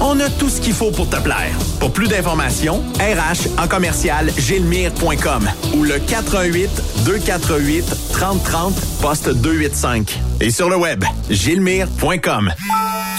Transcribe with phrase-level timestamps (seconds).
[0.00, 1.52] On a tout ce qu'il faut pour te plaire.
[1.80, 6.70] Pour plus d'informations, RH en commercial gilmire.com ou le 418
[7.04, 10.18] 248 3030 poste 285.
[10.40, 12.52] Et sur le web, gilmire.com.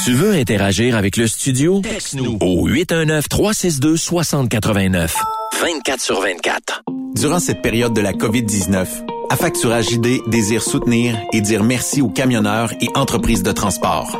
[0.03, 1.81] Tu veux interagir avec le studio?
[1.81, 5.12] Texte-nous au 819-362-6089.
[5.62, 6.84] 24 sur 24.
[7.16, 8.86] Durant cette période de la COVID-19,
[9.30, 14.20] Affacturage JD désire soutenir et dire merci aux camionneurs et entreprises de transport.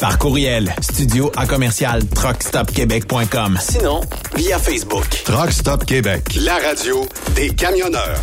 [0.00, 3.58] Par courriel, studio à commercial truckstopquebec.com.
[3.60, 4.00] Sinon,
[4.36, 5.08] via Facebook.
[5.24, 7.04] Truck Stop Québec, la radio
[7.34, 8.20] des camionneurs.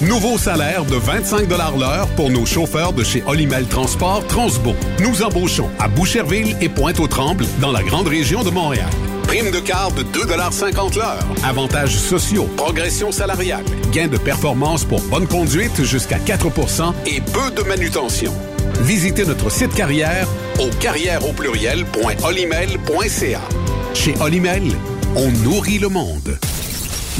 [0.00, 4.74] Nouveau salaire de 25 l'heure pour nos chauffeurs de chez Olimel Transport Transbo.
[4.98, 8.90] Nous embauchons à Boucherville et Pointe-aux-Trembles dans la grande région de Montréal.
[9.28, 11.24] Prime de quart de 2,50 l'heure.
[11.44, 17.66] Avantages sociaux, progression salariale, gains de performance pour bonne conduite jusqu'à 4% et peu de
[17.66, 18.32] manutention.
[18.82, 20.28] Visitez notre site carrière
[20.60, 23.40] au carrière au pluriel.olimel.ca.
[23.94, 24.64] Chez Olimel,
[25.16, 26.38] on nourrit le monde.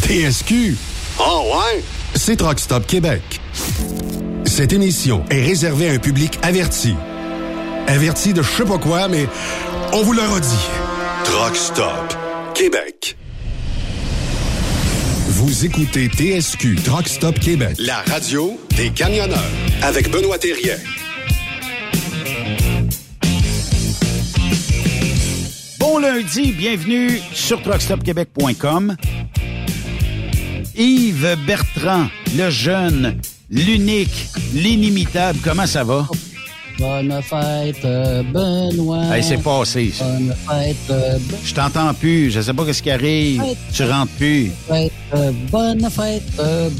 [0.02, 0.76] TSQ.
[1.18, 1.82] Oh ouais?
[2.14, 3.40] C'est Truck Stop Québec.
[4.44, 6.94] Cette émission est réservée à un public averti.
[7.86, 9.26] Averti de je sais pas quoi, mais
[9.92, 10.68] on vous le redit.
[11.24, 12.14] Truck Stop
[12.54, 13.16] Québec.
[15.28, 19.38] Vous écoutez TSQ Truck Stop Québec, la radio des camionneurs
[19.82, 20.76] avec Benoît Thérien.
[25.94, 28.96] Bon lundi, bienvenue sur truckstopquebec.com.
[30.76, 36.08] Yves Bertrand, le jeune, l'unique, l'inimitable, comment ça va?
[36.81, 37.81] Bonne fête,
[38.32, 39.05] Benoît.
[39.17, 40.05] Hey, c'est passé, ça.
[40.05, 43.40] Bonne fête, euh, Ben- Je t'entends plus, je sais pas ce qui arrive.
[43.40, 43.58] Fête.
[43.73, 44.50] Tu rentres plus.
[44.69, 44.93] fête,
[45.52, 46.25] bonne fête,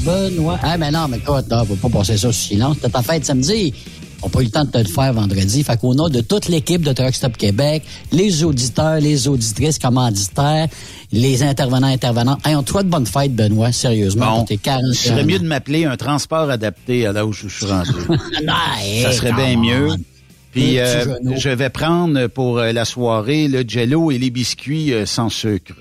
[0.03, 0.59] Benoît.
[0.61, 2.75] Ah, mais non, mais toi, on va pas passer ça sous silence.
[2.81, 3.73] C'était ta fête samedi.
[4.21, 5.63] On n'a pas eu le temps de te le faire vendredi.
[5.63, 10.67] Fait qu'au nom de toute l'équipe de Truck Stop Québec, les auditeurs, les auditrices, commanditaires,
[11.11, 14.81] les intervenants, intervenants, hey, on te souhaite bonne fête, Benoît, sérieusement, Bon, pour tes 40
[14.93, 17.91] ce serait mieux de m'appeler un transport adapté à là où je suis rendu.
[19.03, 19.89] ça serait bien mieux.
[20.55, 21.03] Puis euh,
[21.35, 25.73] je vais prendre pour euh, la soirée le jello et les biscuits euh, sans sucre.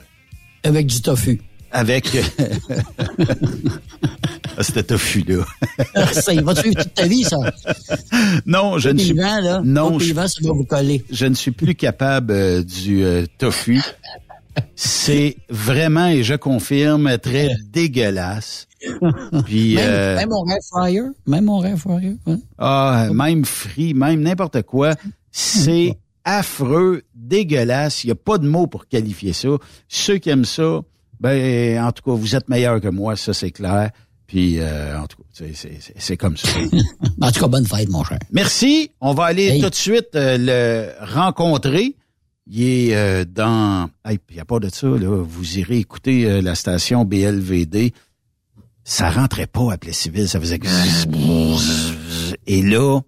[0.64, 1.40] Avec du tofu.
[1.70, 2.08] Avec...
[4.56, 5.44] Ah, C'était tofu, là.
[6.12, 7.36] ça, il va te suivre toute ta vie, ça.
[8.46, 9.12] non, je ne suis...
[9.12, 9.60] Vivant, là.
[9.64, 11.04] Non, je- ça va vous coller.
[11.10, 13.82] je ne suis plus capable euh, du euh, tofu.
[14.76, 18.68] C'est vraiment, et je confirme, très dégueulasse.
[19.46, 21.02] Puis, Même, euh, même fryer?
[21.26, 22.16] Même mon air fryer.
[22.26, 22.38] hein.
[22.58, 24.94] ah, même frit, même n'importe quoi,
[25.32, 28.04] c'est affreux, dégueulasse.
[28.04, 29.48] Il n'y a pas de mots pour qualifier ça.
[29.88, 30.80] Ceux qui aiment ça,
[31.20, 33.90] ben, en tout cas, vous êtes meilleurs que moi, ça c'est clair.
[34.26, 36.48] Puis, euh, en tout cas, c'est- c'est c'est- c'est comme ça.
[37.20, 38.18] En tout cas, bonne fête, mon cher.
[38.32, 38.90] Merci.
[39.00, 39.60] On va aller Hey.
[39.62, 41.94] tout de suite euh, le rencontrer.
[42.46, 43.88] Il est euh, dans...
[44.10, 45.22] Il n'y a pas de ça, là.
[45.24, 47.92] Vous irez écouter euh, la station BLVD.
[48.82, 50.28] Ça rentrait pas à Plessisville.
[50.28, 50.60] Ça faisait...
[52.46, 53.00] Et là,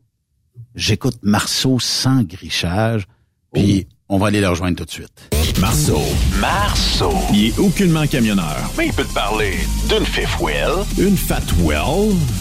[0.74, 3.06] j'écoute Marceau sans grichage.
[3.52, 5.30] Puis, on va aller le rejoindre tout de suite.
[5.60, 6.00] Marceau.
[6.38, 7.12] Marceau.
[7.32, 8.56] Il est aucunement camionneur.
[8.76, 9.54] Mais il peut te parler
[9.88, 10.84] d'une fifth wheel.
[10.98, 11.80] Une fat well.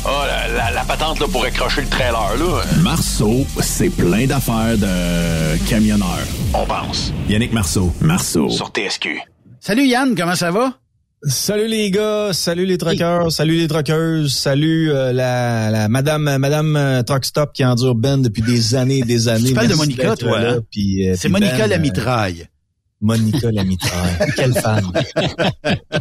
[0.05, 2.61] Oh, la, la, la patente là, pour accrocher le trailer, là.
[2.81, 6.19] Marceau, c'est plein d'affaires de camionneur.
[6.53, 7.13] On pense.
[7.29, 7.93] Yannick Marceau.
[8.01, 8.49] Marceau.
[8.49, 9.21] Sur TSQ.
[9.61, 10.73] Salut Yann, comment ça va?
[11.23, 16.75] Salut les gars, salut les truckers, salut les truckeuses, salut euh, la, la madame madame
[16.75, 19.47] euh, Truck Stop qui endure Ben depuis des années et des années.
[19.49, 20.59] Tu parles de Monica, toi, là, hein?
[20.77, 22.47] euh, C'est Monica Ben, la euh, mitraille.
[23.01, 24.15] Monica la mitraille.
[24.35, 24.91] Quelle femme.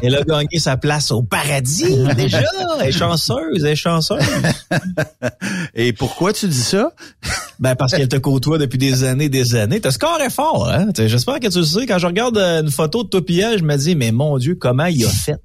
[0.03, 1.85] Elle a gagné sa place au paradis
[2.17, 2.43] déjà.
[2.81, 4.19] Elle est chanceuse, elle est chanceuse.
[5.75, 6.93] Et pourquoi tu dis ça?
[7.59, 9.81] Ben parce qu'elle te côtoie depuis des années, des années.
[9.81, 10.89] T'as score est fort, hein?
[10.97, 11.87] J'espère que tu le sais.
[11.87, 14.87] Quand je regarde euh, une photo de toi je me dis, mais mon Dieu, comment
[14.87, 15.37] il a fait?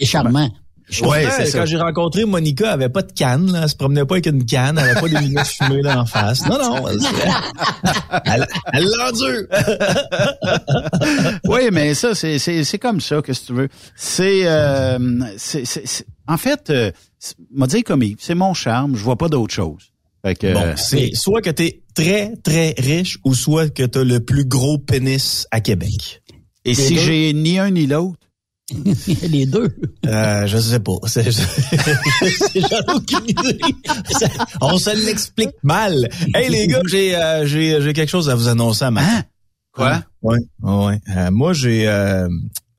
[0.00, 0.50] Est charmant.
[0.90, 1.58] Je Ouais, c'est ça.
[1.60, 3.60] quand j'ai rencontré Monica, elle avait pas de canne, là.
[3.62, 6.06] Elle se promenait pas avec une canne, elle avait pas des lunettes fumées là en
[6.06, 6.44] face.
[6.46, 6.88] Non, non.
[8.24, 9.46] Elle, l'endure.
[11.48, 13.68] oui, mais ça, c'est, c'est, c'est comme ça, que tu veux.
[13.96, 14.98] C'est, euh,
[15.36, 16.90] c'est, c'est- en fait, euh,
[17.54, 19.92] m'a dit comme c'est mon charme, je vois pas d'autre chose.
[20.24, 24.04] Fait que, Bon, euh, c'est soit que t'es très, très riche ou soit que t'as
[24.04, 26.22] le plus gros pénis à Québec.
[26.64, 27.00] et si deux.
[27.00, 28.18] j'ai ni un ni l'autre,
[29.28, 29.68] Les deux.
[30.06, 30.92] Euh, je sais pas.
[31.06, 31.40] C'est, je,
[32.60, 33.58] j'en ai aucune idée.
[34.10, 34.28] Ça-
[34.60, 36.08] On se l'explique mal.
[36.34, 39.22] Hey les gars, j'ai, euh, j'ai, j'ai quelque chose à vous annoncer à matin.
[39.72, 40.02] Quoi?
[40.22, 40.86] Ouais, ouais.
[40.86, 41.00] ouais.
[41.16, 42.28] Euh, moi, j'ai, euh,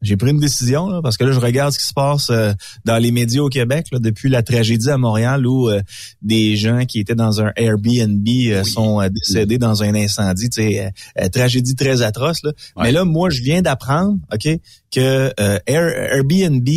[0.01, 2.53] j'ai pris une décision là, parce que là, je regarde ce qui se passe euh,
[2.85, 5.81] dans les médias au Québec là, depuis la tragédie à Montréal où euh,
[6.21, 10.49] des gens qui étaient dans un Airbnb euh, sont euh, décédés dans un incendie.
[10.49, 10.89] Tu sais, euh,
[11.23, 12.43] euh, tragédie très atroce.
[12.43, 12.51] Là.
[12.77, 14.57] Mais là, moi, je viens d'apprendre, ok,
[14.91, 16.67] que euh, Air- Airbnb,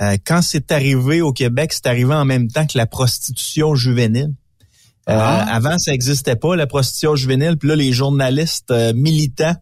[0.00, 4.32] euh, quand c'est arrivé au Québec, c'est arrivé en même temps que la prostitution juvénile.
[5.08, 7.56] Euh, Avant, ça n'existait pas, la prostitution juvénile.
[7.58, 9.54] Puis là, les journalistes euh, militants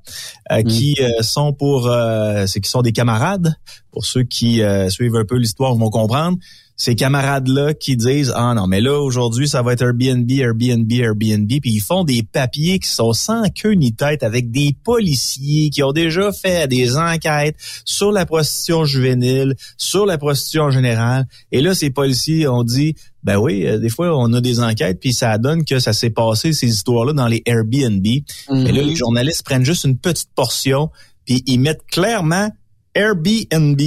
[0.53, 1.89] euh, qui euh, sont pour...
[1.89, 3.55] euh, c'est qui sont des camarades,
[3.91, 6.39] pour ceux qui euh, suivent un peu l'histoire vont comprendre,
[6.77, 11.49] ces camarades-là qui disent «Ah non, mais là, aujourd'hui, ça va être Airbnb, Airbnb, Airbnb.»
[11.61, 15.83] Puis ils font des papiers qui sont sans queue ni tête avec des policiers qui
[15.83, 21.27] ont déjà fait des enquêtes sur la prostitution juvénile, sur la prostitution en général.
[21.53, 24.99] Et là, ces policiers ont dit ben oui, euh, des fois, on a des enquêtes,
[25.01, 28.05] puis ça donne que ça s'est passé, ces histoires-là, dans les Airbnb.
[28.05, 30.91] Et là, les journalistes prennent juste une petite portion,
[31.25, 32.51] puis ils mettent clairement
[32.95, 33.81] Airbnb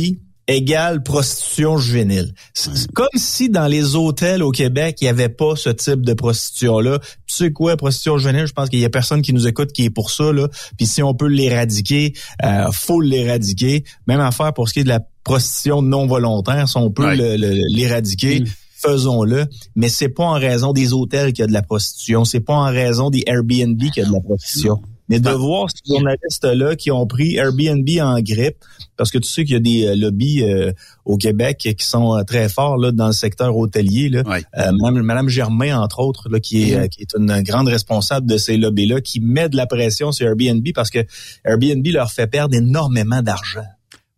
[0.48, 2.34] égale prostitution juvénile.
[2.54, 6.14] C'est comme si dans les hôtels au Québec, il n'y avait pas ce type de
[6.14, 7.00] prostitution-là.
[7.28, 9.86] Tu sais quoi, prostitution juvénile, je pense qu'il y a personne qui nous écoute qui
[9.86, 10.32] est pour ça.
[10.32, 10.48] Là.
[10.78, 13.84] Puis si on peut l'éradiquer, euh, faut l'éradiquer.
[14.08, 18.44] Même affaire pour ce qui est de la prostitution non volontaire, si on peut l'éradiquer.
[18.78, 22.42] Faisons-le, mais c'est pas en raison des hôtels qu'il y a de la prostitution, c'est
[22.42, 24.80] pas en raison des Airbnb qu'il y a de la prostitution.
[25.10, 28.58] Mais de voir ces journalistes-là qui ont pris Airbnb en grippe,
[28.98, 30.72] parce que tu sais qu'il y a des euh, lobbies euh,
[31.06, 34.10] au Québec qui sont euh, très forts là, dans le secteur hôtelier.
[34.10, 34.24] Là.
[34.28, 38.26] Euh, Madame, Madame Germain, entre autres, là, qui, est, euh, qui est une grande responsable
[38.26, 41.00] de ces lobbies-là, qui met de la pression sur Airbnb parce que
[41.44, 43.66] Airbnb leur fait perdre énormément d'argent.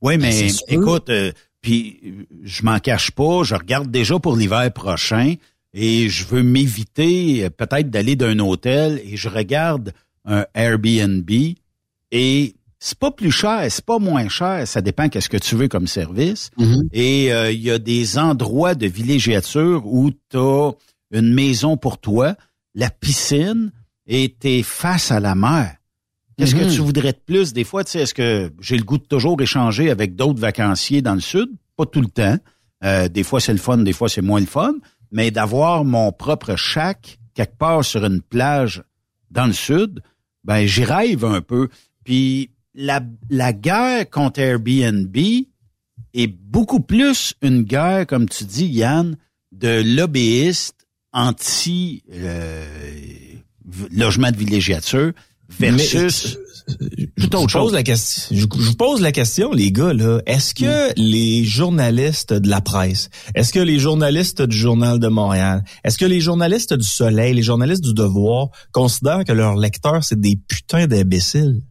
[0.02, 2.00] Oui, mais écoute, euh, puis
[2.44, 5.34] je m'en cache pas, je regarde déjà pour l'hiver prochain
[5.74, 9.92] et je veux m'éviter peut-être d'aller d'un hôtel et je regarde
[10.28, 11.30] un Airbnb
[12.12, 15.68] et c'est pas plus cher, c'est pas moins cher, ça dépend qu'est-ce que tu veux
[15.68, 16.52] comme service.
[16.94, 20.72] Et euh, il y a des endroits de villégiature où tu as
[21.12, 22.36] une maison pour toi,
[22.76, 23.72] la piscine
[24.06, 25.76] et t'es face à la mer.
[26.38, 27.52] Qu'est-ce que tu voudrais de plus?
[27.52, 31.02] Des fois, tu sais, est-ce que j'ai le goût de toujours échanger avec d'autres vacanciers
[31.02, 31.50] dans le sud?
[31.76, 32.38] Pas tout le temps.
[32.84, 34.76] Euh, des fois, c'est le fun, des fois, c'est moins le fun.
[35.12, 38.84] Mais d'avoir mon propre shack quelque part sur une plage
[39.32, 40.02] dans le sud,
[40.44, 41.70] ben, j'y rêve un peu.
[42.04, 45.18] Puis la, la guerre contre Airbnb
[46.14, 49.18] est beaucoup plus une guerre, comme tu dis, Yann,
[49.52, 52.66] de lobbyistes anti euh,
[53.92, 55.14] logement de villégiature
[55.50, 56.38] versus
[57.20, 57.74] tout autre chose.
[57.74, 58.36] la question.
[58.36, 59.94] Je, je vous pose la question, les gars.
[59.94, 60.20] là.
[60.26, 65.64] Est-ce que les journalistes de la presse, est-ce que les journalistes du Journal de Montréal,
[65.84, 70.20] est-ce que les journalistes du Soleil, les journalistes du Devoir considèrent que leurs lecteurs c'est
[70.20, 71.62] des putains d'imbéciles?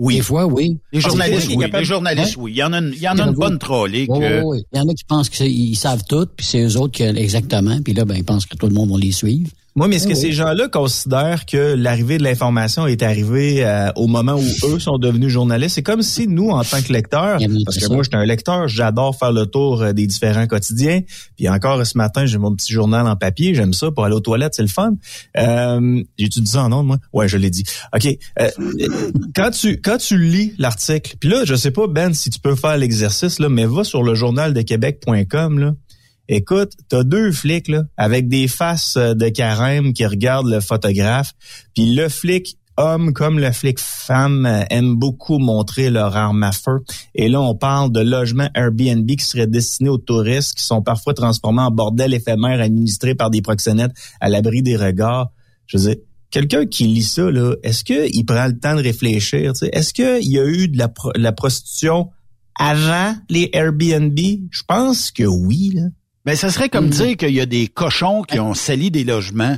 [0.00, 0.16] Oui.
[0.16, 0.78] Des fois, oui.
[0.92, 1.66] Les journalistes, oui.
[1.72, 2.52] Les journalistes, oui.
[2.52, 4.40] Il y en a une, il y en a une bonne trollée Oui, que...
[4.40, 4.62] oui, oui.
[4.72, 7.80] Il y en a qui pensent qu'ils savent tout, puis c'est eux autres qui exactement,
[7.82, 9.50] puis là, ben, ils pensent que tout le monde va les suivre.
[9.78, 14.08] Moi, mais est-ce que ces gens-là considèrent que l'arrivée de l'information est arrivée euh, au
[14.08, 15.76] moment où eux sont devenus journalistes?
[15.76, 17.94] C'est comme si nous, en tant que lecteurs, parce que ça.
[17.94, 21.02] moi, j'étais un lecteur, j'adore faire le tour euh, des différents quotidiens.
[21.36, 24.20] Puis encore ce matin, j'ai mon petit journal en papier, j'aime ça pour aller aux
[24.20, 24.94] toilettes, c'est le fun.
[25.36, 26.96] Euh, J'ai-tu dit ça en ondes, moi?
[27.12, 27.62] Ouais, je l'ai dit.
[27.94, 28.08] OK.
[28.40, 28.50] Euh,
[29.36, 32.56] quand tu quand tu lis l'article, puis là, je sais pas, Ben, si tu peux
[32.56, 35.74] faire l'exercice, là, mais va sur le journal de Québec.com, là.
[36.28, 41.32] Écoute, t'as deux flics là, avec des faces euh, de carême qui regardent le photographe,
[41.74, 46.52] puis le flic homme comme le flic femme euh, aiment beaucoup montrer leur arme à
[46.52, 46.80] feu.
[47.14, 51.14] Et là, on parle de logements Airbnb qui seraient destinés aux touristes, qui sont parfois
[51.14, 55.32] transformés en bordels éphémères administrés par des proxénètes à l'abri des regards.
[55.66, 55.96] Je veux dire,
[56.30, 59.52] quelqu'un qui lit ça, là, est-ce qu'il prend le temps de réfléchir?
[59.72, 62.10] Est-ce qu'il y a eu de la, pro- la prostitution
[62.54, 64.18] avant les Airbnb?
[64.18, 65.72] Je pense que oui.
[65.74, 65.82] Là.
[66.28, 69.56] Ben, ça serait comme dire qu'il y a des cochons qui ont sali des logements.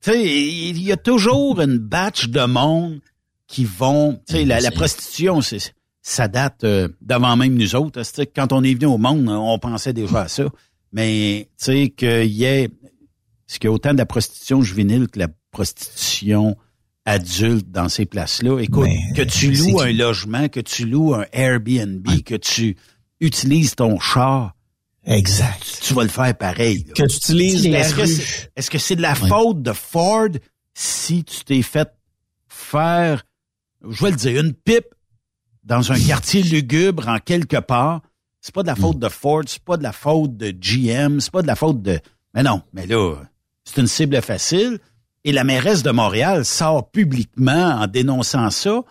[0.00, 3.00] Tu sais, il y a toujours une batch de monde
[3.46, 4.22] qui vont...
[4.26, 8.02] Tu sais, la, la prostitution, c'est ça date euh, d'avant même nous autres.
[8.04, 10.44] Sais, Quand on est venu au monde, on pensait déjà à ça.
[10.94, 12.70] Mais, tu sais, qu'il y ait...
[13.46, 16.56] Est-ce qu'il y a autant de la prostitution juvénile que la prostitution
[17.04, 18.60] adulte dans ces places-là?
[18.60, 22.78] Écoute, Mais, que tu loues un logement, que tu loues un Airbnb, que tu
[23.20, 24.54] utilises ton char...
[25.10, 25.80] Exact.
[25.82, 26.84] Tu vas le faire pareil.
[26.86, 26.94] là.
[26.94, 30.28] Que tu utilises Est-ce que c'est est-ce que c'est de la faute de Ford
[30.72, 31.88] si tu t'es fait
[32.48, 33.24] faire,
[33.88, 34.94] je vais le dire, une pipe
[35.64, 38.02] dans un quartier lugubre en quelque part?
[38.40, 41.32] C'est pas de la faute de Ford, c'est pas de la faute de GM, c'est
[41.32, 41.98] pas de la faute de...
[42.32, 43.16] Mais non, mais là,
[43.64, 44.78] c'est une cible facile.
[45.24, 48.82] Et la mairesse de Montréal sort publiquement en dénonçant ça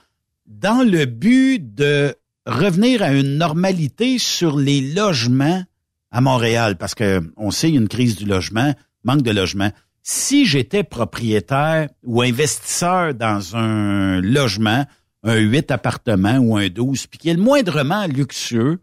[0.46, 2.14] dans le but de
[2.46, 5.64] revenir à une normalité sur les logements
[6.12, 8.74] à Montréal, parce que on sait, il y a une crise du logement,
[9.04, 9.72] manque de logement.
[10.02, 14.86] Si j'étais propriétaire ou investisseur dans un logement,
[15.24, 18.80] un 8 appartements ou un 12, puis qui est le moindrement luxueux,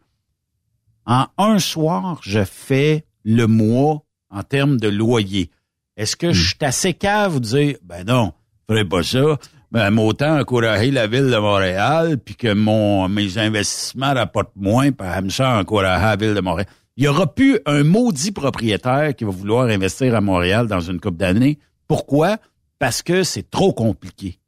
[1.06, 5.50] en un soir, je fais le mois en termes de loyer.
[5.96, 8.32] Est-ce que je suis assez cave de dire, ben non,
[8.68, 9.38] je ferais pas ça,
[9.72, 15.16] ben, m'autant encourager la ville de Montréal, puis que mon mes investissements rapportent moins, par
[15.30, 16.68] ça encourager la ville de Montréal.
[16.96, 20.98] Il y aura plus un maudit propriétaire qui va vouloir investir à Montréal dans une
[20.98, 21.58] coupe d'années.
[21.88, 22.38] Pourquoi?
[22.78, 24.38] Parce que c'est trop compliqué.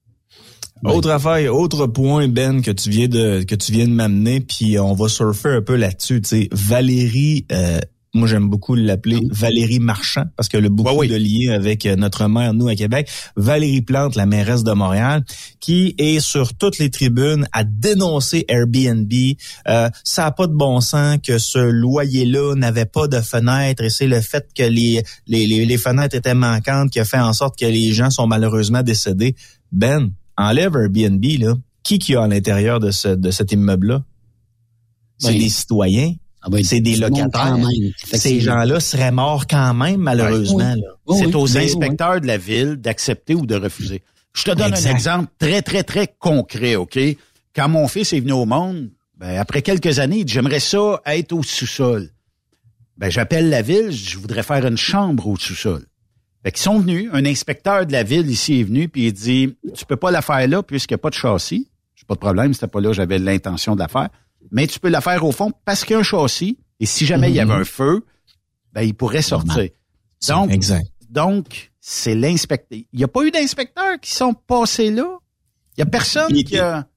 [0.85, 4.78] Autre affaire, autre point, Ben, que tu viens de que tu viens de m'amener, puis
[4.78, 6.23] on va surfer un peu là-dessus.
[6.52, 7.81] Valérie euh,
[8.18, 12.26] moi j'aime beaucoup l'appeler Valérie Marchand parce qu'elle a beaucoup de liens avec euh, notre
[12.28, 13.08] mère, nous, à Québec.
[13.37, 15.25] Valérie Plante, la mairesse de Montréal,
[15.60, 19.12] qui est sur toutes les tribunes à dénoncer Airbnb.
[19.68, 23.90] Euh, ça n'a pas de bon sens que ce loyer-là n'avait pas de fenêtres et
[23.90, 27.58] c'est le fait que les, les, les, fenêtres étaient manquantes qui a fait en sorte
[27.58, 29.34] que les gens sont malheureusement décédés.
[29.72, 31.54] Ben, enlève Airbnb, là.
[31.82, 34.04] Qui qui a à l'intérieur de, ce, de cet immeuble-là?
[35.18, 37.57] C'est ben, des citoyens ah ben, c'est des locataires.
[37.97, 40.75] Ces gens-là seraient morts quand même, malheureusement.
[41.16, 44.02] c'est aux inspecteurs de la ville d'accepter ou de refuser.
[44.35, 46.99] Je te donne un exemple très, très, très concret, OK?
[47.57, 51.00] Quand mon fils est venu au monde, ben, après quelques années, il dit, j'aimerais ça
[51.07, 52.09] être au sous-sol.
[52.97, 55.85] Ben, j'appelle la ville, je voudrais faire une chambre au sous-sol.
[56.45, 59.57] Fait qu'ils sont venus, un inspecteur de la ville ici est venu, puis il dit,
[59.75, 61.68] tu peux pas la faire là puisqu'il n'y a pas de châssis.
[61.97, 64.09] J'ai pas de problème, c'était pas là, j'avais l'intention de la faire
[64.50, 67.07] mais tu peux la faire au fond parce qu'il y a un châssis et si
[67.07, 67.61] jamais il y avait mhm.
[67.61, 68.04] un feu,
[68.73, 69.68] ben il pourrait sortir.
[70.28, 70.50] Donc,
[71.11, 72.78] donc c'est l'inspecteur.
[72.92, 75.18] Il n'y a pas eu d'inspecteurs qui sont passés là?
[75.77, 76.88] Il y a personne qui a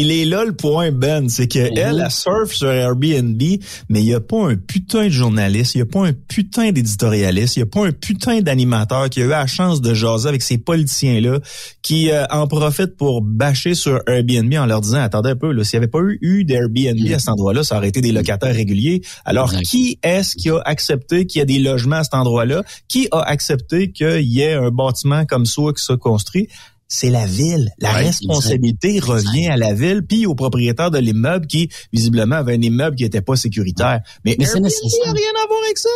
[0.00, 1.78] il est là le point, Ben, c'est qu'elle, mhm.
[1.78, 3.40] elle, elle surfe sur Airbnb,
[3.88, 6.72] mais il n'y a pas un putain de journaliste, il n'y a pas un putain
[6.72, 10.28] d'éditorialiste, il n'y a pas un putain d'animateur qui a eu la chance de jaser
[10.28, 11.40] avec ces politiciens-là,
[11.82, 15.78] qui euh, en profitent pour bâcher sur Airbnb en leur disant, attendez un peu, s'il
[15.78, 19.02] n'y avait pas eu, eu d'Airbnb à cet endroit-là, ça aurait été des locataires réguliers.
[19.24, 22.62] Alors, qui est-ce qui a accepté qu'il y a des logements à cet endroit-là?
[22.88, 26.48] Qui a accepté qu'il y ait un bâtiment comme ça qui soit construit?
[26.88, 27.70] C'est la ville.
[27.78, 32.60] La responsabilité revient à la ville puis au propriétaire de l'immeuble qui visiblement avait un
[32.60, 34.00] immeuble qui n'était pas sécuritaire.
[34.24, 35.88] Mais, Mais Airbnb n'a rien à voir avec ça.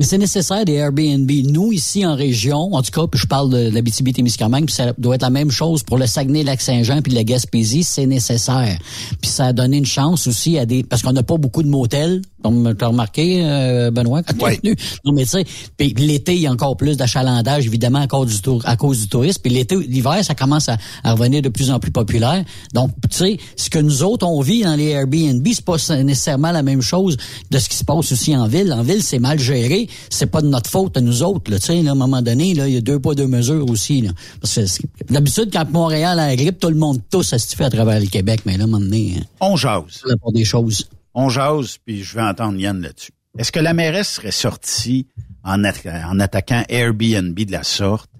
[0.00, 1.30] Mais c'est nécessaire des Airbnb.
[1.30, 4.94] Nous, ici en région, en tout cas, puis je parle de la BTB-Témiscamingue, puis ça
[4.96, 8.78] doit être la même chose pour le Saguenay-Lac-Saint-Jean puis la Gaspésie, c'est nécessaire.
[9.20, 10.84] Puis ça a donné une chance aussi à des...
[10.84, 14.56] Parce qu'on n'a pas beaucoup de motels, comme tu as remarqué, euh, Benoît, quand tu
[14.56, 14.76] venu?
[15.04, 15.44] Non, mais tu sais,
[15.76, 19.00] puis l'été, il y a encore plus d'achalandage, évidemment, à cause du, tour, à cause
[19.00, 19.40] du tourisme.
[19.42, 22.44] Puis l'été, l'hiver, ça commence à, revenir de plus en plus populaire.
[22.74, 26.52] Donc, tu sais, ce que nous autres, on vit dans les Airbnb, c'est pas nécessairement
[26.52, 27.16] la même chose
[27.50, 28.72] de ce qui se passe aussi en ville.
[28.72, 31.50] En ville, c'est mal géré c'est pas de notre faute à nous autres.
[31.50, 34.02] Là, à un moment donné, là, il y a deux poids, deux mesures aussi.
[34.02, 34.10] Là.
[34.40, 37.64] Parce que d'habitude, quand Montréal a la grippe, tout le monde tous à se fait
[37.64, 38.42] à travers le Québec.
[38.44, 39.16] Mais là, à un moment donné...
[39.18, 40.02] Hein, On jase.
[40.20, 40.88] Pour des choses.
[41.14, 43.12] On jase, puis je vais entendre Yann là-dessus.
[43.38, 45.06] Est-ce que la mairesse serait sortie
[45.44, 48.10] en, attaquant Airbnb de la sorte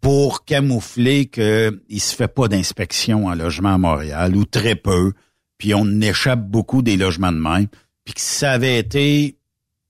[0.00, 5.12] pour camoufler qu'il ne se fait pas d'inspection en logement à Montréal, ou très peu,
[5.58, 7.66] puis on échappe beaucoup des logements de même,
[8.04, 9.36] puis que ça avait été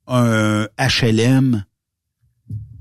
[0.07, 1.64] un HLM,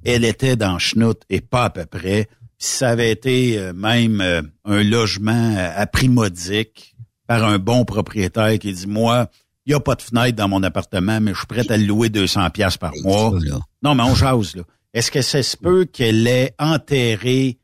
[0.06, 2.30] elle était dans Schnout et pas à peu près.
[2.58, 6.96] ça avait été euh, même euh, un logement à prix modique
[7.28, 9.30] par un bon propriétaire qui dit, moi,
[9.66, 11.86] il n'y a pas de fenêtre dans mon appartement, mais je suis prêt à le
[11.86, 13.34] louer 200 pièces par mois.
[13.84, 14.64] Non, mais on jase, là.
[14.94, 17.60] Est-ce que ça se peut qu'elle ait enterré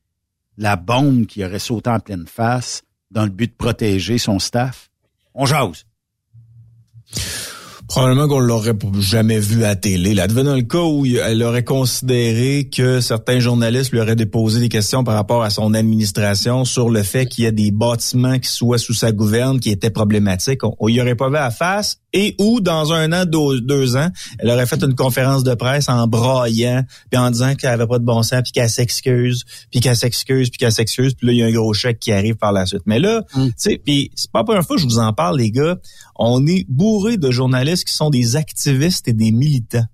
[0.58, 4.91] la bombe qui aurait sauté en pleine face dans le but de protéger son staff?
[5.34, 5.86] On jase.
[7.88, 10.13] Probablement qu'on l'aurait jamais vu à télé.
[10.13, 14.69] Là, dans le cas où elle aurait considéré que certains journalistes lui auraient déposé des
[14.69, 18.50] questions par rapport à son administration sur le fait qu'il y a des bâtiments qui
[18.50, 22.03] soient sous sa gouverne qui étaient problématiques, on, on y aurait pas vu à face
[22.13, 26.08] et où dans un an, deux, ans, elle aurait fait une conférence de presse en
[26.08, 29.97] braillant, puis en disant qu'elle avait pas de bon sens, puis qu'elle s'excuse, puis qu'elle
[29.97, 32.52] s'excuse, puis qu'elle s'excuse, puis là il y a un gros chèque qui arrive par
[32.52, 32.84] la suite.
[32.86, 33.47] Mais là, mm.
[33.47, 35.78] tu sais, puis c'est pas la première fois que je vous en parle, les gars.
[36.15, 39.86] On est bourré de journalistes qui sont des activistes et des militants.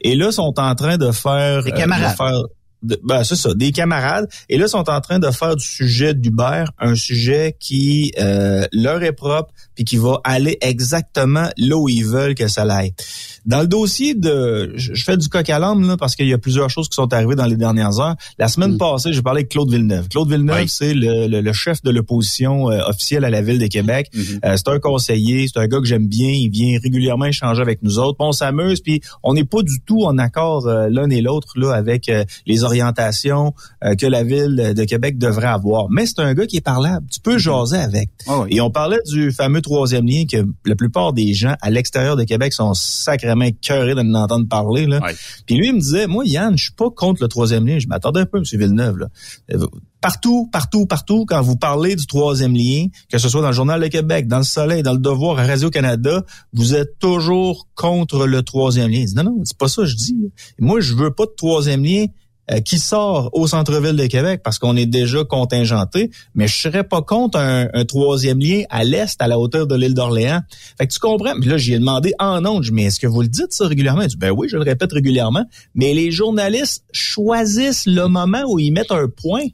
[0.00, 2.16] Et là, sont en train de faire, des camarades.
[2.16, 2.42] faire
[2.82, 4.28] de- ben, c'est ça, des camarades.
[4.48, 8.66] Et là, ils sont en train de faire du sujet d'Uber un sujet qui euh,
[8.72, 12.92] leur est propre puis qui va aller exactement là où ils veulent que ça aille.
[13.44, 16.38] Dans le dossier de, je fais du coq à l'âme là parce qu'il y a
[16.38, 18.16] plusieurs choses qui sont arrivées dans les dernières heures.
[18.38, 20.08] La semaine passée, j'ai parlé avec Claude Villeneuve.
[20.08, 23.66] Claude Villeneuve, c'est le, le- le chef de l'opposition euh, officielle à la ville de
[23.68, 24.10] Québec.
[24.44, 26.28] Euh, c'est un conseiller, c'est un gars que j'aime bien.
[26.30, 28.16] Il vient régulièrement échanger avec nous autres.
[28.18, 31.72] On s'amuse, puis on n'est pas du tout en accord euh, l'un et l'autre là
[31.72, 35.86] avec euh, les orientations euh, que la ville de Québec devrait avoir.
[35.90, 37.06] Mais c'est un gars qui est parlable.
[37.10, 38.10] Tu peux jaser avec.
[38.48, 42.24] Et on parlait du fameux troisième lien que la plupart des gens à l'extérieur de
[42.24, 44.86] Québec sont sacrément écœurés de nous entendre parler.
[44.86, 45.00] Là.
[45.46, 47.78] Puis lui, il me disait, moi, Yann, je suis pas contre le troisième lien.
[47.78, 48.44] Je m'attendais un peu, M.
[48.52, 48.98] Villeneuve.
[48.98, 49.06] Là.
[49.52, 49.66] Euh,
[50.06, 53.80] Partout, partout, partout, quand vous parlez du troisième lien, que ce soit dans le Journal
[53.80, 58.42] de Québec, dans le Soleil, dans le Devoir, à Radio-Canada, vous êtes toujours contre le
[58.42, 59.00] troisième lien.
[59.00, 60.30] Il dit, non, non, c'est pas ça que je dis.
[60.60, 62.06] Moi, je veux pas de troisième lien
[62.64, 67.02] qui sort au centre-ville de Québec parce qu'on est déjà contingenté, mais je serais pas
[67.02, 70.42] contre un, un troisième lien à l'est, à la hauteur de l'île d'Orléans.
[70.78, 71.34] Fait que tu comprends?
[71.40, 74.02] Puis là, j'y ai demandé en ondes, mais est-ce que vous le dites ça régulièrement?
[74.02, 78.58] Il dit, ben oui, je le répète régulièrement, mais les journalistes choisissent le moment où
[78.58, 79.46] ils mettent un point.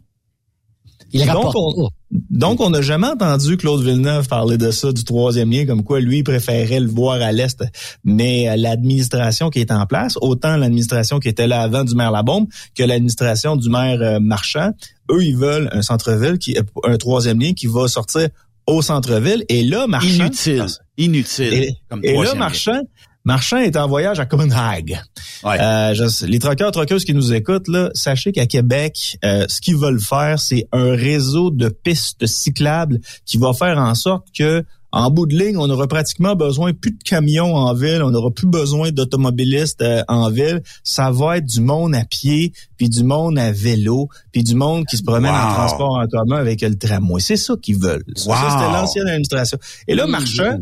[1.12, 5.02] Il donc, rapporte on, donc, on n'a jamais entendu Claude Villeneuve parler de ça, du
[5.02, 7.64] troisième lien, comme quoi lui préférait le voir à l'Est.
[8.04, 12.10] Mais euh, l'administration qui est en place, autant l'administration qui était là avant du maire
[12.10, 14.72] Labombe que l'administration du maire euh, Marchand,
[15.10, 18.28] eux, ils veulent un centre-ville, qui un troisième lien qui va sortir
[18.66, 19.44] au centre-ville.
[19.48, 20.26] Et là, Marchand...
[20.26, 20.66] Inutile.
[20.98, 21.54] Inutile.
[21.54, 22.82] Et, comme et là, lien.
[23.24, 23.58] Marchand...
[23.58, 25.00] Est en voyage à Copenhague.
[25.44, 30.00] Euh, je- les truckeuses qui nous écoutent, là, sachez qu'à Québec, euh, ce qu'ils veulent
[30.00, 35.24] faire, c'est un réseau de pistes cyclables qui va faire en sorte que en bout
[35.24, 38.90] de ligne, on aura pratiquement besoin plus de camions en ville, on n'aura plus besoin
[38.90, 40.62] d'automobilistes euh, en ville.
[40.84, 44.84] Ça va être du monde à pied, puis du monde à vélo, puis du monde
[44.84, 47.22] qui se promène en transport en commun avec le tramway.
[47.22, 48.04] C'est ça qu'ils veulent.
[48.26, 48.34] Wow.
[48.34, 49.56] ça, c'était l'ancienne administration.
[49.88, 50.58] Et là, Marchand,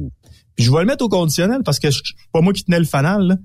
[0.57, 2.85] puis je vais le mettre au conditionnel parce que c'est pas moi qui tenais le
[2.85, 3.37] fanal, là.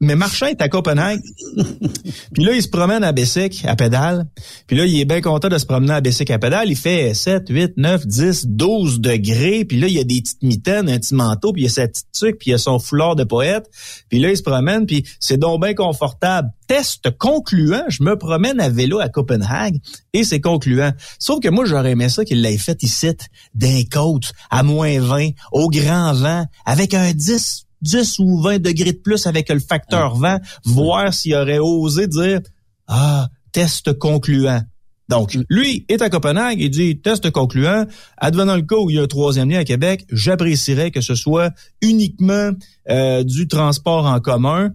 [0.00, 1.22] Mais Marchand est à Copenhague.
[2.34, 4.26] puis là, il se promène à Bessic, à pédale.
[4.66, 6.68] Puis là, il est bien content de se promener à Bessic à pédale.
[6.68, 9.64] Il fait 7, 8, 9, 10, 12 degrés.
[9.64, 11.70] Puis là, il y a des petites mitaines, un petit manteau, puis il y a
[11.70, 13.70] sa petite tuque, puis il y a son foulard de poète.
[14.10, 16.50] Puis là, il se promène, puis c'est donc bien confortable.
[16.66, 19.78] Test concluant, je me promène à vélo à Copenhague
[20.12, 20.92] et c'est concluant.
[21.18, 23.12] Sauf que moi, j'aurais aimé ça qu'il l'ait fait ici,
[23.54, 28.92] d'un côte, à moins 20, au grand vent, avec un 10 10 ou 20 degrés
[28.92, 32.40] de plus avec le facteur vent, voir s'il aurait osé dire
[32.86, 34.62] Ah, test concluant.
[35.08, 37.86] Donc, lui est à Copenhague, il dit test concluant.
[38.16, 41.14] Advenant le cas où il y a un troisième lien à Québec, j'apprécierais que ce
[41.14, 42.50] soit uniquement
[42.90, 44.70] euh, du transport en commun.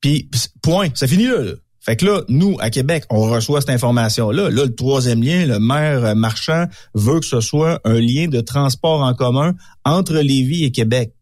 [0.00, 0.30] Puis,
[0.62, 1.52] point, ça finit là, là.
[1.80, 4.50] Fait que là, nous, à Québec, on reçoit cette information-là.
[4.50, 9.00] Là, le troisième lien, le maire Marchand veut que ce soit un lien de transport
[9.00, 9.54] en commun
[9.86, 11.14] entre Lévis et Québec.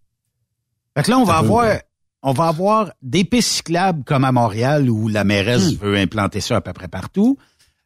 [0.97, 1.77] Fait que là, on va avoir,
[2.23, 5.77] on va avoir des pistes cyclables comme à Montréal où la mairesse Hmm.
[5.83, 7.37] veut implanter ça à peu près partout.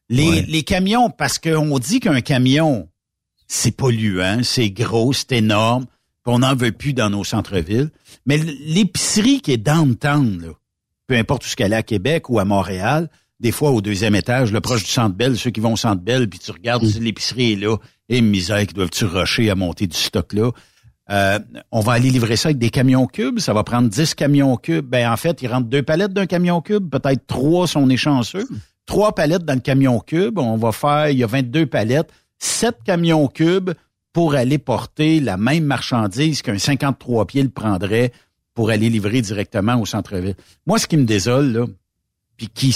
[0.08, 0.44] Les, Ouais.
[0.48, 2.88] les camions, parce qu'on dit qu'un camion,
[3.46, 5.86] c'est polluant, c'est gros, c'est énorme,
[6.24, 7.90] qu'on n'en veut plus dans nos centres-villes.
[8.26, 10.48] Mais l'épicerie qui est downtown, là,
[11.06, 13.08] peu importe où ce qu'elle est à Québec ou à Montréal,
[13.40, 16.02] des fois au deuxième étage, le proche du Centre Bell, ceux qui vont au Centre
[16.02, 17.76] Bell, puis tu regardes si l'épicerie est là,
[18.08, 20.50] et misère, qui doivent-tu rusher à monter du stock là?
[21.10, 21.38] Euh,
[21.72, 23.40] on va aller livrer ça avec des camions cubes.
[23.40, 24.86] Ça va prendre 10 camions cubes.
[24.86, 26.88] Ben, en fait, il rentre deux palettes d'un camion cube.
[26.88, 27.88] Peut-être trois si on.
[28.86, 30.38] Trois palettes dans le camion cube.
[30.38, 33.72] On va faire, il y a 22 palettes, sept camions cubes
[34.12, 38.12] pour aller porter la même marchandise qu'un 53 pieds le prendrait
[38.54, 40.34] pour aller livrer directement au centre-ville.
[40.66, 41.66] Moi, ce qui me désole, là,
[42.36, 42.74] puis qui,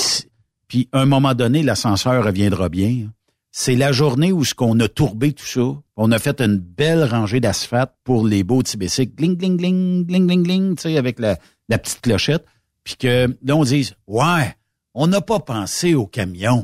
[0.69, 3.09] puis un moment donné, l'ascenseur reviendra bien.
[3.57, 5.61] C'est la journée où ce qu'on a tourbé tout ça.
[5.97, 8.77] On a fait une belle rangée d'asphalte pour les beaux petits.
[8.77, 11.37] Gling, gling, gling, gling, gling, tu sais, avec la,
[11.69, 12.45] petite clochette.
[12.83, 14.57] Puis que là, on dise, ouais,
[14.93, 16.63] on n'a pas pensé au camion.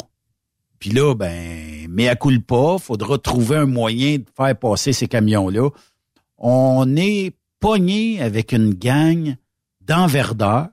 [0.80, 5.06] Puis là, ben, mais à coup pas, faudra trouver un moyen de faire passer ces
[5.06, 5.70] camions-là.
[6.38, 9.36] On est pogné avec une gang
[9.80, 10.70] d'enverdeurs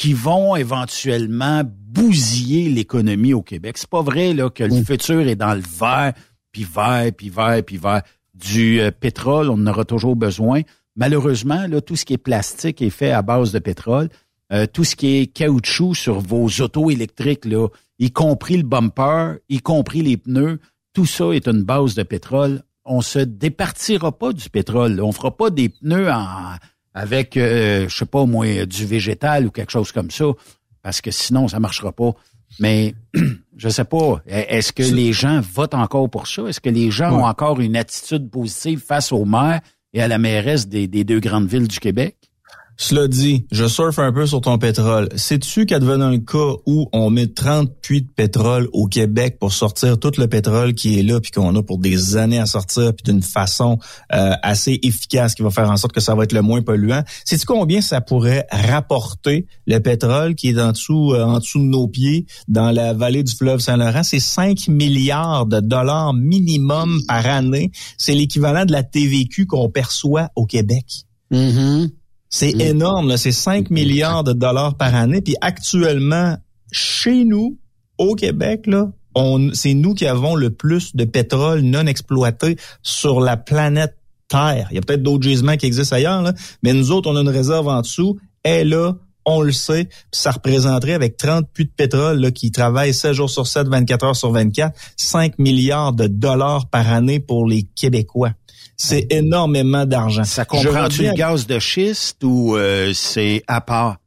[0.00, 3.76] qui vont éventuellement bousiller l'économie au Québec.
[3.76, 6.14] C'est pas vrai là que le futur est dans le vert,
[6.52, 8.00] puis vert, puis vert, puis vert.
[8.32, 10.62] Du euh, pétrole, on en aura toujours besoin.
[10.96, 14.08] Malheureusement, là, tout ce qui est plastique est fait à base de pétrole.
[14.54, 19.34] Euh, tout ce qui est caoutchouc sur vos autos électriques, là, y compris le bumper,
[19.50, 20.60] y compris les pneus,
[20.94, 22.62] tout ça est une base de pétrole.
[22.86, 24.94] On se départira pas du pétrole.
[24.94, 25.04] là.
[25.04, 26.54] On fera pas des pneus en,
[26.94, 30.26] avec, euh, je sais pas moi, du végétal ou quelque chose comme ça,
[30.82, 32.12] parce que sinon ça marchera pas.
[32.58, 32.94] Mais
[33.56, 36.42] je sais pas, est-ce que les gens votent encore pour ça?
[36.46, 39.60] Est-ce que les gens ont encore une attitude positive face au maire
[39.92, 42.29] et à la mairesse des deux grandes villes du Québec?
[42.82, 45.10] Cela dit, je surfe un peu sur ton pétrole.
[45.14, 49.98] Sais-tu qu'advenant le cas où on met 30 puits de pétrole au Québec pour sortir
[49.98, 53.12] tout le pétrole qui est là puis qu'on a pour des années à sortir puis
[53.12, 53.78] d'une façon
[54.14, 57.02] euh, assez efficace qui va faire en sorte que ça va être le moins polluant?
[57.26, 61.64] Sais-tu combien ça pourrait rapporter le pétrole qui est en dessous euh, en dessous de
[61.64, 67.26] nos pieds dans la vallée du fleuve Saint-Laurent, c'est 5 milliards de dollars minimum par
[67.26, 67.72] année.
[67.98, 70.86] C'est l'équivalent de la TVQ qu'on perçoit au Québec.
[71.30, 71.90] Mm-hmm.
[72.30, 75.20] C'est énorme, c'est 5 milliards de dollars par année.
[75.20, 76.36] Puis actuellement,
[76.70, 77.58] chez nous,
[77.98, 83.20] au Québec, là, on, c'est nous qui avons le plus de pétrole non exploité sur
[83.20, 83.96] la planète
[84.28, 84.68] Terre.
[84.70, 87.20] Il y a peut-être d'autres gisements qui existent ailleurs, là, mais nous autres, on a
[87.20, 88.18] une réserve en dessous.
[88.44, 88.94] Et là,
[89.26, 93.12] on le sait, puis ça représenterait avec 30 puits de pétrole là, qui travaillent 7
[93.12, 97.64] jours sur 7, 24 heures sur 24, 5 milliards de dollars par année pour les
[97.64, 98.30] Québécois.
[98.82, 100.24] C'est énormément d'argent.
[100.24, 103.98] Ça comprend-tu le gaz de schiste ou euh, c'est à part?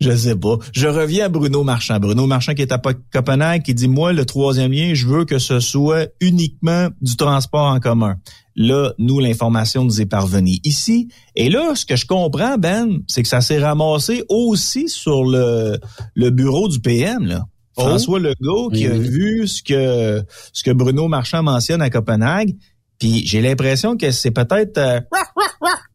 [0.00, 0.58] Je sais pas.
[0.72, 2.00] Je reviens à Bruno Marchand.
[2.00, 2.80] Bruno Marchand qui est à
[3.12, 7.66] Copenhague, qui dit, moi, le troisième lien, je veux que ce soit uniquement du transport
[7.66, 8.16] en commun.
[8.56, 11.08] Là, nous, l'information nous est parvenue ici.
[11.36, 15.78] Et là, ce que je comprends, Ben, c'est que ça s'est ramassé aussi sur le,
[16.14, 17.44] le bureau du PM, là.
[17.76, 17.82] Oh.
[17.82, 22.56] François Legault qui a vu ce que ce que Bruno Marchand mentionne à Copenhague
[22.98, 25.00] puis j'ai l'impression que c'est peut-être euh,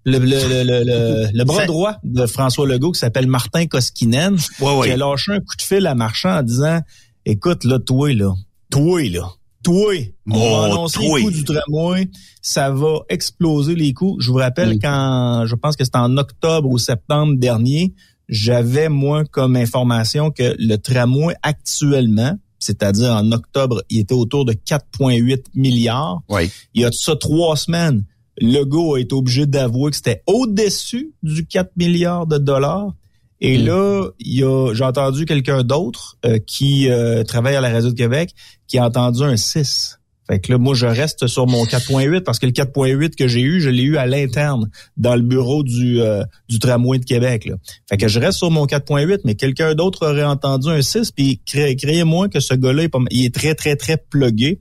[0.05, 4.97] le, le, le, le, bras droit de François Legault qui s'appelle Martin Koskinen qui a
[4.97, 6.79] lâché un coup de fil à Marchand en disant
[7.25, 8.33] Écoute, là, toi, là,
[8.69, 9.29] toi, là,
[9.63, 9.93] toi,
[10.29, 12.09] on va annoncer le coût du tramway,
[12.41, 14.17] ça va exploser les coûts.
[14.19, 17.93] Je vous rappelle quand, je pense que c'était en octobre ou septembre dernier,
[18.27, 24.53] j'avais, moi, comme information que le tramway actuellement, c'est-à-dire en octobre, il était autour de
[24.53, 26.21] 4,8 milliards.
[26.29, 26.49] Oui.
[26.73, 28.05] Il y a de ça trois semaines,
[28.39, 32.93] Legault a été obligé d'avouer que c'était au-dessus du 4 milliards de dollars.
[33.41, 33.65] Et hmm.
[33.65, 37.89] là, il y a, j'ai entendu quelqu'un d'autre euh, qui euh, travaille à la Radio
[37.91, 38.33] de Québec
[38.67, 39.99] qui a entendu un 6.
[40.27, 43.41] Fait que là, moi, je reste sur mon 4.8 parce que le 4.8 que j'ai
[43.41, 47.45] eu, je l'ai eu à l'interne dans le bureau du, euh, du tramway de Québec.
[47.45, 47.55] Là.
[47.89, 51.41] Fait que je reste sur mon 4.8, mais quelqu'un d'autre aurait entendu un 6, puis
[51.45, 54.59] créez-moi que ce gars-là, il est très, très, très plugué.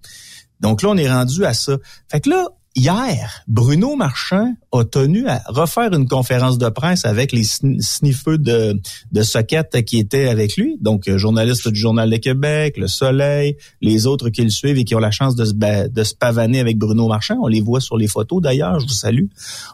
[0.60, 1.76] Donc là, on est rendu à ça.
[2.10, 7.32] Fait que là, hier, Bruno Marchand a tenu à refaire une conférence de presse avec
[7.32, 8.80] les sniffeux de,
[9.12, 13.56] de socket qui étaient avec lui, donc euh, journaliste du Journal de Québec, Le Soleil,
[13.80, 15.52] les autres qui le suivent et qui ont la chance de se,
[15.88, 17.38] de se pavaner avec Bruno Marchand.
[17.42, 19.26] On les voit sur les photos d'ailleurs, je vous salue,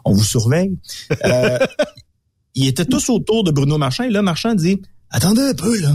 [0.04, 0.76] on vous surveille.
[1.24, 1.58] Euh,
[2.54, 4.80] ils étaient tous autour de Bruno Marchand et là, Marchand dit,
[5.10, 5.94] attendez un peu là,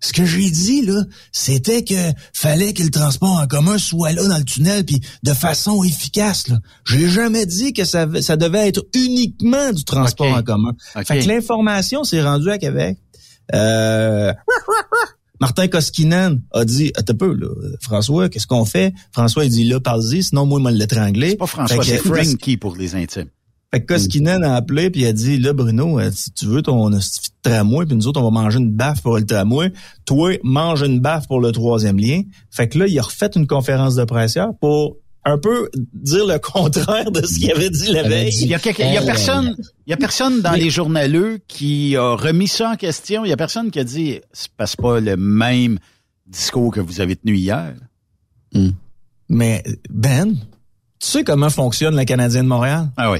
[0.00, 1.94] ce que j'ai dit, là, c'était que
[2.32, 6.48] fallait que le transport en commun soit là dans le tunnel, puis de façon efficace.
[6.48, 6.58] Là.
[6.86, 10.72] J'ai jamais dit que ça, ça devait être uniquement du transport en commun.
[11.04, 12.98] Fait que l'information s'est rendue à Québec.
[13.54, 14.32] Euh,
[15.40, 17.48] Martin Koskinen a dit, un peu, là,
[17.80, 18.92] François, qu'est-ce qu'on fait?
[19.12, 21.30] François, il dit, là, parle-y, sinon moi, il m'a l'étranglé.
[21.30, 23.30] C'est pas François, c'est Frankie pour les intimes.
[23.72, 26.60] Fait que Koskinen a appelé puis il a dit là Bruno, euh, si tu veux
[26.60, 26.90] ton
[27.42, 29.72] tramway puis nous autres on va manger une baffe pour le tramway,
[30.04, 32.22] toi mange une baffe pour le troisième lien.
[32.50, 36.38] Fait que là il a refait une conférence de presse pour un peu dire le
[36.52, 38.32] contraire de ce qu'il avait dit la veille.
[38.40, 39.56] Il y a, il y a personne,
[39.86, 43.24] il y a personne dans les journaleux qui a remis ça en question.
[43.24, 45.78] Il y a personne qui a dit c'est pas le même
[46.26, 47.74] discours que vous avez tenu hier.
[48.52, 48.70] Hmm.
[49.28, 50.38] Mais Ben, tu
[51.06, 52.90] sais comment fonctionne la Canadienne de Montréal?
[52.96, 53.18] Ah oui.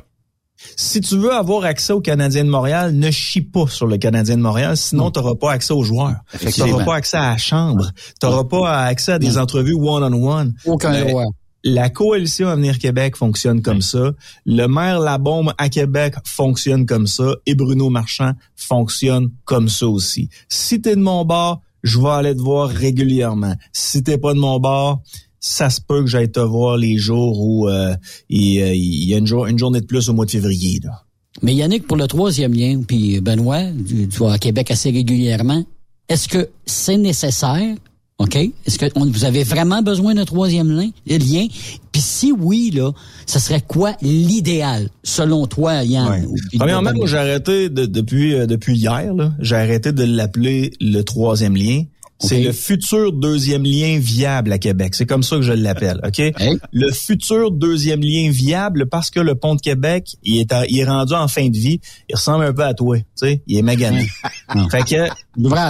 [0.77, 4.37] Si tu veux avoir accès au Canadien de Montréal, ne chie pas sur le Canadien
[4.37, 6.17] de Montréal, sinon tu n'auras pas accès aux joueurs.
[6.39, 7.91] Tu n'auras pas accès à la chambre.
[8.21, 10.55] Tu n'auras pas accès à des entrevues one-on-one.
[10.67, 11.25] Aucun euh,
[11.65, 14.13] La coalition Avenir Québec fonctionne comme ça.
[14.47, 17.35] Le maire Labombe à Québec fonctionne comme ça.
[17.47, 20.29] Et Bruno Marchand fonctionne comme ça aussi.
[20.49, 23.55] Si tu es de mon bord, je vais aller te voir régulièrement.
[23.73, 25.03] Si t'es pas de mon bord,
[25.41, 27.97] ça se peut que j'aille te voir les jours où euh,
[28.29, 30.81] il, euh, il, y a une, une, journée de plus au mois de février.
[30.85, 31.03] Là.
[31.43, 35.65] Mais Yannick, pour le troisième lien, puis Benoît, tu, vas à Québec assez régulièrement,
[36.09, 37.77] est-ce que c'est nécessaire?
[38.19, 38.37] OK?
[38.37, 40.91] Est-ce que vous avez vraiment besoin d'un troisième lien?
[41.07, 41.47] lien?
[41.91, 42.93] Puis si oui, là,
[43.25, 46.27] ce serait quoi l'idéal, selon toi, Yann?
[46.59, 51.57] Premièrement, moi, j'ai arrêté de, depuis, euh, depuis hier, j'ai arrêté de l'appeler le troisième
[51.57, 51.85] lien
[52.23, 54.95] C'est le futur deuxième lien viable à Québec.
[54.95, 56.21] C'est comme ça que je l'appelle, OK?
[56.73, 60.79] Le futur deuxième lien viable parce que le pont de Québec, il est, à- il
[60.79, 61.81] est rendu en fin de vie.
[62.09, 63.43] Il ressemble un peu à toi, tu sais?
[63.47, 64.07] Il est magané.
[64.71, 65.09] fait que,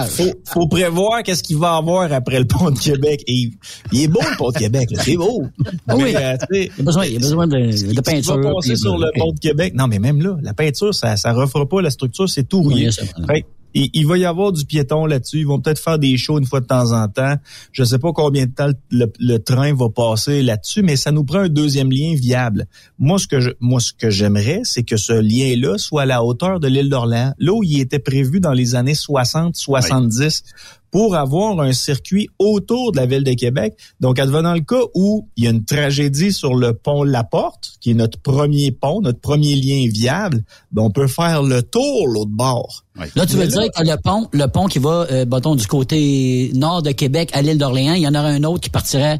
[0.07, 3.23] faut, faut prévoir qu'est-ce qu'il va avoir après le pont de Québec.
[3.27, 3.51] Et il,
[3.93, 4.89] il est beau, le pont de Québec.
[4.99, 5.43] C'est beau.
[5.87, 6.13] Ah oui.
[6.13, 8.37] Mais, euh, Il y a besoin, il y a besoin de, de tu peinture.
[8.41, 9.73] vas passer sur le pont de Québec.
[9.73, 12.89] Non, mais même là, la peinture, ça, ça refera pas la structure, c'est tout rouillé.
[13.29, 15.39] Oui, il, il va y avoir du piéton là-dessus.
[15.39, 17.35] Ils vont peut-être faire des shows une fois de temps en temps.
[17.71, 21.23] Je sais pas combien de temps le, le train va passer là-dessus, mais ça nous
[21.23, 22.67] prend un deuxième lien viable.
[22.99, 26.23] Moi, ce que je, moi, ce que j'aimerais, c'est que ce lien-là soit à la
[26.23, 30.43] hauteur de l'île d'Orléans, là où il était prévu dans les années 60, 70
[30.91, 33.73] pour avoir un circuit autour de la ville de Québec.
[34.01, 37.73] Donc, advenant le cas où il y a une tragédie sur le pont La Porte,
[37.79, 42.07] qui est notre premier pont, notre premier lien viable, ben, on peut faire le tour
[42.07, 42.83] l'autre bord.
[43.15, 46.51] Là, tu veux dire que le pont, le pont qui va, euh, bâton, du côté
[46.53, 49.17] nord de Québec à l'île d'Orléans, il y en aurait un autre qui partirait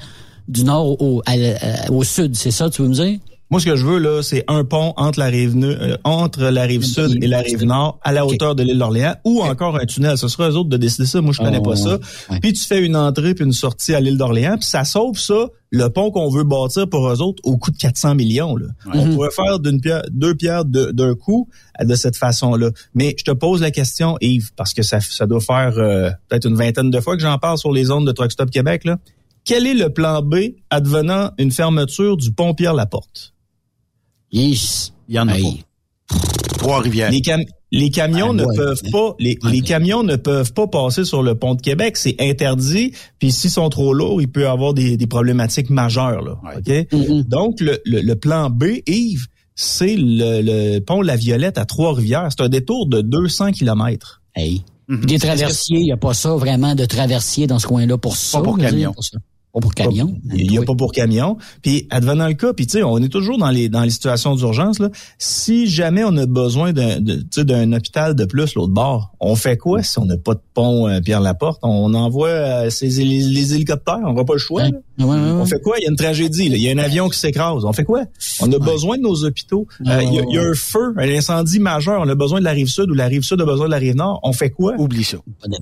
[0.48, 3.18] du nord au, au, à- au sud, c'est ça, tu veux me dire?
[3.52, 6.64] Moi, ce que je veux, là, c'est un pont entre la rive euh, entre la
[6.64, 9.86] rive sud et la rive nord, à la hauteur de l'île d'Orléans, ou encore un
[9.86, 10.18] tunnel.
[10.18, 11.20] Ce sera eux autres de décider ça.
[11.20, 12.00] Moi, je connais Oh, pas ça.
[12.30, 12.40] ouais.
[12.42, 15.48] Puis tu fais une entrée puis une sortie à l'île d'Orléans, puis ça sauve ça,
[15.70, 18.56] le pont qu'on veut bâtir pour eux autres, au coût de 400 millions.
[18.56, 18.68] Là.
[18.94, 19.16] On Mhm.
[19.16, 21.50] pourrait faire d'une pierre, deux pierres de- d'un coup
[21.82, 22.72] euh, de cette façon-là.
[22.94, 26.48] Mais je te pose la question, Yves, parce que ça, ça doit faire euh, peut-être
[26.48, 28.86] une vingtaine de fois que j'en parle sur les ondes de Truck Stop Québec.
[28.86, 28.98] Là.
[29.44, 30.36] Quel est le plan B
[30.70, 33.34] advenant une fermeture du pont Pierre-Laporte?
[34.32, 34.94] Yes.
[35.08, 35.64] Il y en a Hey.
[36.08, 36.18] pas.
[36.58, 37.12] Trois-Rivières.
[37.12, 38.56] Les, cam- les camions Ah, ne ouais.
[38.56, 41.98] peuvent pas, les, camions ne peuvent pas passer sur le pont de Québec.
[41.98, 42.94] C'est interdit.
[43.20, 46.22] Puis s'ils sont trop lourds, il peut y avoir des, des problématiques majeures.
[46.22, 46.88] Là, Ouais.
[46.92, 47.28] ok?
[47.28, 52.28] Donc le, le, le plan B, Yves, c'est le, le pont La Violette à Trois-Rivières.
[52.30, 54.22] C'est un détour de 200 kilomètres.
[54.36, 54.64] Hey.
[54.88, 55.06] Mhm.
[55.06, 58.42] Des traversiers, il n'y a pas ça vraiment de traversiers dans ce coin-là pour ça.
[58.42, 58.94] pour veux dire, camion.
[58.94, 59.18] pour ça.
[59.54, 60.16] Pas pour camion.
[60.34, 61.38] Il n'y a pas pour camion.
[61.62, 64.34] Puis advenant le cas, puis tu sais, on est toujours dans les dans les situations
[64.36, 64.90] d'urgence là.
[65.18, 69.12] Si jamais on a besoin d'un de- tu sais, d'un hôpital de plus l'autre bord,
[69.20, 71.60] on fait quoi si on n'a pas de pont euh, Pierre Laporte?
[71.64, 74.64] On envoie euh, les, les hélicoptères, on n'a pas le choix.
[74.72, 74.78] Là?
[75.00, 75.32] Ouais, ouais, ouais.
[75.32, 75.78] On fait quoi?
[75.80, 76.58] Il y a une tragédie, là.
[76.58, 77.64] il y a un avion qui s'écrase.
[77.66, 78.04] On fait quoi?
[78.42, 79.68] On a besoin de nos hôpitaux.
[79.88, 82.02] Euh, il, y a, il y a un feu, un incendie majeur.
[82.02, 83.78] On a besoin de la rive sud ou la rive sud a besoin de la
[83.78, 84.20] rive nord.
[84.24, 84.76] On fait quoi?
[84.78, 85.18] Oublie ça.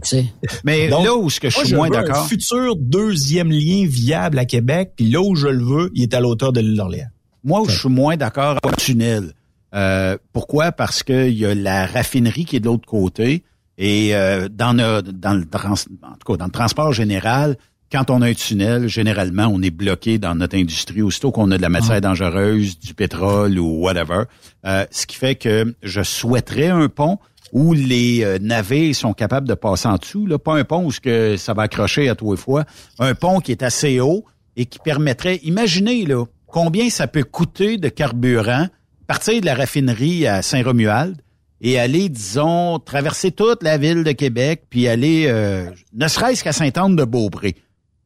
[0.64, 2.28] Mais Donc, là où ce que je Moi, suis moins un d'accord.
[2.28, 6.20] futur deuxième lien viable à Québec, puis là où je le veux, il est à
[6.20, 7.08] l'auteur de l'île d'Orléans.
[7.44, 9.34] Moi, où je suis moins d'accord avec le tunnel.
[9.74, 10.72] Euh, pourquoi?
[10.72, 13.44] Parce qu'il y a la raffinerie qui est de l'autre côté.
[13.78, 17.56] Et euh, dans, le, dans, le trans, en tout cas, dans le transport général,
[17.92, 21.02] quand on a un tunnel, généralement, on est bloqué dans notre industrie.
[21.02, 24.24] Aussitôt qu'on a de la matière dangereuse, du pétrole ou whatever.
[24.66, 27.18] Euh, ce qui fait que je souhaiterais un pont
[27.52, 30.28] où les euh, navires sont capables de passer en dessous.
[30.28, 32.66] Là, pas un pont où ce que ça va accrocher à tous les fois.
[33.00, 34.24] Un pont qui est assez haut
[34.56, 38.68] et qui permettrait, imaginez là, combien ça peut coûter de carburant,
[39.08, 41.18] partir de la raffinerie à Saint-Romuald
[41.62, 46.54] et aller, disons, traverser toute la ville de Québec, puis aller, euh, ne serait-ce qu'à
[46.54, 47.56] Sainte-Anne-de-Beaupré,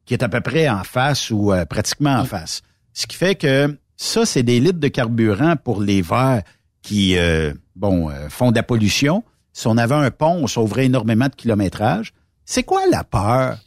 [0.06, 2.62] qui est à peu près en face ou euh, pratiquement en face.
[2.92, 6.42] Ce qui fait que ça, c'est des litres de carburant pour les verts
[6.82, 9.24] qui, euh, bon, euh, font de la pollution.
[9.52, 12.12] Si on avait un pont, on sauverait énormément de kilométrage.
[12.44, 13.58] C'est quoi la peur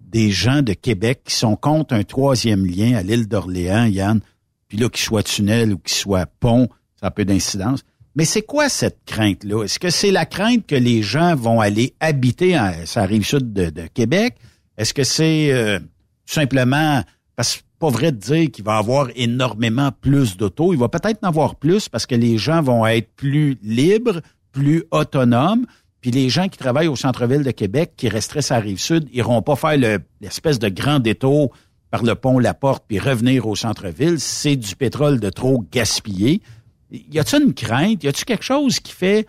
[0.00, 4.20] des gens de Québec qui sont contre un troisième lien à l'île d'Orléans, Yann,
[4.66, 7.84] puis là, qu'il soit tunnel ou qu'il soit pont, ça a peu d'incidence.
[8.16, 9.64] Mais c'est quoi cette crainte-là?
[9.64, 13.52] Est-ce que c'est la crainte que les gens vont aller habiter à sa rive sud
[13.52, 14.36] de, de Québec?
[14.80, 15.78] Est-ce que c'est euh,
[16.24, 17.02] simplement
[17.36, 20.74] parce que pas vrai de dire qu'il va avoir énormément plus d'autos.
[20.74, 24.20] Il va peut-être en avoir plus parce que les gens vont être plus libres,
[24.52, 25.64] plus autonomes.
[26.02, 29.08] Puis les gens qui travaillent au centre-ville de Québec, qui resteraient sur la rive sud,
[29.12, 31.52] iront pas faire le- l'espèce de grand détour
[31.90, 34.20] par le pont La Porte puis revenir au centre-ville.
[34.20, 36.42] C'est du pétrole de trop gaspillé.
[36.90, 38.04] Y a-t-il une crainte?
[38.04, 39.26] Y a-t-il quelque chose qui fait,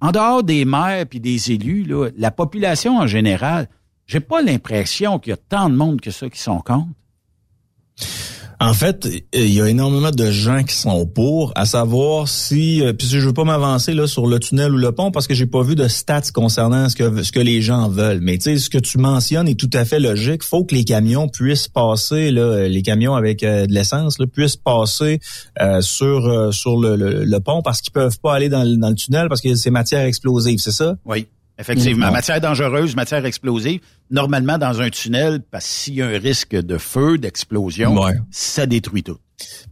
[0.00, 3.68] en dehors des maires puis des élus, la population en général,
[4.06, 6.88] j'ai pas l'impression qu'il y a tant de monde que ça qui sont contre.
[8.60, 12.92] En fait, il y a énormément de gens qui sont pour, à savoir si, euh,
[12.92, 15.46] puis je veux pas m'avancer là sur le tunnel ou le pont parce que j'ai
[15.46, 18.20] pas vu de stats concernant ce que ce que les gens veulent.
[18.22, 20.42] Mais tu sais, ce que tu mentionnes est tout à fait logique.
[20.44, 24.56] Faut que les camions puissent passer là, les camions avec euh, de l'essence là, puissent
[24.56, 25.18] passer
[25.60, 28.76] euh, sur euh, sur le, le- le pont parce qu'ils peuvent pas aller dans, le-
[28.76, 30.96] dans le tunnel parce que c'est matière explosive, c'est ça?
[31.04, 31.26] Oui.
[31.58, 33.80] Effectivement, matière dangereuse, matière explosive.
[34.10, 38.14] Normalement, dans un tunnel, parce s'il y a un risque de feu, d'explosion, Ouais.
[38.30, 39.16] ça détruit tout.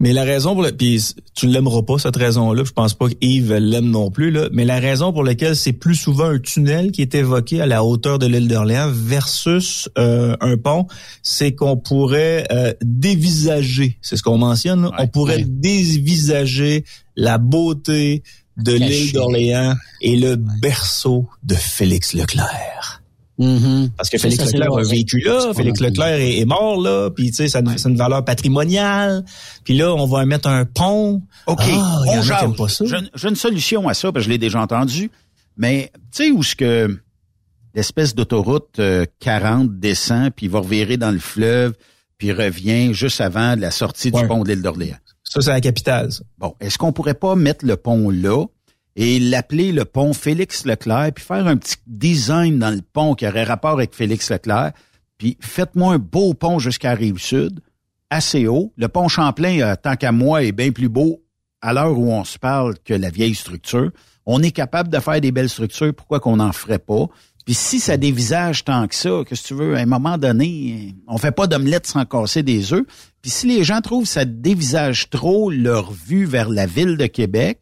[0.01, 1.01] Mais la raison pour laquelle, puis
[1.35, 4.64] tu ne l'aimeras pas cette raison-là, je pense pas qu'Yves l'aime non plus là, mais
[4.64, 8.18] la raison pour laquelle c'est plus souvent un tunnel qui est évoqué à la hauteur
[8.18, 10.87] de l'île d'Orléans versus euh, un pont,
[11.22, 16.85] c'est qu'on pourrait euh, dévisager, c'est ce qu'on mentionne, on pourrait dévisager
[17.16, 18.22] la beauté
[18.57, 23.03] de l'île d'Orléans et le berceau de Félix Leclerc.
[23.38, 23.90] Mm-hmm.
[23.96, 27.48] Parce que Félix Leclerc a vécu là, Félix Leclerc est, mort là, puis tu sais,
[27.48, 29.24] ça c'est une valeur patrimoniale.
[29.64, 31.22] Puis là, on va mettre un pont.
[31.46, 32.57] OK, Ah, on jase.
[32.57, 32.84] pas ça.
[33.14, 35.11] J'ai une- solution à ça, parce que je l'ai déjà entendu.
[35.57, 36.98] Mais tu sais où ce que
[37.74, 41.72] l'espèce d'autoroute euh, 40 descend, puis va revirer dans le fleuve,
[42.18, 44.96] puis revient juste avant la sortie du pont de l'île d'Orléans.
[45.33, 46.11] Ça, c'est la capitale.
[46.37, 48.45] Bon, est-ce qu'on pourrait pas mettre le pont là
[48.97, 53.26] et l'appeler le pont Félix Leclerc, puis faire un petit design dans le pont qui
[53.26, 54.72] aurait rapport avec Félix Leclerc,
[55.16, 57.61] puis faites-moi un beau pont jusqu'à Rive-Sud,
[58.11, 58.74] assez haut.
[58.76, 61.22] Le pont Champlain, euh, tant qu'à moi, est bien plus beau
[61.62, 63.91] à l'heure où on se parle que la vieille structure.
[64.26, 67.07] On est capable de faire des belles structures, pourquoi qu'on n'en ferait pas?
[67.45, 70.95] Puis si ça dévisage tant que ça, que si tu veux, à un moment donné,
[71.09, 72.84] on fait pas d'omelette sans casser des œufs.
[73.20, 77.07] Puis si les gens trouvent que ça dévisage trop leur vue vers la ville de
[77.07, 77.59] Québec,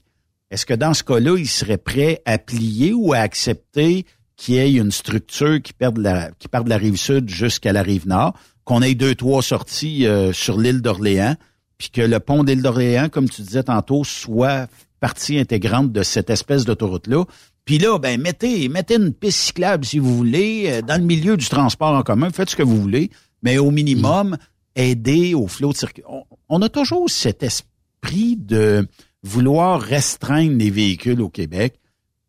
[0.51, 4.05] est-ce que dans ce cas-là, ils seraient prêts à plier ou à accepter
[4.37, 7.83] qu'il y ait une structure qui perde la, qui de la rive sud jusqu'à la
[7.83, 11.37] rive nord, qu'on ait deux, trois sorties euh, sur l'île d'Orléans,
[11.79, 14.67] puis que le pont d'île d'Orléans, comme tu disais tantôt, soit
[14.99, 17.25] partie intégrante de cette espèce d'autoroute-là.
[17.65, 21.37] Puis là, ben mettez, mettez une piste cyclable si vous voulez, euh, dans le milieu
[21.37, 23.11] du transport en commun, faites ce que vous voulez,
[23.43, 24.37] mais au minimum,
[24.75, 26.03] aidez au flot de circuit.
[26.09, 28.89] On, on a toujours cet esprit de
[29.23, 31.75] vouloir restreindre les véhicules au Québec.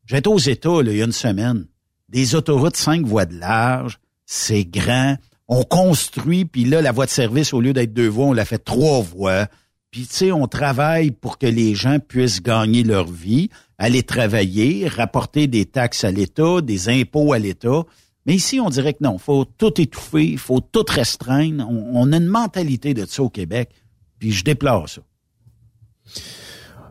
[0.06, 1.66] J'étais aux États là, il y a une semaine.
[2.10, 5.16] Des autoroutes cinq voies de large, c'est grand.
[5.48, 8.46] On construit, puis là, la voie de service, au lieu d'être deux voies, on la
[8.46, 9.48] fait trois voies.
[9.92, 13.50] Puis, tu sais, on travaille pour que les gens puissent gagner leur vie,
[13.82, 17.84] aller travailler, rapporter des taxes à l'État, des impôts à l'État.
[18.28, 21.68] Mais ici, on dirait que non, faut tout étouffer, faut tout restreindre.
[21.68, 23.72] On, on a une mentalité de ça au Québec,
[24.20, 25.02] puis je déplore ça.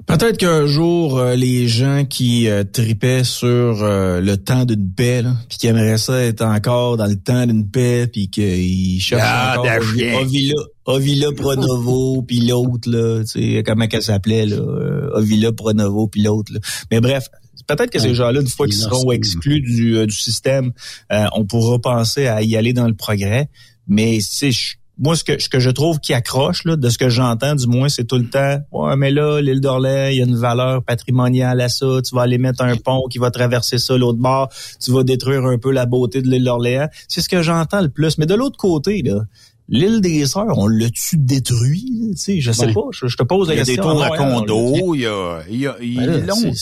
[0.07, 5.23] Peut-être qu'un jour, euh, les gens qui euh, tripaient sur euh, le temps d'une paix,
[5.23, 9.23] là, puis qui aimeraient ça être encore dans le temps d'une paix, puis qu'ils cherchent
[9.25, 10.19] Ah, encore Dachien.
[10.19, 10.55] Ovila,
[10.91, 16.23] Ovila Pronovo, puis l'autre, là, tu sais, comment qu'elle s'appelait, là, euh, Ovila Pronovo, puis
[16.23, 16.53] l'autre.
[16.53, 16.61] là.
[16.91, 17.27] Mais bref,
[17.67, 20.73] peut-être que ces gens-là, une fois qu'ils seront exclus du, euh, du système,
[21.13, 23.49] euh, on pourra penser à y aller dans le progrès.
[23.87, 26.89] Mais tu sais, je- moi, ce que, ce que je trouve qui accroche, là, de
[26.91, 30.19] ce que j'entends, du moins, c'est tout le temps, ouais, mais là, l'île d'Orléans, il
[30.19, 31.87] y a une valeur patrimoniale à ça.
[32.07, 34.51] Tu vas aller mettre un pont qui va traverser ça l'autre bord.
[34.79, 36.89] Tu vas détruire un peu la beauté de l'île d'Orléans.
[37.09, 38.19] C'est ce que j'entends le plus.
[38.19, 39.23] Mais de l'autre côté, là,
[39.71, 41.85] l'île des Sœurs, on l'a-tu détruit?
[42.03, 42.09] là?
[42.11, 42.73] Tu sais, je sais Ouais.
[42.75, 42.81] pas.
[42.93, 43.93] Je, je te pose la Il y a des question.
[43.93, 46.53] tours à on l'a condos, il y a, il y a- ils Ben là, l'ont,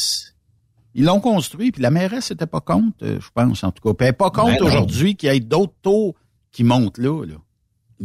[0.94, 3.94] ils l'ont construit, puis la mairesse n'était pas contre, euh, je pense, en tout cas.
[3.94, 4.66] Puis elle n'est pas contre Ben non.
[4.66, 6.14] aujourd'hui qu'il y ait d'autres tours
[6.52, 7.24] qui montent là.
[7.24, 7.34] là.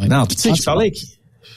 [0.07, 0.97] Non, puis tu sais, je parlais avec...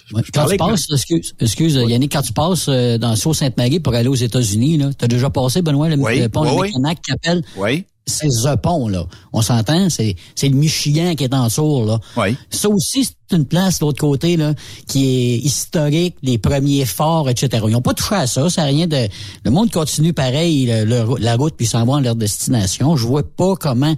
[0.07, 3.94] Je Quand tu passes, excuse, excuse Yannick, quand tu passes euh, dans le Sault-Sainte-Marie pour
[3.94, 6.76] aller aux États-Unis, là, t'as déjà passé, Benoît, le, Oui, le pont oui, de.
[6.78, 7.42] Mécanac qui appelle?
[7.57, 7.86] Oui.
[8.09, 9.04] C'est The Pont, là.
[9.32, 11.98] On s'entend, c'est, c'est le Michigan qui est en sourd, là.
[12.16, 12.36] Oui.
[12.50, 14.54] Ça aussi, c'est une place, de l'autre côté, là,
[14.86, 17.64] qui est historique, les premiers forts, etc.
[17.66, 19.09] Ils n'ont pas touché à ça, ça n'a rien de...
[19.44, 22.96] Le monde continue pareil, le- le- la route, puis s'en va en leur destination.
[22.96, 23.94] Je vois pas comment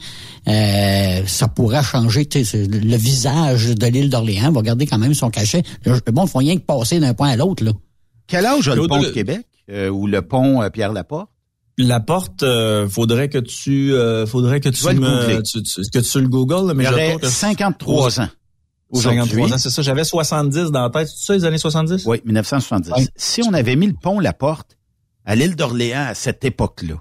[0.48, 4.50] euh, ça pourra changer tu sais, c'est le, le visage de l'île d'Orléans.
[4.52, 5.62] va garder quand même son cachet.
[5.84, 7.72] Le, le monde ne faut rien que passer d'un point à l'autre, là.
[8.26, 11.28] Quel âge a le pont de le- Québec euh, ou le pont euh, Pierre-Laporte?
[11.81, 15.99] La porte, euh, faudrait que tu, euh, faudrait que tu, le me, tu, tu- que
[16.01, 18.29] tu le googles, mais que 53 ans
[18.91, 19.20] aujourd'hui.
[19.20, 19.83] 53 ans, c'est ça.
[19.83, 21.09] J'avais 70 dans la tête.
[21.09, 22.05] C'est ça, les années 70?
[22.07, 22.93] Oui, 1970.
[22.97, 23.07] Oui.
[23.14, 24.76] Si on avait mis le pont Laporte
[25.24, 26.97] à l'île d'Orléans à cette époque-là,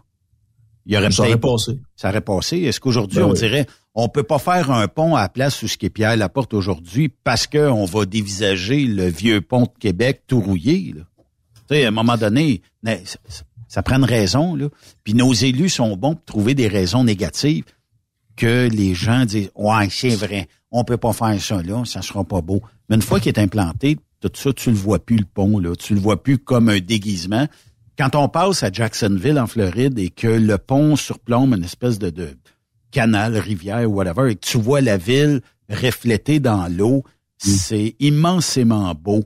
[0.86, 1.80] il y aurait Ça aurait passé.
[1.95, 2.57] ça aurait passé.
[2.59, 3.39] Est-ce qu'aujourd'hui, Ben on oui.
[3.39, 3.65] dirait,
[3.95, 6.53] on peut pas faire un pont à la place où ce qui est Pierre Laporte
[6.53, 11.01] aujourd'hui parce que on va dévisager le vieux pont de Québec tout rouillé, là?
[11.69, 13.03] Tu sais, à un moment donné, mais
[13.68, 14.70] ça, prend une raison, là.
[15.03, 17.65] Puis nos élus sont bons pour trouver des raisons négatives
[18.36, 22.24] que les gens disent, ouais, c'est vrai, on peut pas faire ça, là, ça sera
[22.24, 22.61] pas beau.
[22.89, 25.76] Mais une fois qu'il est implanté, tout ça, tu le vois plus, le pont, là.
[25.76, 27.47] Tu le vois plus comme un déguisement.
[27.97, 32.09] Quand on passe à Jacksonville, en Floride, et que le pont surplombe une espèce de,
[32.09, 32.30] de
[32.91, 37.03] canal, rivière, whatever, et que tu vois la ville reflétée dans l'eau,
[37.38, 39.26] c'est immensément beau.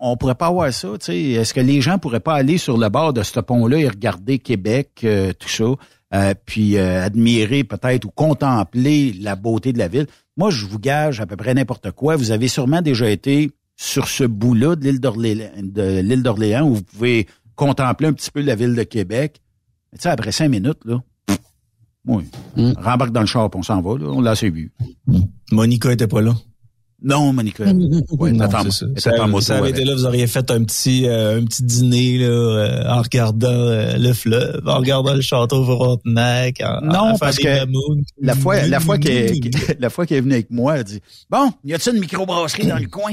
[0.00, 1.20] On pourrait pas avoir ça, tu sais.
[1.20, 4.38] Est-ce que les gens pourraient pas aller sur le bord de ce pont-là et regarder
[4.38, 5.64] Québec, euh, tout ça,
[6.14, 10.06] euh, puis euh, admirer peut-être ou contempler la beauté de la ville?
[10.36, 12.16] Moi, je vous gage à peu près n'importe quoi.
[12.16, 18.08] Vous avez sûrement déjà été sur ce bout-là de l'île d'Orléans, où vous pouvez contempler
[18.08, 19.40] un petit peu la ville de Québec.
[19.92, 21.38] Mais tu sais, après cinq minutes, là, pff,
[22.06, 22.24] oui,
[22.78, 24.72] rembarque dans le char, on s'en va, là, on l'a assez vu.
[25.52, 26.34] Monica était pas là.
[27.02, 27.32] Non.
[28.18, 28.32] Ouais,
[28.70, 29.26] c'est ça.
[29.26, 32.88] moto avait été là, vous auriez fait un petit euh, un petit dîner là, euh,
[32.88, 36.62] en regardant euh, le fleuve, en regardant le château Frontenac.
[36.64, 37.48] en- Non, en parce que
[38.20, 39.32] la fois, la fois qu'elle,
[39.78, 42.78] la fois qu'elle est venue avec moi, elle dit, bon, y a-t-il une microbrasserie dans
[42.78, 43.12] le coin?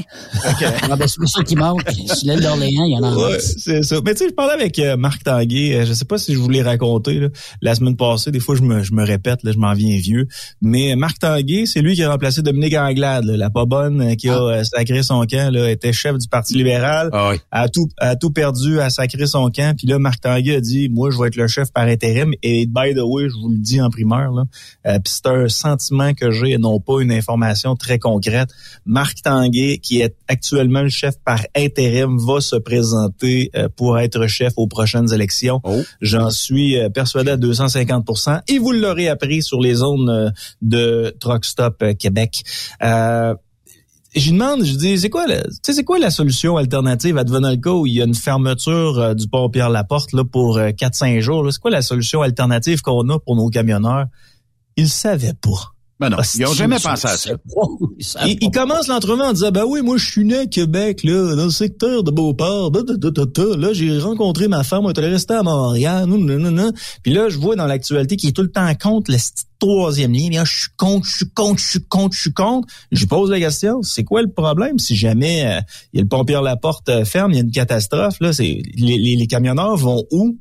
[0.89, 1.83] Ah, ben, c'est pour ça qu'il manque.
[1.91, 3.41] Sur l'île d'Orléans, il y en a un Ouais, autre.
[3.41, 3.97] c'est ça.
[4.05, 5.75] Mais tu sais, je parlais avec euh, Marc Tanguay.
[5.75, 7.27] euh, je sais pas si je vous l'ai raconté là,
[7.61, 8.31] la semaine passée.
[8.31, 10.27] Des fois, je me, je me répète, là, je m'en viens vieux.
[10.61, 14.29] Mais Marc Tanguay, c'est lui qui a remplacé Dominique Anglade, là, la pas euh, qui
[14.29, 15.53] a euh, sacré son camp.
[15.53, 17.09] Là, était chef du Parti libéral.
[17.51, 19.75] a tout, a tout perdu, a sacré son camp.
[19.77, 22.33] Puis là, Marc Tanguay a dit, moi, je vais être le chef par intérim.
[22.43, 24.43] Et by the way, je vous le dis en primeur, là,
[24.87, 28.49] euh, puis c'est un sentiment que j'ai et non pas une information très concrète.
[28.85, 34.27] Marc Tanguay, qui est actuellement le chef par intérim, va se présenter euh, pour être
[34.27, 35.61] chef aux prochaines élections.
[36.01, 40.29] J'en suis euh, persuadé à 250% Et vous l'aurez appris sur les zones euh,
[40.61, 42.43] de Truck Stop Québec.
[42.81, 43.35] Euh,
[44.15, 47.49] je lui demande, je dis, c'est quoi, la- c'est quoi la solution alternative à devenir
[47.51, 50.69] le cas où il y a une fermeture euh, du pont Pierre-Laporte là, pour euh,
[50.69, 51.51] 4-5 jours?
[51.51, 54.05] C'est quoi la solution alternative qu'on a pour nos camionneurs?
[54.77, 55.72] Ils savaient pas.
[55.99, 57.31] Ben non, ils ont jamais pensé à ça.
[58.25, 61.35] Il, il commence l'entrevue en disant, ben oui, moi, je suis né à Québec, là,
[61.35, 62.71] dans le secteur de Beauport.
[62.71, 63.55] Da, da, da, da, da.
[63.55, 66.05] Là, j'ai rencontré ma femme, on est rester à Montréal.
[66.07, 66.71] Non, non, non, non.
[67.03, 69.17] Puis là, je vois dans l'actualité qu'il est tout le temps contre le
[69.59, 70.43] troisième lien.
[70.43, 72.67] Je suis contre, je suis contre, je suis contre, je suis contre.
[72.91, 75.61] Je pose la question, c'est quoi le problème si jamais euh,
[75.93, 78.61] il y a le pompier la porte ferme, il y a une catastrophe, là, c'est
[78.75, 80.37] les, les, les camionneurs vont où?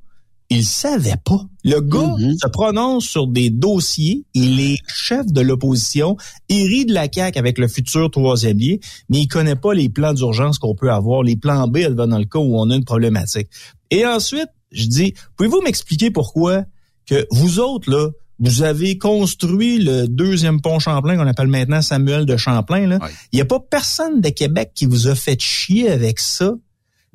[0.52, 1.40] Il savait pas.
[1.64, 4.24] Le gars se prononce sur des dossiers.
[4.34, 6.16] Il est chef de l'opposition.
[6.48, 8.76] Il rit de la CAQ avec le futur troisième lien,
[9.08, 12.24] mais il connaît pas les plans d'urgence qu'on peut avoir, les plans B dans le
[12.24, 13.48] cas où on a une problématique.
[13.90, 16.64] Et ensuite, je dis, pouvez-vous m'expliquer pourquoi
[17.06, 22.26] que vous autres, là, vous avez construit le deuxième pont Champlain qu'on appelle maintenant Samuel
[22.26, 22.86] de Champlain.
[22.86, 22.98] là?
[23.32, 26.54] Il n'y a pas personne de Québec qui vous a fait chier avec ça.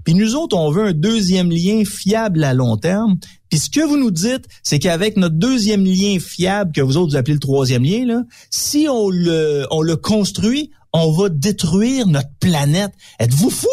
[0.07, 3.17] Puis nous autres, on veut un deuxième lien fiable à long terme.
[3.49, 7.11] Puis ce que vous nous dites, c'est qu'avec notre deuxième lien fiable, que vous autres
[7.11, 12.07] vous appelez le troisième lien, là, si on le, on le construit, on va détruire
[12.07, 12.91] notre planète.
[13.19, 13.67] Êtes-vous fous?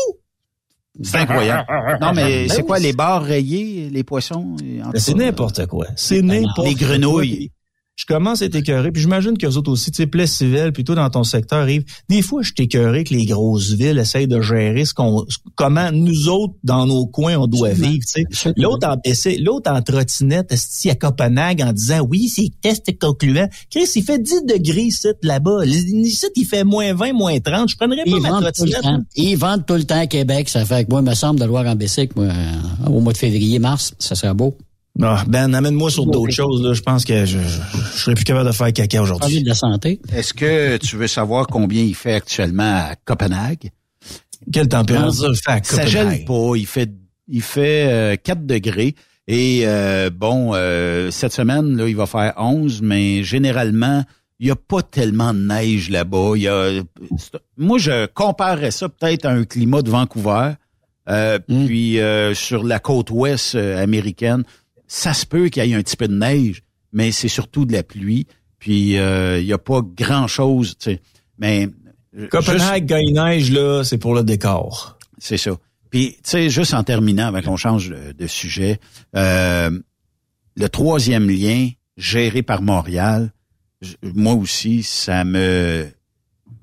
[1.04, 1.68] C'est incroyable.
[2.00, 4.56] Non, mais Ben c'est quoi, les bars rayés, les poissons?
[4.60, 5.86] Ben, c'est n'importe quoi.
[5.94, 6.88] C'est n'importe Les quoi.
[6.88, 7.52] grenouilles.
[7.96, 10.96] Je commence à être écœuré, puis j'imagine que vous autres aussi, tu sais, Plessisville, plutôt
[10.96, 11.84] dans ton secteur, arrive.
[12.08, 15.24] Des fois, je suis écœuré que les grosses villes essayent de gérer ce qu'on,
[15.54, 18.52] comment nous autres, dans nos coins, on doit vivre, tu sais.
[18.56, 18.96] L'autre en
[19.40, 23.48] l'autre en trottinette, à Copenhague, en disant, oui, c'est test concluant.
[23.70, 25.64] Chris, il fait 10 degrés ici, là-bas.
[25.64, 27.68] Ici, il fait moins 20, moins 30.
[27.68, 28.84] Je prendrais pas ma trottinette.
[29.14, 30.48] Ils vendent tout le temps à Québec.
[30.48, 33.00] Ça fait que moi, il me semble de le voir en Bessic, moi, euh, au
[33.00, 34.56] mois de février, mars, ça serait beau.
[35.02, 36.72] Ah, ben, amène-moi sur d'autres choses, là.
[36.72, 37.44] Je pense que je, je,
[37.94, 39.42] je serais plus capable de faire caca aujourd'hui.
[39.42, 40.00] De la santé.
[40.12, 43.70] Est-ce que tu veux savoir combien il fait actuellement à Copenhague?
[44.52, 45.88] Quelle température il fait à Ça Copenhague?
[45.88, 46.52] gèle pas.
[46.56, 46.90] Il fait,
[47.28, 48.94] il fait euh, 4 degrés.
[49.26, 54.04] Et euh, bon, euh, cette semaine, là, il va faire 11, mais généralement,
[54.38, 56.32] il n'y a pas tellement de neige là-bas.
[56.36, 56.70] Il y a,
[57.56, 60.52] moi, je comparerais ça peut-être à un climat de Vancouver.
[61.08, 64.42] Euh, Puis euh, sur la côte ouest euh, américaine,
[64.94, 67.72] ça se peut qu'il y ait un petit peu de neige, mais c'est surtout de
[67.72, 68.28] la pluie.
[68.60, 71.02] Puis euh, il n'y a pas grand-chose, tu sais.
[71.36, 71.68] Mais
[72.16, 74.96] euh, Copenhague, quand il neige, là, c'est pour le décor.
[75.18, 75.50] c'est ça.
[75.90, 78.78] Puis, tu sais, juste en terminant, avant qu'on change de, de sujet,
[79.16, 79.70] euh,
[80.56, 83.32] le troisième lien géré par Montréal,
[84.02, 85.88] moi aussi, ça me,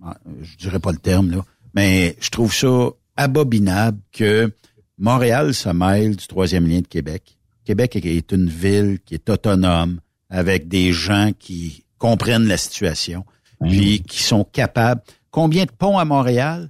[0.03, 4.51] ah, je dirais pas le terme là, mais je trouve ça abominable que
[4.97, 7.37] Montréal se mêle du troisième lien de Québec.
[7.71, 13.23] Québec est une ville qui est autonome, avec des gens qui comprennent la situation,
[13.61, 15.01] puis qui sont capables.
[15.29, 16.69] Combien de ponts à Montréal?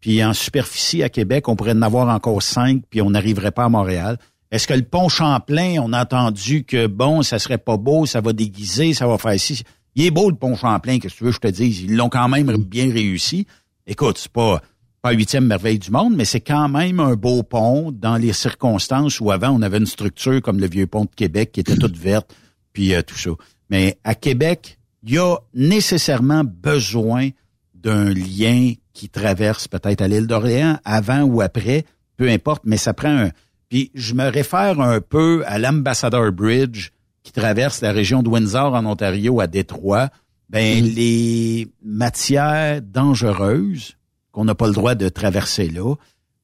[0.00, 3.66] Puis en superficie à Québec, on pourrait en avoir encore cinq, puis on n'arriverait pas
[3.66, 4.18] à Montréal.
[4.50, 8.20] Est-ce que le pont Champlain, on a entendu que bon, ça serait pas beau, ça
[8.20, 9.62] va déguiser, ça va faire ci.
[9.94, 11.82] Il est beau le pont Champlain, que tu veux que je te dise?
[11.82, 13.46] Ils l'ont quand même bien réussi.
[13.86, 14.60] Écoute, c'est pas
[15.02, 19.20] pas huitième merveille du monde, mais c'est quand même un beau pont dans les circonstances
[19.20, 21.96] où avant on avait une structure comme le vieux pont de Québec qui était toute
[21.96, 22.32] verte,
[22.72, 23.30] puis euh, tout ça.
[23.68, 27.30] Mais à Québec, il y a nécessairement besoin
[27.74, 31.84] d'un lien qui traverse peut-être à l'île d'Orléans, avant ou après,
[32.16, 33.30] peu importe, mais ça prend un...
[33.68, 36.90] Puis je me réfère un peu à l'Ambassador Bridge
[37.24, 40.10] qui traverse la région de Windsor en Ontario à Détroit.
[40.48, 43.96] Ben, les matières dangereuses
[44.32, 45.94] qu'on n'a pas le droit de traverser là,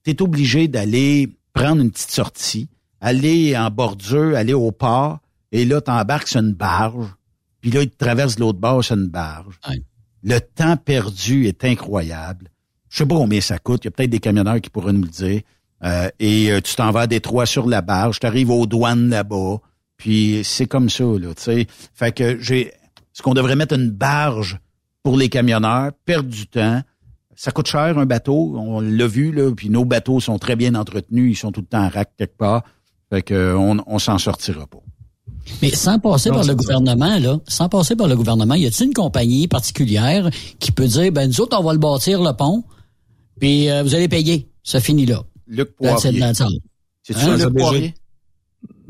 [0.04, 2.68] tu es obligé d'aller prendre une petite sortie,
[3.00, 5.18] aller en bordure, aller au port,
[5.52, 7.06] et là, tu embarques sur une barge,
[7.60, 9.58] puis là, tu traverses l'autre bord sur une barge.
[10.22, 12.50] Le temps perdu est incroyable.
[12.88, 13.84] Je sais pas combien ça coûte.
[13.84, 15.42] Il y a peut-être des camionneurs qui pourraient nous le dire.
[15.84, 19.10] Euh, et euh, tu t'en vas à Détroit sur la barge, tu arrives aux douanes
[19.10, 19.58] là-bas,
[19.96, 21.66] puis c'est comme ça, là, tu sais.
[21.94, 22.68] Fait que j'ai...
[22.68, 24.58] Est-ce qu'on devrait mettre une barge
[25.02, 26.82] pour les camionneurs, perdre du temps?
[27.40, 30.74] Ça coûte cher, un bateau, on l'a vu, là, puis nos bateaux sont très bien
[30.74, 32.64] entretenus, ils sont tout le temps en rack quelque part.
[33.10, 34.80] Fait que on, on s'en sortira pas.
[35.62, 38.92] Mais sans passer par le gouvernement, là, sans passer par le gouvernement, y a-t-il une
[38.92, 40.28] compagnie particulière
[40.58, 42.64] qui peut dire, ben nous autres, on va le bâtir le pont,
[43.40, 45.22] puis euh, vous allez payer, ça finit là.
[45.46, 45.96] Luc Poirier.
[47.04, 47.94] C'est Hein, ça, Luc Poirier?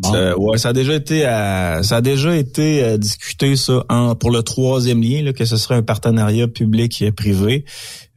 [0.02, 4.14] Ça, ouais, ça a déjà été à- ça a déjà été euh, discuté ça en,
[4.14, 7.64] pour le troisième lien là, que ce serait un partenariat public et privé.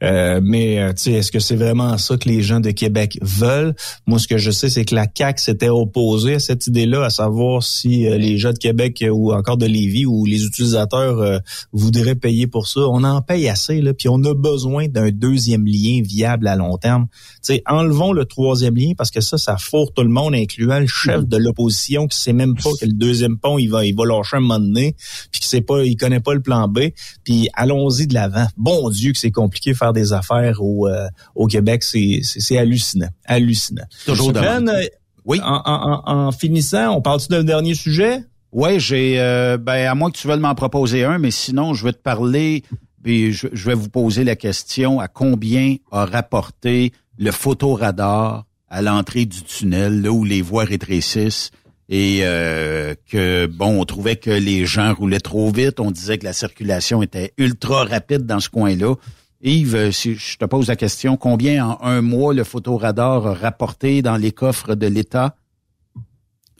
[0.02, 3.18] Euh, mais euh, tu sais, est-ce que c'est vraiment ça que les gens de Québec
[3.22, 3.74] veulent?
[4.06, 7.10] Moi, ce que je sais, c'est que la CAC s'était opposée à cette idée-là, à
[7.10, 11.38] savoir si euh, les gens de Québec ou encore de Lévis ou les utilisateurs euh,
[11.72, 12.80] voudraient payer pour ça.
[12.80, 16.76] On en paye assez là, puis on a besoin d'un deuxième lien viable à long
[16.78, 17.06] terme.
[17.36, 20.80] Tu sais, enlevons le troisième lien parce que ça, ça fourre tout le monde, incluant
[20.80, 23.94] le chef de l'opposition qui sait même pas que le deuxième pont, il va, il
[23.94, 24.96] va lâcher un moment donné,
[25.30, 26.90] puis qui sait pas, il connaît pas le plan B.
[27.24, 28.46] Puis allons-y de l'avant.
[28.56, 32.22] Bon Dieu que c'est compliqué de faire des affaires au, euh, au Québec, c'est,
[32.58, 33.84] hallucinant, hallucinant.
[34.06, 34.72] Toujours Ben, devant.
[34.74, 34.82] euh,
[35.24, 35.40] Oui.
[35.42, 38.24] En, en, finissant, on parle-tu d'un dernier sujet?
[38.52, 41.84] Oui, j'ai euh, ben à moins que tu veuilles m'en proposer un, mais sinon je
[41.84, 42.64] vais te parler,
[43.02, 48.82] puis je, je vais vous poser la question à combien a rapporté le photoradar à
[48.82, 51.50] l'entrée du tunnel, là où les voies rétrécissent
[51.88, 56.24] et euh, que bon, on trouvait que les gens roulaient trop vite, on disait que
[56.24, 58.94] la circulation était ultra rapide dans ce coin-là.
[59.42, 63.34] Yves, euh, si je te pose la question, combien en un mois le photoradar a
[63.34, 65.36] rapporté dans les coffres de l'État?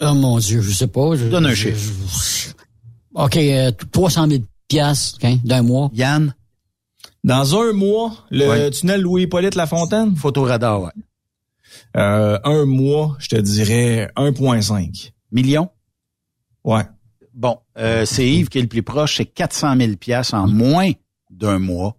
[0.00, 1.14] Oh mon Dieu, je sais pas.
[1.14, 1.92] Je, Donne un je- chiffre.
[2.48, 2.52] je-
[3.14, 5.90] OK, euh, 300 000 piastres d'un mois.
[5.94, 6.34] Yann?
[7.24, 8.70] Dans un mois, le Ouais.
[8.70, 10.16] tunnel Louis-Hippolyte Lafontaine?
[10.16, 10.90] Photoradar, ouais.
[11.96, 15.12] Euh, un mois, je te dirais 1,5.
[15.30, 15.68] Millions?
[16.64, 16.82] Ouais.
[17.32, 20.90] Bon, euh, c'est Yves qui est le plus proche, c'est 400 000 pièces en moins
[21.30, 21.96] d'un mois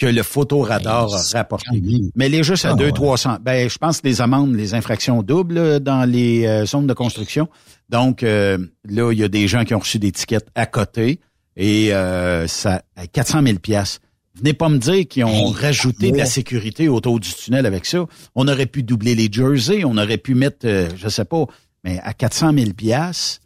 [0.00, 1.82] que le photoradar a rapporté.
[2.16, 2.92] Mais les juste à Ah, 2 ouais.
[2.92, 3.36] 300.
[3.42, 7.48] Ben, je pense que les amendes, les infractions doubles dans les euh, zones de construction.
[7.90, 8.56] Donc, euh,
[8.88, 11.20] là, il y a des gens qui ont reçu des tickets à côté
[11.56, 14.00] et euh, ça, à 400 000 pièces.
[14.36, 18.06] Venez pas me dire qu'ils ont rajouté de la sécurité autour du tunnel avec ça.
[18.34, 21.44] On aurait pu doubler les jerseys, on aurait pu mettre, euh, je sais pas,
[21.84, 23.40] mais à 400 000 pièces,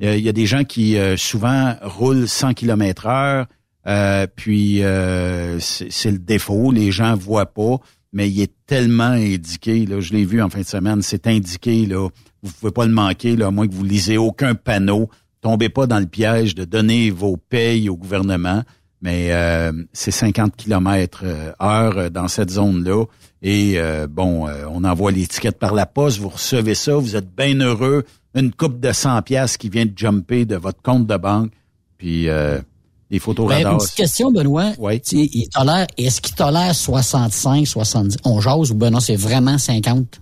[0.00, 3.46] il y a des gens qui euh, souvent roulent 100 km heure,
[3.86, 7.76] euh, puis euh, c'est le défaut, les gens voient pas,
[8.12, 11.86] mais il est tellement indiqué, là, je l'ai vu en fin de semaine, c'est indiqué,
[11.86, 12.08] là,
[12.42, 15.08] vous pouvez pas le manquer, là, à moins que vous lisez aucun panneau,
[15.40, 18.62] tombez pas dans le piège de donner vos payes au gouvernement,
[19.00, 21.24] mais euh, c'est 50 km
[21.62, 23.06] heure dans cette zone-là.
[23.40, 23.78] Et
[24.10, 28.04] bon, on envoie l'étiquette par la poste, vous recevez ça, vous êtes bien heureux,
[28.34, 31.52] une coupe de 100 pièces qui vient de jumper de votre compte de banque,
[31.96, 32.28] puis
[33.10, 33.72] les photos Ben, radars.
[33.72, 34.72] une petite question, Benoît.
[34.78, 35.00] Oui.
[35.12, 38.18] Il tolère, est-ce qu'il tolère 65, 70?
[38.24, 40.20] On jase ou ben non, c'est vraiment 50?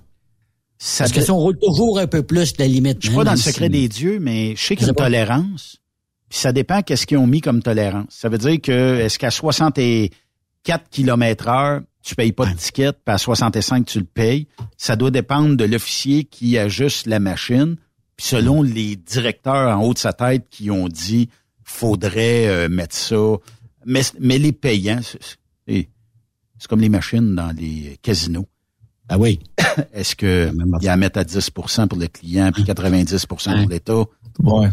[0.79, 2.99] Ça Parce que si on roule toujours un peu plus de la limite.
[3.01, 4.97] Je suis pas dans le secret des dieux, mais je sais qu'il y a une
[4.97, 5.79] tolérance.
[6.29, 8.07] Puis ça dépend qu'est-ce qu'ils ont mis comme tolérance.
[8.11, 10.13] Ça veut dire que est-ce qu'à 64
[10.91, 14.47] km heure, tu payes pas de ticket, puis à 65, tu le payes.
[14.77, 17.77] Ça doit dépendre de l'officier qui ajuste la machine.
[18.17, 21.29] Puis selon les directeurs en haut de sa tête qui ont dit
[21.71, 23.17] faudrait euh, mettre ça.
[23.87, 25.19] Mais, mais les payants, c'est-
[25.67, 25.89] c'est
[26.59, 28.49] c'est comme les machines dans les casinos.
[29.09, 29.39] Ah oui.
[29.93, 30.51] Est-ce que
[30.81, 33.27] ils la mettent à 10% pour le client puis 90%
[33.63, 34.03] pour l'État?
[34.43, 34.69] Ouais.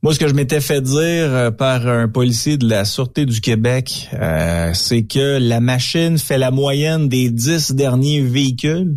[0.00, 3.40] Moi, ce que je m'étais fait dire euh, par un policier de la Sûreté du
[3.40, 8.96] Québec, euh, c'est que la machine fait la moyenne des dix derniers véhicules,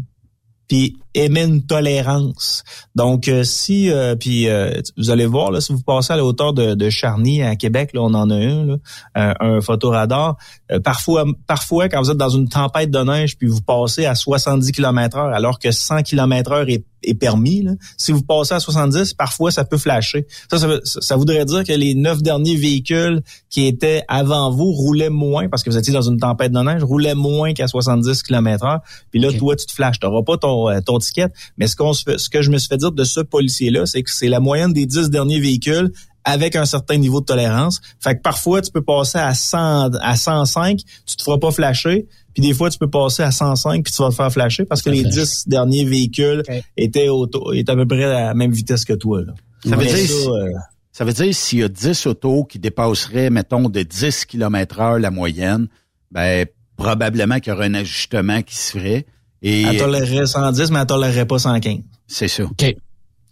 [0.72, 2.64] puis émet une tolérance.
[2.96, 6.24] Donc, euh, si, euh, puis euh, vous allez voir, là, si vous passez à la
[6.24, 8.76] hauteur de, de Charny à Québec, là, on en a un, là,
[9.18, 10.38] euh, un photoradar.
[10.72, 14.16] Euh, parfois, parfois, quand vous êtes dans une tempête de neige, puis vous passez à
[14.16, 18.54] 70 km heure, alors que 100 km heure est, est permis, là, si vous passez
[18.54, 20.28] à 70, parfois, ça peut flasher.
[20.50, 25.10] Ça, ça, ça voudrait dire que les neuf derniers véhicules qui étaient avant vous roulaient
[25.10, 28.66] moins, parce que vous étiez dans une tempête de neige, roulaient moins qu'à 70 km
[28.66, 28.80] heure.
[29.12, 30.00] Puis là, toi, tu te flashes.
[30.00, 31.28] Tu n'auras pas ton, euh, ton ticket.
[31.58, 33.86] Mais ce, qu'on se fait, ce que je me suis fait dire de ce policier-là,
[33.86, 35.92] c'est que c'est la moyenne des 10 derniers véhicules
[36.24, 37.82] avec un certain niveau de tolérance.
[38.00, 42.08] Fait que parfois, tu peux passer à 100, à 105, tu te feras pas flasher.
[42.34, 44.82] Puis des fois, tu peux passer à 105 puis tu vas te faire flasher parce
[44.82, 46.44] que les 10 derniers véhicules
[46.78, 49.22] étaient, auto, étaient à peu près à la même vitesse que toi.
[49.22, 49.34] Là.
[49.64, 50.52] Ça veut Mais dire, ça, euh,
[50.92, 55.00] ça veut dire s'il y a 10 autos qui dépasseraient, mettons, de 10 km heure
[55.00, 55.68] la moyenne,
[56.12, 56.46] ben,
[56.78, 59.06] probablement qu'il y aurait un ajustement qui se ferait.
[59.42, 61.80] Et elle tolérerait 110, mais elle tolérerait pas 115.
[62.08, 62.44] c'est ça.
[62.44, 62.76] OK.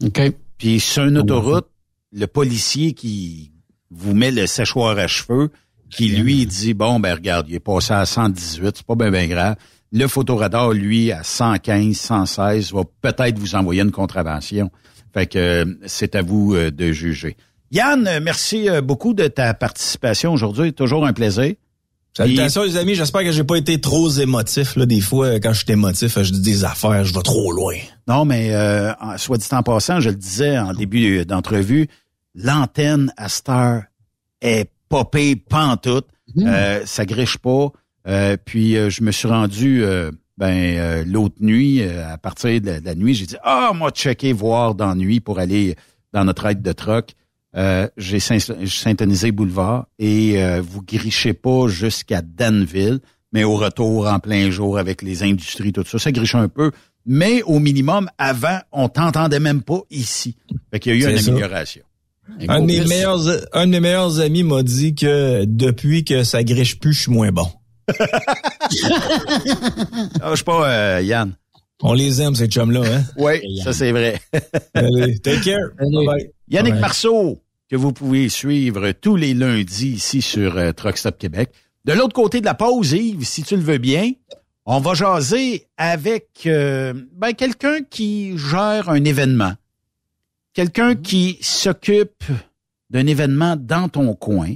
[0.03, 0.33] OK.
[0.57, 1.67] Puis sur une autoroute,
[2.11, 3.51] le policier qui
[3.91, 5.51] vous met le séchoir à cheveux,
[5.89, 9.29] qui lui dit bon ben regarde, il est passé à 118, c'est pas bien ben
[9.29, 9.55] grave.
[9.91, 14.69] Le photoradar lui à 115, 116 va peut-être vous envoyer une contravention.
[15.13, 17.35] Fait que euh, c'est à vous euh, de juger.
[17.71, 21.55] Yann, merci euh, beaucoup de ta participation aujourd'hui, toujours un plaisir.
[22.17, 24.75] Salutations les amis, j'espère que j'ai pas été trop émotif.
[24.75, 24.85] Là.
[24.85, 27.75] Des fois, quand je suis émotif, je dis des affaires, je vais trop loin.
[28.07, 31.87] Non, mais euh, en- soit dit en passant, je le disais en début d'entrevue,
[32.35, 33.83] l'antenne à Star
[34.41, 36.07] est popée pantoute.
[36.37, 37.69] Euh, ça griche pas.
[38.07, 42.61] Euh, puis euh, je me suis rendu euh, ben euh, l'autre nuit, euh, à partir
[42.61, 45.39] de la, de la nuit, j'ai dit Ah, moi checker voir dans la nuit pour
[45.39, 45.75] aller
[46.13, 47.13] dans notre aide de troc.
[47.55, 52.99] Euh, j'ai syn- j'ai syntonisé Boulevard et euh, vous grichez pas jusqu'à Danville,
[53.33, 56.71] mais au retour en plein jour avec les industries, tout ça, ça griche un peu.
[57.05, 60.35] Mais au minimum, avant, on t'entendait même pas ici.
[60.71, 61.31] Fait qu'il y a eu une ça.
[61.31, 61.81] amélioration.
[62.47, 63.21] Un de, mes meilleurs,
[63.53, 67.11] un de mes meilleurs amis m'a dit que depuis que ça griche plus, je suis
[67.11, 67.47] moins bon.
[70.21, 71.33] Ah, je sais pas, euh, Yann.
[71.81, 73.03] On les aime, ces chums-là, hein?
[73.17, 74.19] Oui, ça c'est vrai.
[74.73, 75.69] Allez, take care.
[76.49, 76.81] Yannick Bye.
[76.81, 81.51] Marceau, que vous pouvez suivre tous les lundis ici sur euh, Truck Stop Québec.
[81.85, 84.11] De l'autre côté de la pause, Yves, si tu le veux bien,
[84.65, 89.53] on va jaser avec euh, ben, quelqu'un qui gère un événement.
[90.53, 92.23] Quelqu'un qui s'occupe
[92.89, 94.49] d'un événement dans ton coin.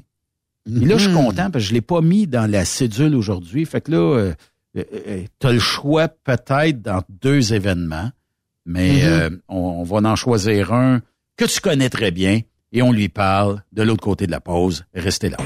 [0.66, 3.66] Et là, je suis content parce que je l'ai pas mis dans la cédule aujourd'hui.
[3.66, 4.34] Fait que là, euh,
[4.76, 8.12] tu as le choix peut-être dans deux événements,
[8.66, 9.02] mais Mhm.
[9.04, 11.02] euh, on, on va en choisir un
[11.38, 14.86] que tu connais très bien et on lui parle de l'autre côté de la pause.
[14.96, 15.38] Restez là.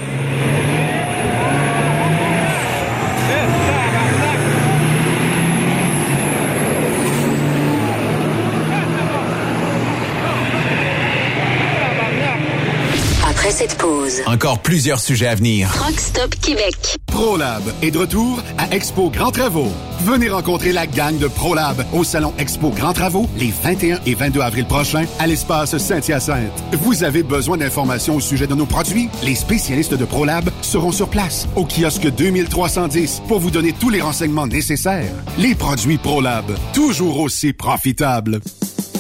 [13.29, 15.71] Après cette pause, Encore plusieurs sujets à venir.
[15.73, 16.75] Truck Stop Québec.
[17.07, 19.71] ProLab est de retour à Expo Grand Travaux.
[20.01, 24.41] Venez rencontrer la gang de ProLab au Salon Expo Grand Travaux les 21 et 22
[24.41, 26.51] avril prochains à l'espace Saint-Hyacinthe.
[26.73, 29.09] Vous avez besoin d'informations au sujet de nos produits?
[29.23, 34.01] Les spécialistes de ProLab seront sur place au kiosque 2310 pour vous donner tous les
[34.01, 35.15] renseignements nécessaires.
[35.39, 38.39] Les produits ProLab, toujours aussi profitables.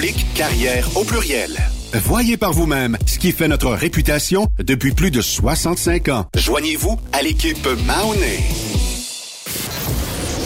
[0.00, 1.58] oblique carrière au pluriel.
[1.92, 6.24] Voyez par vous-même ce qui fait notre réputation depuis plus de 65 ans.
[6.34, 8.42] Joignez-vous à l'équipe Mahoney.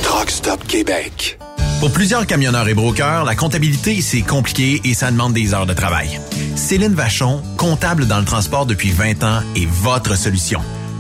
[0.03, 1.39] Truck Stop Québec.
[1.79, 5.75] Pour plusieurs camionneurs et brokers, la comptabilité, c'est compliqué et ça demande des heures de
[5.75, 6.21] travail.
[6.57, 10.63] Céline Vachon, comptable dans le transport depuis 20 ans, est votre solution.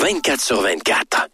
[0.00, 1.33] 24 sur 24.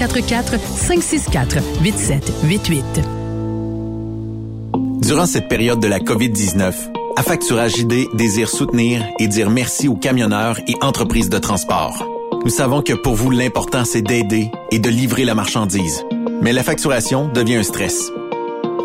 [0.00, 2.82] 1-844-564-8788.
[5.02, 6.72] Durant cette période de la COVID-19,
[7.16, 12.06] Affacturage JD désire soutenir et dire merci aux camionneurs et entreprises de transport.
[12.44, 16.04] Nous savons que pour vous, l'important, c'est d'aider et de livrer la marchandise.
[16.40, 18.10] Mais la facturation devient un stress.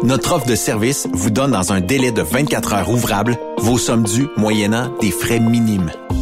[0.04, 4.04] Notre offre de service vous donne dans un délai de 24 heures ouvrables vos sommes
[4.04, 5.92] dues moyennant des frais minimes.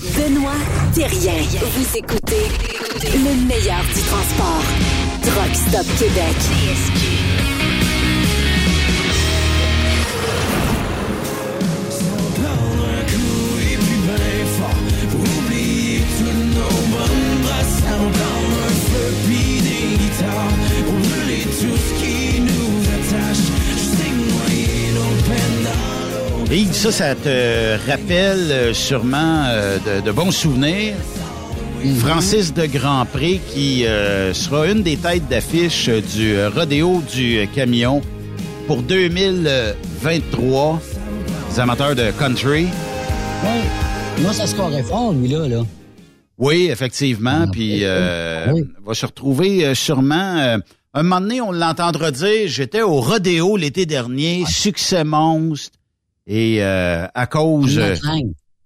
[0.00, 0.52] Benoît
[0.94, 1.42] Thérien.
[1.60, 2.48] Vous écoutez
[3.12, 4.64] le meilleur du transport.
[5.22, 7.29] Truck Stop Québec.
[26.50, 30.94] Et ça, ça te rappelle euh, sûrement euh, de, de bons souvenirs?
[32.00, 38.02] Francis de Grandpré qui euh, sera une des têtes d'affiche du rodéo du camion
[38.66, 40.80] pour 2023.
[41.50, 42.64] Les amateurs de country.
[42.64, 43.62] Ouais.
[44.22, 45.48] Moi, ça scorerait fort, lui, là.
[45.48, 45.62] là.
[46.36, 47.46] Oui, effectivement.
[47.50, 48.64] Puis euh, Oui.
[48.84, 50.58] va se retrouver sûrement euh,
[50.94, 55.70] un moment donné, on l'entendra dire, j'étais au rodéo l'été dernier, succès monstre,
[56.32, 57.76] et euh, à cause...
[57.76, 57.94] euh,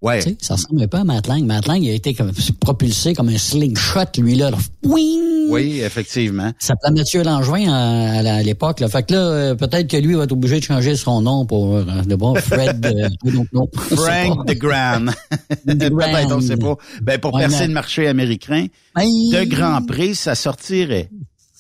[0.03, 0.19] ouais.
[0.23, 1.43] Tu sais, ça ressemble peu à Matt Lang.
[1.45, 4.51] Matt Lang, il a été comme, propulsé comme un slingshot, lui, là.
[4.85, 5.49] Wing!
[5.49, 6.53] Oui, effectivement.
[6.59, 8.81] Ça s'appelait Mathieu Langevin à, à l'époque.
[8.81, 8.89] Là.
[8.89, 11.77] Fait que là, euh, peut-être que lui va être obligé de changer son nom pour
[11.77, 12.85] euh, le bon Fred.
[12.87, 13.09] euh,
[13.53, 13.67] non.
[13.75, 15.07] Frank de Grand.
[15.67, 16.77] Peut-être, on sait pas.
[17.03, 21.09] Ben, pour Ouais, percer mais- le marché américain, de Grand Prix, ça sortirait.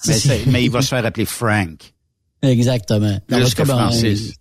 [0.06, 1.94] Mais, mais il va se faire appeler Frank.
[2.42, 3.18] Exactement.
[3.26, 4.34] Plus que cas, ben, Francis.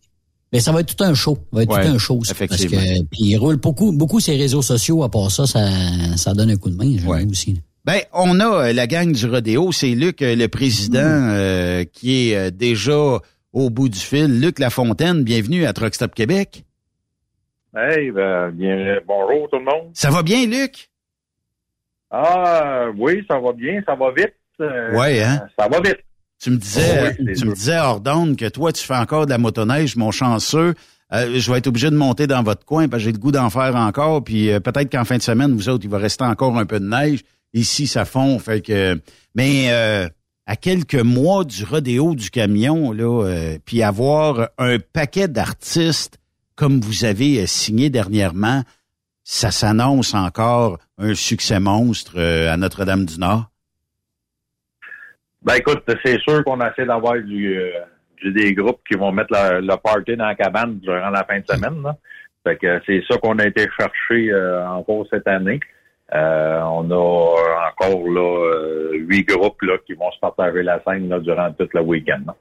[0.54, 1.36] Mais ça va être tout un show.
[1.36, 2.24] Ça va être Ouais, tout un show.
[2.24, 2.80] ça, Parce effectivement.
[2.82, 5.04] que, puis il roule beaucoup, beaucoup ses réseaux sociaux.
[5.04, 5.60] À part ça, ça,
[6.16, 7.60] ça donne un coup de main, j'avoue aussi.
[7.86, 9.72] Ben, on a euh, la gang du rodéo.
[9.74, 13.20] C'est Luc, euh, le président, euh, qui est déjà
[13.52, 14.40] au bout du fil.
[14.40, 16.64] Luc Lafontaine, bienvenue à Truck Stop Québec.
[17.76, 19.90] Hey, ben, bien, bonjour tout le monde.
[19.94, 20.90] Ça va bien, Luc?
[22.12, 24.34] Ah, oui, ça va bien, ça va vite.
[24.62, 25.42] Euh, Ouais, hein?
[25.58, 25.98] Ça va vite.
[26.44, 29.26] Tu me disais, Oh, oui, c'est tu me disais hors que toi, tu fais encore
[29.26, 30.74] de la motoneige, mon chanceux.
[31.14, 33.32] Euh, je vais être obligé de monter dans votre coin parce que j'ai le goût
[33.32, 34.24] d'en faire encore.
[34.24, 36.80] Puis euh, peut-être qu'en fin de semaine, vous autres, il va rester encore un peu
[36.80, 37.22] de neige.
[37.54, 38.40] Ici, ça fond.
[38.40, 39.00] Fait que,
[39.36, 40.10] mais euh,
[40.46, 46.18] à quelques mois du rodéo du camion, là, euh, puis avoir un paquet d'artistes
[46.56, 48.64] comme vous avez euh, signé dernièrement,
[49.24, 53.50] ça s'annonce encore un succès monstre euh, à Notre-Dame-du-Nord.
[55.44, 57.72] Ben écoute, c'est sûr qu'on essaie d'avoir du, euh,
[58.22, 61.46] du- des groupes qui vont mettre le, party dans la cabane durant la fin de
[61.46, 61.82] semaine.
[61.84, 61.98] Là.
[62.46, 65.60] Fait que c'est ça qu'on a été chercher euh, encore cette année.
[66.14, 71.10] Euh, on a encore là euh, huit groupes là, qui vont se partager la scène
[71.10, 72.34] là, durant tout le week-end.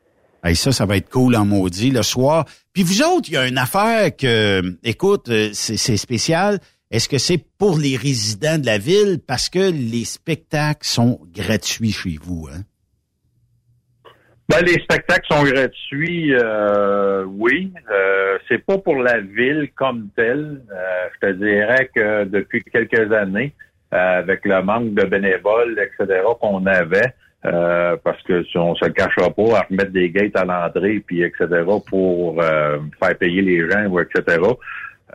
[0.45, 2.45] Hey, ça, ça va être cool en maudit le soir.
[2.73, 6.59] Puis vous autres, il y a une affaire que, écoute, euh, c'est c'est spécial.
[6.91, 9.19] Est-ce que c'est pour les résidents de la ville?
[9.27, 12.49] Parce que les spectacles sont gratuits chez vous?
[12.53, 12.63] Hein?
[14.49, 17.73] Ben, les spectacles sont gratuits, euh, oui.
[17.91, 20.61] Euh, c'est pas pour la ville comme telle.
[20.71, 23.55] Euh, je te dirais que depuis quelques années,
[23.95, 27.15] euh, avec le manque de bénévoles, etc., qu'on avait,
[27.45, 31.03] euh, parce que si on se le cachera pas, à remettre des gates à l'entrée,
[31.07, 31.47] puis etc.,
[31.89, 34.39] pour euh, faire payer les gens, etc.,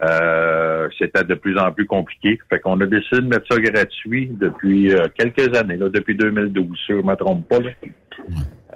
[0.03, 2.37] euh, c'était de plus en plus compliqué.
[2.49, 6.67] Fait qu'on a décidé de mettre ça gratuit depuis euh, quelques années, là, depuis 2012,
[6.77, 7.59] si je ne me trompe pas.
[7.59, 7.69] là.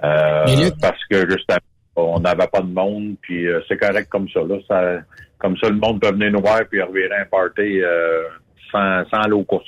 [0.04, 1.58] Euh, parce que justement,
[1.96, 4.56] on n'avait pas de monde, puis euh, c'est correct comme ça, là.
[4.68, 5.00] Ça-
[5.38, 8.22] Comme ça, le monde peut venir nous voir puis revirer un party euh,
[8.70, 9.64] sans, sans aller aux courses.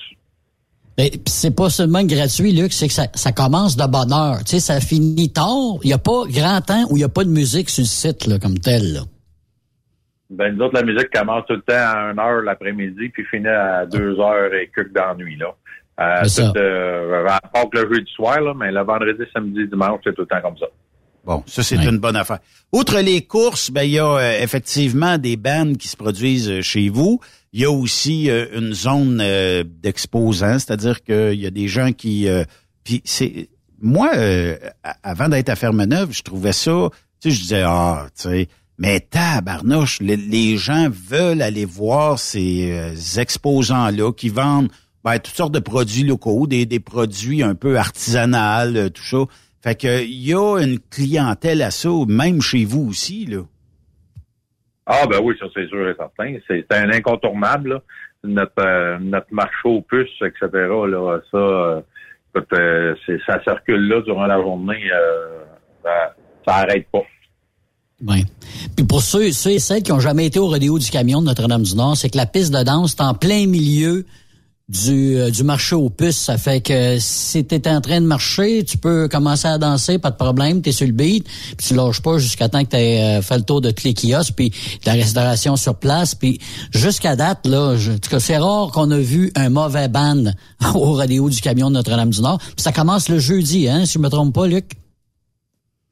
[0.96, 4.38] Mais pis c'est pas seulement gratuit, Luc, c'est que ça, ça commence de bonne heure.
[4.44, 5.78] Tu sais, ça finit tard.
[5.82, 7.88] Il n'y a pas grand temps où il n'y a pas de musique sur le
[7.88, 8.92] site, là, comme tel.
[8.92, 9.00] Là.
[10.34, 13.48] Ben, nous autres, la musique commence tout le temps à 1 heure l'après-midi, puis finit
[13.48, 15.54] à 2 heures et quelques dans la nuit, là.
[16.00, 20.00] Euh, tout, euh, à part que le jeudi soir, là, mais le vendredi, samedi, dimanche,
[20.02, 20.66] c'est tout le temps comme ça.
[21.24, 22.40] Bon, ça, c'est une bonne affaire.
[22.72, 26.60] Outre les courses, ben, il y a euh, effectivement des bandes qui se produisent euh,
[26.62, 27.20] chez vous.
[27.52, 31.92] Il y a aussi euh, une zone euh, d'exposants, c'est-à-dire qu'il y a des gens
[31.92, 32.28] qui...
[32.28, 32.42] euh,
[32.82, 33.48] puis c'est
[33.80, 34.56] moi, euh,
[35.02, 36.90] avant d'être à Fermeneuve, je trouvais ça...
[37.22, 38.48] Tu sais, je disais, ah, tu sais...
[38.78, 44.70] Mais tabarnouche, les, les gens veulent aller voir ces euh, exposants-là qui vendent
[45.04, 49.18] ben, toutes sortes de produits locaux, des, produits un peu artisanaux, euh, tout ça.
[49.62, 53.42] Fait que il y a une clientèle à ça, même chez vous aussi, là.
[54.86, 56.36] Ah ben oui, ça c'est sûr et certain.
[56.46, 57.74] C'est un incontournable.
[57.74, 57.82] là.
[58.24, 58.98] Notre, euh,
[59.30, 60.48] marché aux puces, etc.
[61.30, 61.82] Ça,
[63.26, 64.90] ça circule là durant la journée.
[64.92, 65.44] euh,
[65.82, 66.14] ça,
[66.46, 67.02] ça arrête pas.
[68.06, 68.24] Ouais.
[68.76, 71.26] Puis pour ceux, ceux et celles qui ont jamais été au rodéo du camion de
[71.26, 74.04] Notre-Dame-du-Nord, c'est que la piste de danse est en plein milieu
[74.68, 76.18] du, euh, du marché aux puces.
[76.18, 80.10] Ça fait que si tu en train de marcher, tu peux commencer à danser, pas
[80.10, 81.26] de problème, tu es sur le beat,
[81.56, 83.94] puis tu lâches pas jusqu'à temps que tu aies fait le tour de tous les
[83.94, 86.14] kiosques, puis de la restauration sur place.
[86.14, 86.40] Puis
[86.72, 90.24] jusqu'à date, là, je, c'est rare qu'on a vu un mauvais band
[90.74, 92.38] au rodéo du camion de Notre-Dame-du-Nord.
[92.38, 94.72] Puis ça commence le jeudi, hein, si je me trompe pas, Luc?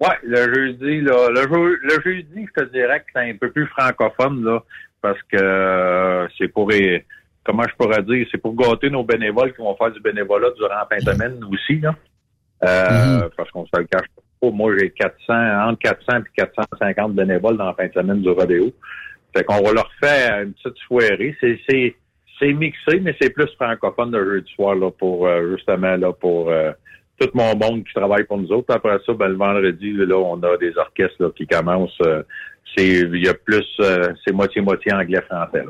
[0.03, 3.51] Ouais, le jeudi, là, le, jeu- le jeudi, je te dirais que c'est un peu
[3.53, 4.63] plus francophone, là,
[5.01, 6.71] parce que euh, c'est pour
[7.45, 10.75] comment je pourrais dire, c'est pour gâter nos bénévoles qui vont faire du bénévolat durant
[10.75, 11.95] la fin de semaine aussi, là.
[12.65, 14.07] Euh, Parce qu'on se le cache
[14.41, 14.51] pas.
[14.51, 15.33] Moi, j'ai 400,
[15.69, 18.73] entre 400 et 450 bénévoles dans la fin de semaine du rodéo.
[19.37, 21.37] Fait qu'on va leur faire une petite soirée.
[21.41, 21.95] C'est, c'est,
[22.39, 26.51] c'est mixé, mais c'est plus francophone le jeudi soir, là, pour, euh, justement, là, pour,
[26.51, 26.73] euh,
[27.27, 28.75] tout mon monde qui travaille pour nous autres.
[28.75, 32.01] Après ça, ben, le vendredi, là, on a des orchestres là, qui commencent.
[32.05, 32.23] euh,
[32.77, 35.65] c'est il y a plus euh, c'est moitié-moitié anglais-français.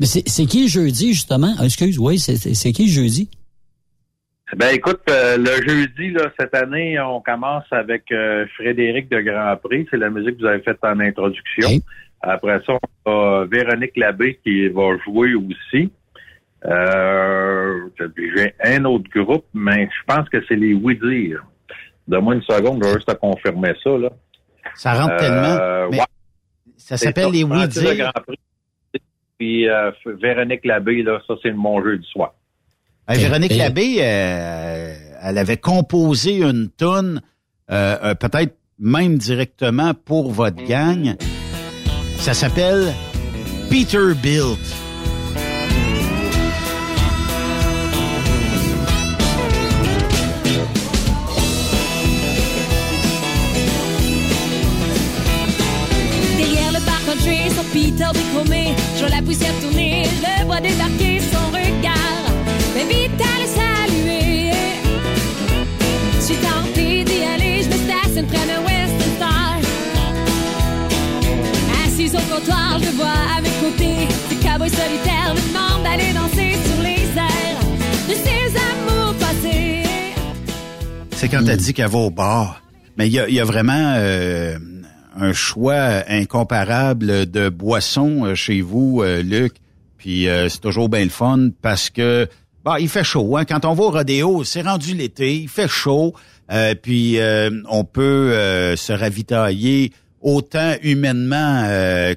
[0.00, 1.52] Mais c'est qui le jeudi, justement?
[1.58, 3.30] Ah, excuse, oui, c'est qui jeudi?
[4.56, 8.04] Ben écoute, euh, le jeudi, là, cette année, on commence avec
[8.56, 9.86] Frédéric de Grand Prix.
[9.90, 11.68] C'est la musique que vous avez faite en introduction.
[12.20, 15.90] Après ça, on a Véronique Labbé qui va jouer aussi.
[16.66, 17.88] Euh,
[18.36, 21.44] J'ai un autre groupe, mais je pense que c'est les Oui Dire.
[22.08, 23.90] Donne-moi une seconde, je vais juste te confirmer ça.
[23.90, 24.10] Là.
[24.74, 25.88] Ça rentre tellement.
[25.90, 26.04] mais ouais.
[26.76, 27.96] Ça s'appelle les Oui Francis de Dire.
[28.12, 28.38] Grand Prix.
[29.38, 29.90] Puis euh,
[30.22, 32.34] Véronique Labbé, là, ça c'est mon jeu du soir.
[33.08, 37.20] Hey, Véronique Labbé, euh, elle avait composé une tune,
[37.70, 41.14] euh, euh, peut-être même directement pour votre gang.
[42.16, 42.94] Ça s'appelle
[43.70, 44.83] Peterbilt.
[57.74, 62.24] Peter déchromé, je vois la poussière tourner, le bois débarquer, son regard
[62.72, 64.52] m'invite à le saluer.
[66.14, 69.56] Je suis tentée d'y aller, je me stationne près d'un Western Star.
[71.84, 76.12] Assis au comptoir, je le vois à mes côtés, ce cowboy solitaire me demande d'aller
[76.12, 77.60] danser sur les airs
[78.08, 79.82] de ses amours passés.
[81.10, 82.60] C'est quand elle dit qu'elle va au bar.
[82.96, 84.56] Mais il y a, il y a vraiment euh,
[85.16, 89.54] un choix incomparable de boissons euh, chez vous, euh, Luc.
[89.98, 92.28] Puis euh, c'est toujours bien le fun parce que
[92.64, 93.36] bah, il fait chaud.
[93.36, 93.44] Hein?
[93.44, 96.14] Quand on va au rodéo, c'est rendu l'été, il fait chaud.
[96.50, 101.64] euh, puis euh, on peut euh, se ravitailler autant humainement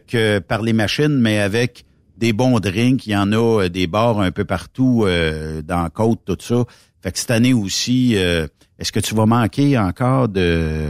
[0.07, 1.83] que par les machines, mais avec
[2.17, 3.05] des bons drinks.
[3.05, 6.63] Il y en a des bars un peu partout dans la côte, tout ça.
[7.03, 10.87] Fait que cette année aussi, est-ce que tu vas manquer encore de,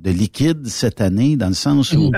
[0.00, 2.10] de liquide cette année, dans le sens où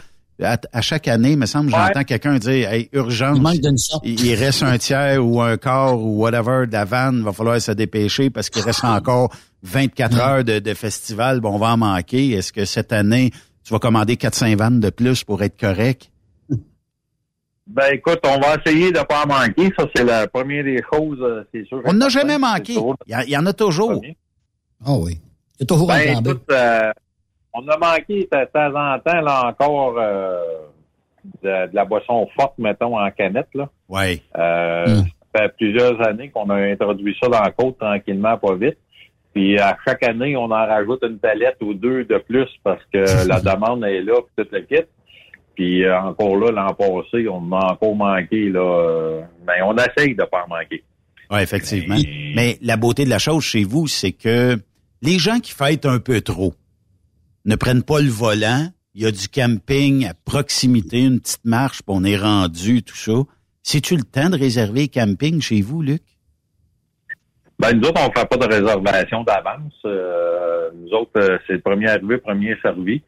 [0.42, 3.36] à, à chaque année, me semble, j'entends quelqu'un dire hey, urgence.
[3.36, 4.02] Il manque d'une sorte.
[4.04, 7.60] Il, il reste un tiers ou un quart ou whatever de la vanne, va falloir
[7.60, 11.76] se dépêcher parce qu'il reste encore 24 heures de, de festival, bon, on va en
[11.76, 12.30] manquer.
[12.30, 13.30] Est-ce que cette année,
[13.62, 16.10] tu vas commander 400 vannes de plus pour être correct?
[17.68, 19.72] Ben écoute, on va essayer de pas en manquer.
[19.78, 21.80] Ça, c'est la première des choses, euh, c'est sûr.
[21.84, 22.74] On n'a jamais manqué.
[22.74, 24.02] Il y, a- il y en a toujours.
[24.84, 25.20] Ah oui.
[25.58, 26.26] Il y a toujours Ben, un plan B.
[26.28, 26.90] écoute, euh,
[27.54, 30.40] on a manqué de temps en temps, là, encore, euh,
[31.42, 33.68] de, de la boisson forte, mettons, en canette, là.
[33.88, 34.22] Oui.
[34.36, 35.04] Euh, Hmm.
[35.34, 38.76] Ça fait plusieurs années qu'on a introduit ça dans la côte tranquillement, pas vite.
[39.32, 42.98] Puis à chaque année, on en rajoute une palette ou deux de plus parce que
[43.26, 44.84] la demande est là, puis tout le kit.
[45.54, 49.22] Puis euh, encore là, l'an passé, on a encore manqué, là.
[49.46, 50.82] mais on essaye de pas en manquer.
[51.30, 51.96] Oui, effectivement.
[52.34, 54.58] Mais la beauté de la chose chez vous, c'est que
[55.00, 56.52] les gens qui fêtent un peu trop
[57.44, 58.66] ne prennent pas le volant.
[58.94, 62.96] Il y a du camping à proximité, une petite marche, puis on est rendu, tout
[62.96, 63.12] ça.
[63.62, 66.02] C'est-tu le temps de réserver camping chez vous, Luc?
[67.58, 69.72] Ben, nous autres, on fait pas de réservation d'avance.
[69.84, 73.02] Euh, nous autres, euh, c'est le premier arrivé, premier servi.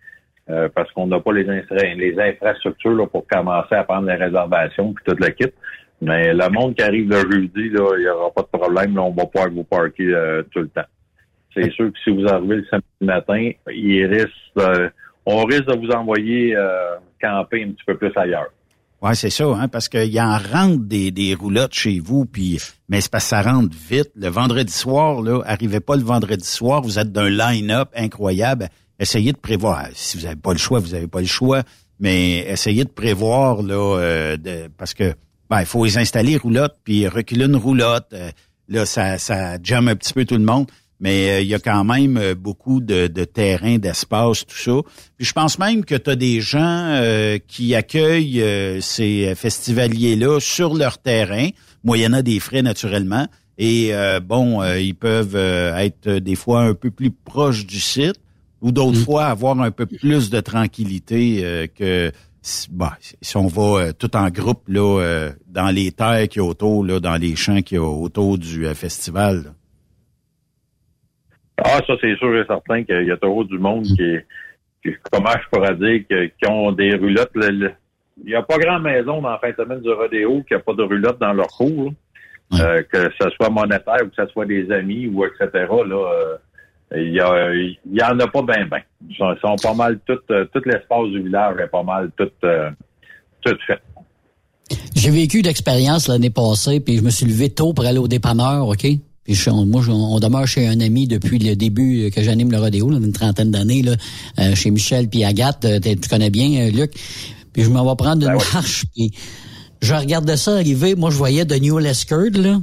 [0.51, 4.14] euh, parce qu'on n'a pas les, infra- les infrastructures là, pour commencer à prendre les
[4.14, 5.51] réservations puis tout le kit.
[6.03, 8.95] Mais le monde qui arrive le jeudi, il n'y aura pas de problème.
[8.95, 10.12] Là, on va pouvoir vous parker
[10.53, 10.82] tout le temps.
[11.55, 14.29] C'est sûr que si vous arrivez le samedi matin, il risque,
[14.59, 14.89] euh,
[15.27, 18.49] on risque de vous envoyer euh, camper un petit peu plus ailleurs.
[19.03, 23.01] Ouais, c'est ça, hein, parce qu'il en rentre des, des roulottes chez vous, puis mais
[23.03, 24.11] c'est parce que ça rentre vite.
[24.17, 28.69] Le vendredi soir, là, arrivez pas le vendredi soir, vous êtes d'un line-up incroyable.
[28.99, 29.89] Essayez de prévoir.
[29.93, 31.63] Si vous n'avez pas le choix, vous n'avez pas le choix,
[32.01, 35.13] mais essayez de prévoir là, euh, de- parce que
[35.51, 38.07] ben, il faut les installer les roulottes, puis reculer une roulotte.
[38.15, 38.31] euh,
[38.69, 40.67] là, ça, ça jamme un petit peu tout le monde.
[41.05, 44.73] Mais euh, il y a quand même euh, beaucoup de, de terrain, d'espace, tout ça.
[45.19, 50.41] Puis je pense même que tu as des gens euh, qui accueillent euh, ces festivaliers-là
[50.41, 51.51] sur leur terrain,
[51.85, 53.27] moyennant des frais naturellement.
[53.59, 57.67] Et euh, bon, euh, ils peuvent euh, être euh, des fois un peu plus proches
[57.67, 58.19] du site
[58.63, 63.47] ou d'autres fois avoir un peu plus de tranquillité euh, que si, bah, si on
[63.47, 66.99] va euh, tout en groupe là euh, dans les terres qu'il y a autour, là,
[66.99, 69.45] dans les champs qu'il y a autour du euh, festival.
[69.45, 69.51] là.
[71.62, 74.16] Ah, ça, c'est sûr et certain qu'il y a toujours du monde qui,
[74.82, 77.31] qui- comment je pourrais dire, que- qui ont des roulottes.
[77.35, 77.72] Le- le-
[78.22, 80.60] il n'y a pas grand maison dans la fin de semaine du rodéo qui n'a
[80.60, 81.85] pas de roulotte dans leur cours.
[81.86, 81.90] là.
[82.60, 85.48] Euh, que ce soit monétaire ou que ce soit des amis ou etc.
[85.52, 86.36] Là, euh,
[86.94, 87.20] il y,
[87.90, 88.81] il y en a pas bien ben.
[89.09, 92.70] Ils sont, pas mal tout, euh, tout l'espace du village est pas mal tout, euh,
[93.44, 93.81] tout fait.
[94.94, 98.68] J'ai vécu d'expérience l'année passée, puis je me suis levé tôt pour aller au dépanneur,
[98.68, 98.86] OK?
[99.25, 102.51] Puis je- on- moi, je- on demeure chez un ami depuis le début que j'anime
[102.53, 103.97] le rodéo, là, une trentaine d'années, là,
[104.39, 105.65] euh, chez Michel puis Agathe.
[105.65, 106.93] euh, Tu connais bien, euh, Luc.
[107.53, 109.13] Puis je m'en vais prendre une marche, puis
[109.81, 110.95] je regardais ça arriver.
[110.95, 112.61] Moi, je voyais de New Lescard, là.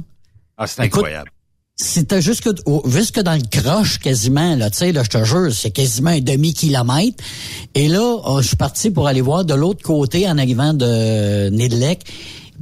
[0.56, 1.30] Ah, c'est incroyable.
[1.74, 2.48] c'était jusque,
[2.86, 6.20] jusque dans le croche quasiment, là, tu sais, là, je te jure, c'est quasiment un
[6.20, 7.24] demi-kilomètre.
[7.74, 11.48] Et là, oh, je suis parti pour aller voir de l'autre côté en arrivant de
[11.48, 12.00] Nidlec.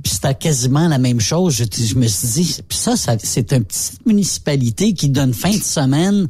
[0.03, 1.55] Puis c'était quasiment la même chose.
[1.55, 5.63] Je, je me suis dit, puis ça, c'est une petite municipalité qui donne fin de
[5.63, 6.27] semaine,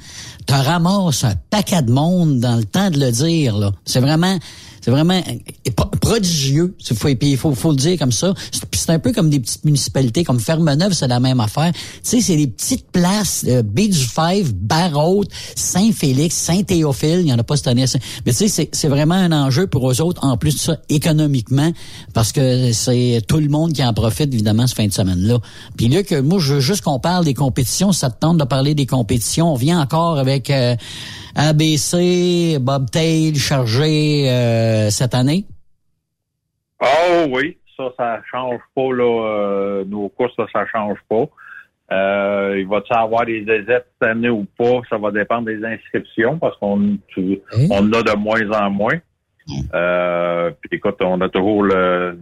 [0.46, 3.56] te ramasse un paquet de monde dans le temps de le dire.
[3.56, 3.72] là.
[3.84, 4.38] C'est vraiment,
[4.80, 6.74] c'est vraiment euh, pro- prodigieux.
[6.90, 8.34] Il faut, il faut, le dire comme ça.
[8.50, 11.70] C'est- un peu comme des petites municipalités, comme Fermeneuve, c'est la même affaire.
[11.72, 14.52] Tu sais, c'est des petites places, euh, Beach Five,
[15.54, 17.20] Saint-Félix, Saint-Théophile.
[17.20, 17.84] Il y en a pas cette année.
[18.26, 21.70] Mais tu sais, c'est- vraiment un enjeu pour eux autres, en plus de ça, économiquement,
[22.12, 25.38] parce que c'est tout le monde qui en profite, évidemment, ce fin de semaine-là.
[25.76, 27.92] Puis là, que moi, je veux juste qu'on parle des compétitions.
[27.92, 29.52] Ça te tente de parler des compétitions?
[29.52, 30.74] On vient encore avec euh,
[31.36, 35.44] ABC, Bobtail chargé euh, cette année?
[36.82, 39.24] Oh oui, ça, ça change pas, là.
[39.26, 41.24] euh, nos courses, ça, ça change pas.
[41.92, 44.80] Euh, il va-tu avoir des aisettes cette année ou pas?
[44.88, 47.40] Ça va dépendre des inscriptions parce qu'on tu-
[47.70, 48.94] on en a de moins en moins.
[49.74, 52.16] Euh, puis écoute, on a toujours le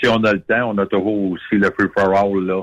[0.00, 2.62] si on a le temps, on a toujours aussi le free for all là.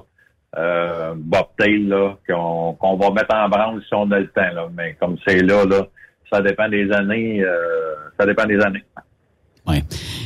[0.56, 1.90] Euh, Bobtail
[2.28, 4.68] qu'on va mettre en branle si on a le temps, là.
[4.76, 5.88] Mais comme c'est là, là,
[6.32, 7.42] ça dépend des années.
[7.44, 8.84] euh, ça dépend des années.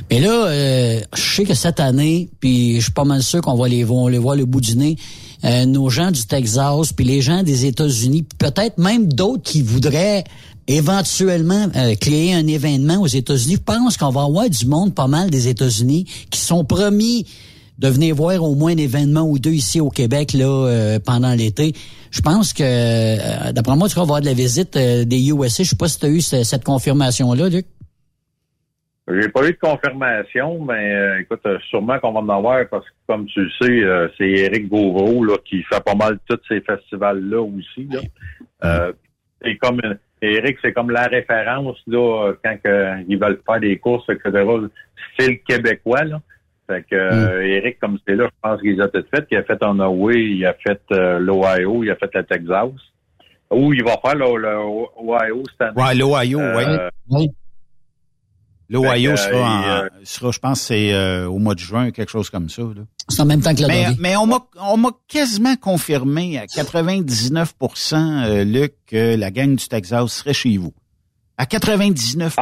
[0.10, 3.56] Mais là, euh, je sais que cette année, puis je suis pas mal sûr qu'on
[3.56, 4.96] va les, on les voir le bout du nez,
[5.44, 9.62] euh, nos gens du Texas, puis les gens des États-Unis, puis peut-être même d'autres qui
[9.62, 10.24] voudraient
[10.68, 11.70] éventuellement
[12.02, 13.56] créer un événement aux États-Unis.
[13.56, 17.26] Je pense qu'on va avoir du monde pas mal des États-Unis qui sont promis
[17.78, 21.34] de venir voir au moins un événement ou deux ici au Québec là euh, pendant
[21.34, 21.74] l'été.
[22.12, 25.64] Je pense que, euh, d'après moi, tu vas avoir de la visite euh, des USA.
[25.64, 27.66] Je sais pas si tu as eu ce- cette confirmation-là, Luc.
[29.10, 31.40] J'ai pas eu de confirmation, mais euh, écoute,
[31.70, 35.38] sûrement qu'on va en avoir parce que comme tu le sais, c'est Éric Gauvreau là,
[35.46, 37.88] qui fait pas mal tous ces festivals-là aussi.
[37.90, 38.92] Là.
[39.42, 39.80] C'est comme
[40.22, 42.58] Éric, c'est comme la référence là, quand
[43.08, 44.44] ils veulent faire des courses, etc.
[45.14, 46.04] Style québécois.
[46.04, 46.20] Là.
[46.70, 49.28] Fait que euh, Éric, comme c'est là, je pense qu'il les a toutes faites.
[49.32, 52.70] Il a fait en Hawaii, il a fait euh, l'Ohio, il a fait le Texas.
[53.50, 55.82] Ou il va faire le, le Ohio cette année.
[55.82, 57.30] Ouais, l'Ohio, Euh, oui.
[58.70, 61.92] L'Ohio Fait que, sera, en- euh, sera, je pense, c'est euh, au mois de juin,
[61.92, 62.64] quelque chose comme ça.
[62.64, 62.82] là.
[63.08, 66.46] C'est en même temps que la Mais, mais on m'a on m'a quasiment confirmé à
[66.48, 70.74] 99% euh, Luc, que la gang du Texas serait chez vous.
[71.38, 72.36] À 99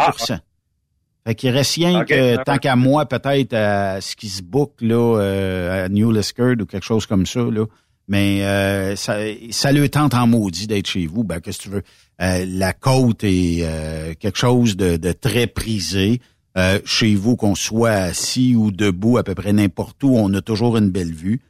[1.26, 4.43] Fait qu'il reste rien que, tant qu'à moi, peut-être à ce qui se
[4.81, 7.39] là, euh, à New Liskeard ou quelque chose comme ça.
[7.39, 7.65] Là.
[8.07, 9.18] Mais euh, ça,
[9.49, 11.23] ça le tente en maudit d'être chez vous.
[11.23, 11.84] Ben, qu'est-ce que tu veux?
[12.22, 16.22] Euh, la côte est euh, quelque chose de, de très prisé.
[16.57, 20.41] Euh, chez vous, qu'on soit assis ou debout, à peu près n'importe où, on a
[20.41, 21.41] toujours une belle vue.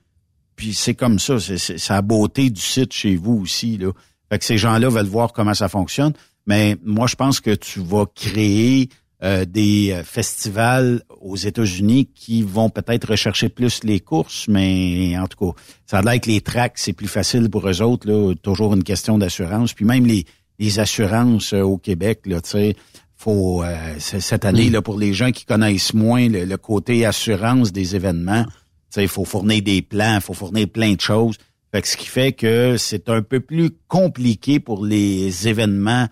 [0.56, 3.77] Puis c'est comme ça, c'est la beauté du site chez vous aussi.
[3.77, 3.91] Là.
[4.31, 6.14] Fait que ces gens-là veulent voir comment ça fonctionne.
[6.47, 8.89] Mais moi, je pense que tu vas créer
[9.24, 15.28] euh, des euh, festivals aux États-Unis qui vont peut-être rechercher plus les courses, mais en
[15.28, 18.08] tout cas, ça a l'air que les tracks, c'est plus facile pour eux autres.
[18.10, 19.74] Là, toujours une question d'assurance.
[19.74, 20.26] Puis même les,
[20.60, 22.76] les assurances euh, au Québec, là, tu sais,
[23.16, 27.72] faut euh, cette année là pour les gens qui connaissent moins le, le côté assurance
[27.72, 28.52] des événements, tu
[28.90, 31.38] sais, il faut fournir des plans, il faut fournir plein de choses.
[31.72, 36.08] Fait que ce qui fait que c'est un peu plus compliqué pour les événements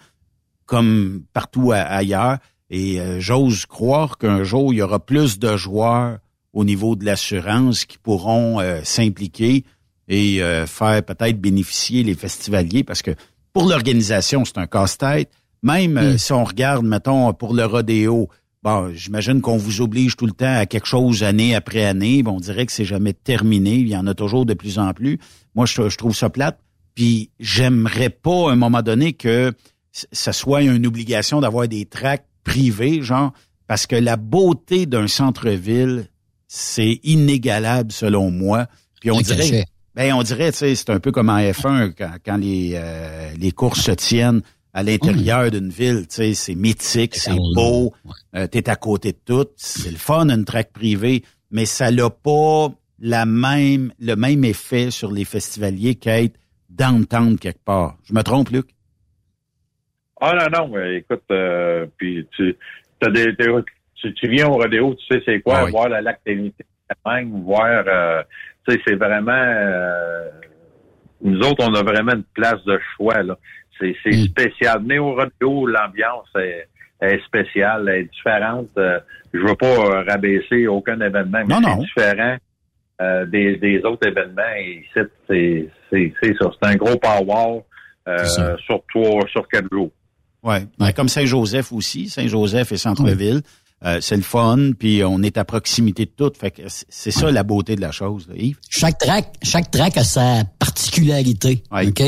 [0.66, 2.38] comme partout ailleurs.
[2.69, 6.18] Et euh, j'ose croire qu'un jour, il y aura plus de joueurs
[6.53, 9.64] au niveau de l'assurance qui pourront euh, s'impliquer
[10.07, 13.11] et euh, faire peut-être bénéficier les festivaliers parce que
[13.53, 15.31] pour l'organisation, c'est un casse-tête.
[15.61, 18.30] Même euh, si on regarde, mettons, pour le rodéo,
[18.64, 22.22] bon, j'imagine qu'on vous oblige tout le temps à quelque chose année après année.
[22.22, 23.76] Bon, on dirait que c'est jamais terminé.
[23.76, 25.19] Il y en a toujours de plus en plus.
[25.56, 26.60] Moi, je, je trouve ça plate.
[26.95, 29.53] Puis j'aimerais pas, à un moment donné, que
[29.91, 33.34] ça soit une obligation d'avoir des tracts privés, genre,
[33.68, 36.07] parce que la beauté d'un centre-ville,
[36.48, 38.68] c'est inégalable selon moi.
[39.02, 39.65] Puis on dirait,
[39.95, 43.32] ben on dirait, tu sais, c'est un peu comme en F1 quand, quand les euh,
[43.38, 44.41] les courses se tiennent
[44.74, 47.94] à l'intérieur d'une ville, tu sais, c'est mythique, c'est beau,
[48.36, 52.10] euh, t'es à côté de tout, c'est le fun une track privée, mais ça n'a
[52.10, 56.38] pas la même le même effet sur les festivaliers qu'être
[56.70, 57.98] downtown quelque part.
[58.03, 58.68] Je me trompe, Luc?
[60.22, 62.56] Ah non, non, mais écoute, euh, puis tu,
[62.99, 63.35] t'as des,
[63.95, 65.72] tu, tu viens au rodéo, tu sais c'est quoi, Ah oui.
[65.72, 66.64] voir le lac Trinité,
[67.06, 68.23] voir, euh,
[68.68, 70.30] tu sais, c'est vraiment, euh,
[71.22, 73.38] nous autres, on a vraiment une place de choix, là.
[73.80, 74.26] C'est, c'est Mm.
[74.26, 74.80] spécial.
[74.84, 76.68] Venez au rodéo, l'ambiance est,
[77.02, 78.69] est spéciale, elle est différente.
[78.77, 78.99] Euh,
[79.34, 82.38] je veux pas euh, rabaisser aucun événement, mais c'est différent.
[83.02, 84.56] euh, des, des autres événements.
[84.60, 86.52] Ici, c'est c'est c'est ça.
[86.61, 87.61] C'est un gros power
[88.07, 89.90] euh, sur trois, sur quatre jours.
[90.44, 90.68] Ouais.
[90.78, 93.41] Ben, Comme Saint-Joseph aussi, Saint-Joseph et Centre-Ville.
[93.86, 96.32] Euh, c'est le fun, puis on est à proximité de tout.
[96.40, 98.57] Fait que c'est ça la beauté de la chose, là, Yves.
[98.70, 101.64] Chaque track, chaque track a sa particularité.
[101.70, 102.02] OK?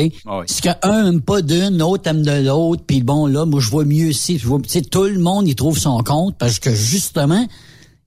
[0.46, 3.84] Si qu'un aime pas d'une, l'autre aime de l'autre, puis bon, là, moi, je vois
[3.84, 4.38] mieux ici.
[4.38, 7.46] Je vois, tu sais, tout le monde y trouve son compte parce que justement,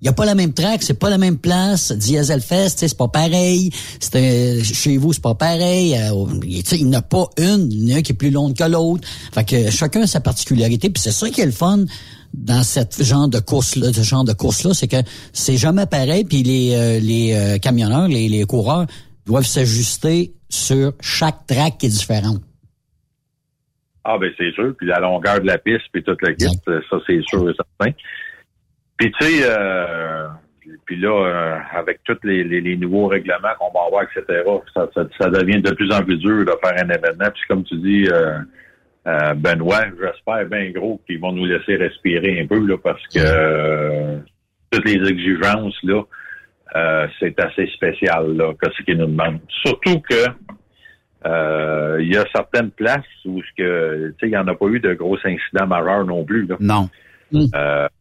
[0.02, 1.92] il n'y a pas la même track, c'est pas la même place.
[1.92, 3.70] Diesel Fest, c'est pas pareil.
[4.00, 5.94] C'est euh, chez vous, c'est pas pareil.
[5.96, 8.32] Euh, il n'y en a pas une, il y en a un qui est plus
[8.32, 9.06] long que l'autre.
[9.34, 10.90] Fait que chacun a sa particularité.
[10.90, 11.84] Puis c'est ça qui est le fun
[12.34, 15.04] dans cette genre de course là, ce genre de course là, c'est que
[15.34, 16.24] c'est jamais pareil.
[16.24, 18.86] Puis les euh, les euh, camionneurs, les, les coureurs
[19.26, 22.42] doivent s'ajuster sur chaque track qui est différente.
[24.06, 24.74] Ah ben c'est sûr.
[24.78, 27.94] Puis la longueur de la piste, puis toute la kit, ça c'est sûr et certain.
[29.00, 30.28] Puis tu sais, euh,
[30.86, 34.44] puis là, euh, avec tous les, les, les nouveaux règlements qu'on va avoir, etc.,
[34.74, 37.32] ça, ça, ça devient de plus en plus dur de faire un événement.
[37.34, 38.40] Puis comme tu dis, euh,
[39.08, 43.20] euh, Benoît, j'espère bien gros qu'ils vont nous laisser respirer un peu là, parce que
[43.20, 44.20] euh,
[44.70, 46.04] toutes les exigences là,
[46.76, 49.40] euh, c'est assez spécial là, que ce qu'ils nous demandent.
[49.64, 50.26] Surtout que
[51.26, 54.56] euh, il y a certaines places où ce que tu sais, il n'y en a
[54.56, 56.46] pas eu de gros incidents majeurs non plus.
[56.46, 56.58] Là.
[56.60, 56.90] Non.
[57.34, 57.99] Euh, que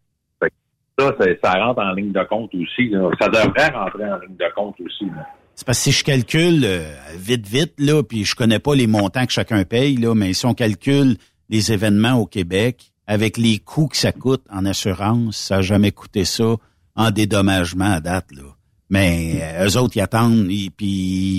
[0.98, 2.88] ça, ça, ça rentre en ligne de compte aussi.
[2.90, 3.08] là.
[3.20, 5.04] Ça devrait rentrer en ligne de compte aussi.
[5.06, 5.26] là.
[5.54, 8.86] C'est parce que si je calcule euh, vite, vite, là, puis je connais pas les
[8.86, 11.16] montants que chacun paye, là, mais si on calcule
[11.48, 15.90] les événements au Québec, avec les coûts que ça coûte en assurance, ça n'a jamais
[15.92, 16.54] coûté ça
[16.94, 18.42] en dédommagement à date, là.
[18.90, 20.86] Mais euh, eux autres, ils attendent, ils- puis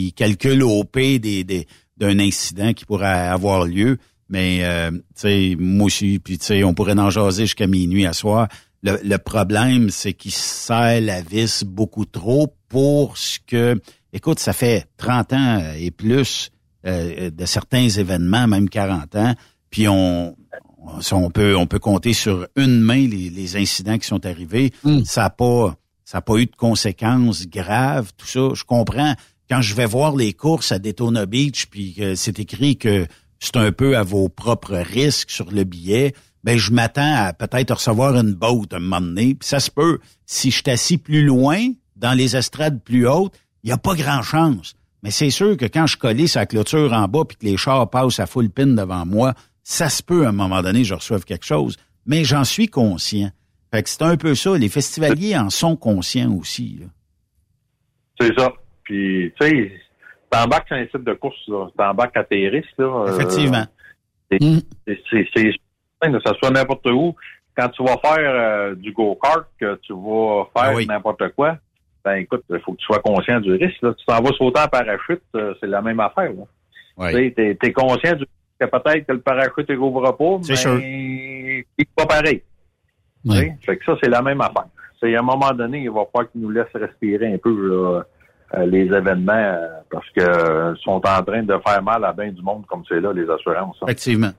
[0.08, 1.20] ils calculent au P
[1.98, 3.98] d'un incident qui pourrait avoir lieu.
[4.30, 8.06] Mais, euh, tu sais, moi aussi, puis tu sais, on pourrait en jaser jusqu'à minuit
[8.06, 8.48] à soir.
[8.82, 13.80] Le, le problème, c'est qu'ils serrent la vis beaucoup trop pour ce que...
[14.14, 16.52] Écoute, ça fait 30 ans et plus
[16.86, 19.36] euh, de certains événements, même 40 ans,
[19.70, 20.36] puis on,
[21.12, 24.72] on, peut on peut compter sur une main les, les incidents qui sont arrivés.
[25.04, 25.76] Ça n'a pas
[26.06, 28.50] ça a pas eu de conséquences graves, tout ça.
[28.54, 29.14] Je comprends.
[29.50, 33.06] Quand je vais voir les courses à Daytona Beach, puis c'est écrit que
[33.40, 37.74] c'est un peu à vos propres risques sur le billet, ben je m'attends à peut-être
[37.76, 39.36] recevoir une botte un moment donné.
[39.36, 40.00] Puis ça se peut.
[40.26, 41.60] Si je suis assis plus loin,
[41.96, 44.74] dans les estrades plus hautes, il n'y a pas grand chance.
[45.04, 47.90] Mais c'est sûr que quand je collais sa clôture en bas puis que les chars
[47.90, 49.34] passent à full pin devant moi,
[49.64, 51.78] ça se peut à un moment donné je reçoive quelque chose.
[52.06, 53.30] Mais j'en suis conscient.
[53.72, 54.58] Fait que c'est un peu ça.
[54.58, 56.80] Les festivaliers en sont conscients aussi.
[58.20, 58.52] C'est ça.
[58.84, 59.72] Puis, tu sais,
[60.30, 61.38] t'embarques sur un site de course.
[61.78, 62.86] T'embarques à tes risques, là.
[63.08, 63.66] euh, Effectivement.
[64.32, 64.40] c'est-
[65.36, 65.52] certain
[66.02, 67.16] que ça soit n'importe où.
[67.58, 71.58] Quand tu vas faire euh, du go-kart, que tu vas faire Ah n'importe quoi,
[72.06, 73.82] ben écoute, il faut que tu sois conscient du risque.
[73.82, 73.94] Là.
[73.98, 76.32] Tu t'en vas sauter en parachute, euh, c'est la même affaire.
[76.98, 77.32] Ouais.
[77.34, 78.26] Tu t'es conscient du
[78.60, 80.78] que peut-être que le parachute ne rouvre pas, mais sûr.
[80.80, 82.44] c'est pas pareil.
[83.66, 84.66] Fait que ça, c'est la même affaire.
[85.00, 88.02] C'est à un moment donné, il va falloir qu'ils nous laissent respirer un peu là,
[88.56, 92.42] euh, les événements euh, parce que sont en train de faire mal à bien du
[92.42, 93.78] monde comme c'est là, les assurances.
[93.82, 93.86] hein.
[93.88, 94.32] Effectivement.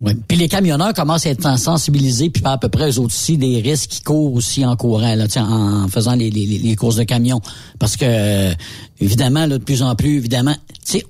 [0.00, 0.12] Oui.
[0.28, 3.90] Puis les camionneurs commencent à être sensibilisés, puis à peu près eux aussi des risques
[3.90, 7.40] qu'ils courent aussi en courant, là, tiens, en faisant les, les, les courses de camions.
[7.80, 8.52] Parce que euh,
[9.00, 10.54] évidemment, là, de plus en plus, évidemment,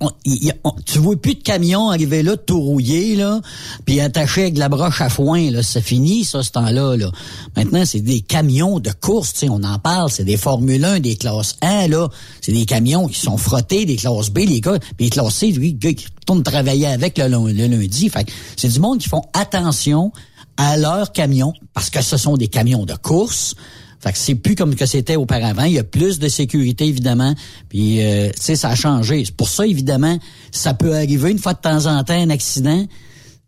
[0.01, 3.41] on- tu vois plus de camions arriver là, tout rouillé, là,
[3.85, 7.11] puis attaché avec de la broche à foin, là, c'est fini, ça, ce temps-là, là.
[7.55, 11.57] Maintenant, c'est des camions de course, on en parle, c'est des Formule 1, des classes
[11.61, 12.09] 1, là,
[12.41, 15.51] c'est des camions qui sont frottés, des classes B, les gars, puis les classes C,
[15.51, 18.99] lui, le gars qui retourne travailler avec le, lun- le lundi, fait c'est du monde
[18.99, 20.11] qui font attention
[20.57, 23.55] à leurs camions, parce que ce sont des camions de course,
[23.99, 25.63] fait que c'est plus comme que c'était auparavant.
[25.63, 27.35] Il y a plus de sécurité, évidemment.
[27.67, 29.25] Puis, euh, tu sais, ça a changé.
[29.25, 30.17] C'est pour ça, évidemment,
[30.51, 32.85] ça peut arriver une fois de temps en temps un accident.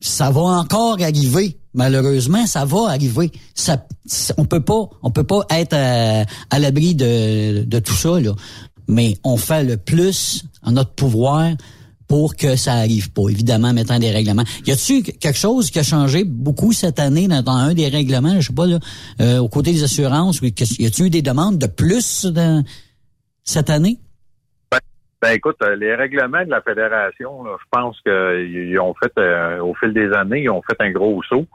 [0.01, 1.57] Ça va encore arriver.
[1.73, 3.31] Malheureusement, ça va arriver.
[3.55, 3.85] Ça,
[4.37, 8.33] on peut pas, on peut pas être à, à l'abri de, de tout ça, là.
[8.89, 11.51] Mais on fait le plus en notre pouvoir
[12.11, 13.29] pour que ça arrive pas.
[13.29, 14.43] Évidemment, en mettant des règlements.
[14.65, 18.35] Y a-tu quelque chose qui a changé beaucoup cette année dans, dans un des règlements,
[18.41, 18.79] je sais pas là,
[19.21, 22.65] euh, au côté des assurances, y a-tu eu des demandes de plus dans-
[23.45, 23.97] cette année?
[25.21, 29.63] Ben écoute, euh, les règlements de la fédération, là, je pense qu'ils ont fait, euh,
[29.63, 31.45] au fil des années, ils ont fait un gros saut.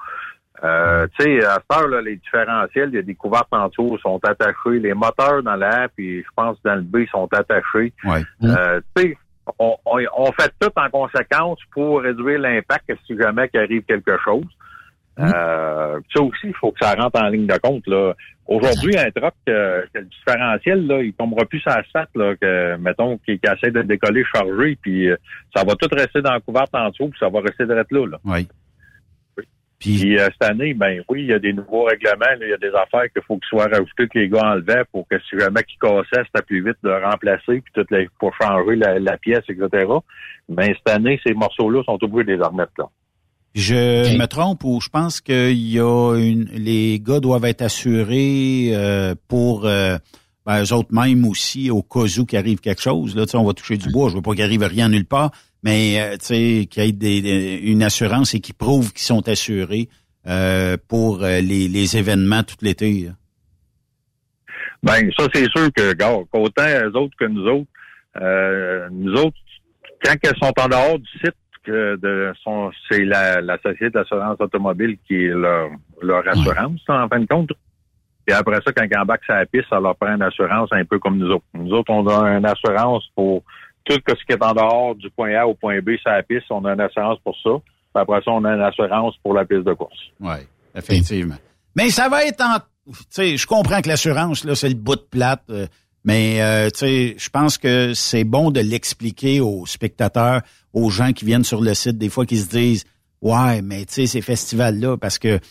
[0.65, 3.69] Euh, tu sais, à cette heure, là, les différentiels, il y a des couvertes en
[3.69, 4.79] dessous sont attachés.
[4.81, 7.93] Les moteurs dans la A, puis je pense dans le B, sont attachés.
[8.05, 8.23] Ouais.
[8.43, 9.19] Euh, tu sais,
[9.59, 14.19] on, on, on fait tout en conséquence pour réduire l'impact si jamais qu'il arrive quelque
[14.25, 14.47] chose.
[15.19, 17.87] Euh, ça aussi, il faut que ça rentre en ligne de compte.
[17.87, 18.13] Là.
[18.47, 22.77] Aujourd'hui, un truck, euh, le différentiel, là, il tombera plus sur la sat, là, que,
[22.77, 25.17] mettons, qui, qui essaie de décoller chargé, puis euh,
[25.55, 28.07] ça va tout rester dans la couverte en dessous, puis ça va rester direct là.
[28.07, 28.19] là.
[28.25, 28.47] Oui.
[29.79, 32.53] Puis euh, cette année, ben oui, il y a des nouveaux règlements, là, il y
[32.53, 35.39] a des affaires qu'il faut qu'ils soient rajoutés, que les gars enlevaient pour que si
[35.39, 39.19] jamais qu'ils cassaient, c'était plus vite de remplacer, puis tout les, pour changer la, la
[39.19, 39.87] pièce, etc.
[40.49, 42.87] Mais cette année, ces morceaux-là sont obligés de les remettre là.
[43.57, 48.69] Je me trompe ou je pense que y a une, les gars doivent être assurés
[48.73, 49.97] euh, pour euh,
[50.45, 53.17] ben, eux autres même aussi au cas où qu'il arrive quelque chose.
[53.17, 54.11] Là, tu sais, on va toucher du bois.
[54.11, 55.31] Je veux pas qu'il arrive rien nulle part,
[55.63, 59.03] mais euh, tu sais qu'il y ait des, des- une assurance et qu'ils prouvent qu'ils
[59.03, 59.89] sont assurés
[60.27, 63.09] euh, pour euh, les, les événements tout l'été.
[64.83, 67.69] Ben, ça, c'est sûr que, gars, qu'autant eux autres que nous autres,
[68.21, 69.37] euh, nous autres,
[70.05, 71.35] quand elles sont en dehors du site,
[71.65, 75.71] que de son, c'est la, la Société d'assurance automobile qui est leur,
[76.01, 77.51] leur assurance, en fin de compte.
[78.29, 80.85] Et après ça, quand ils embarquent sur la piste, ça leur prend une assurance un
[80.85, 81.45] peu comme nous autres.
[81.55, 83.43] Nous autres, on a une assurance pour
[83.87, 86.47] tout ce qui est en dehors du point A au point B sur la piste.
[86.51, 87.51] On a une assurance pour ça.
[87.95, 89.99] Puis après ça, on a une assurance pour la piste de course.
[90.21, 90.37] Oui,
[90.75, 91.37] effectivement.
[91.75, 92.59] Mais ça va être en...
[92.87, 95.67] Tu sais, je comprends que l'assurance, là, c'est le bout de plate, euh,
[96.05, 100.43] mais euh, tu sais, je pense que c'est bon de l'expliquer aux spectateurs,
[100.73, 102.85] aux gens qui viennent sur le site, des fois qui se disent
[103.21, 105.45] Ouais, mais tu sais, ces festivals-là, parce que tu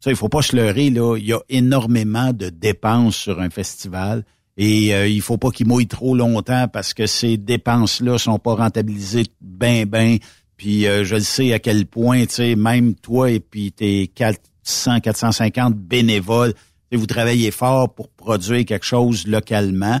[0.00, 3.50] sais, il faut pas se leurrer, là, il y a énormément de dépenses sur un
[3.50, 4.24] festival.
[4.62, 8.54] Et euh, il faut pas qu'ils mouillent trop longtemps parce que ces dépenses-là sont pas
[8.54, 10.18] rentabilisées ben ben.
[10.58, 14.08] Puis euh, je le sais à quel point, tu sais, même toi et puis tes
[14.08, 16.52] 400, 450 bénévoles,
[16.92, 19.98] vous travaillez fort pour produire quelque chose localement.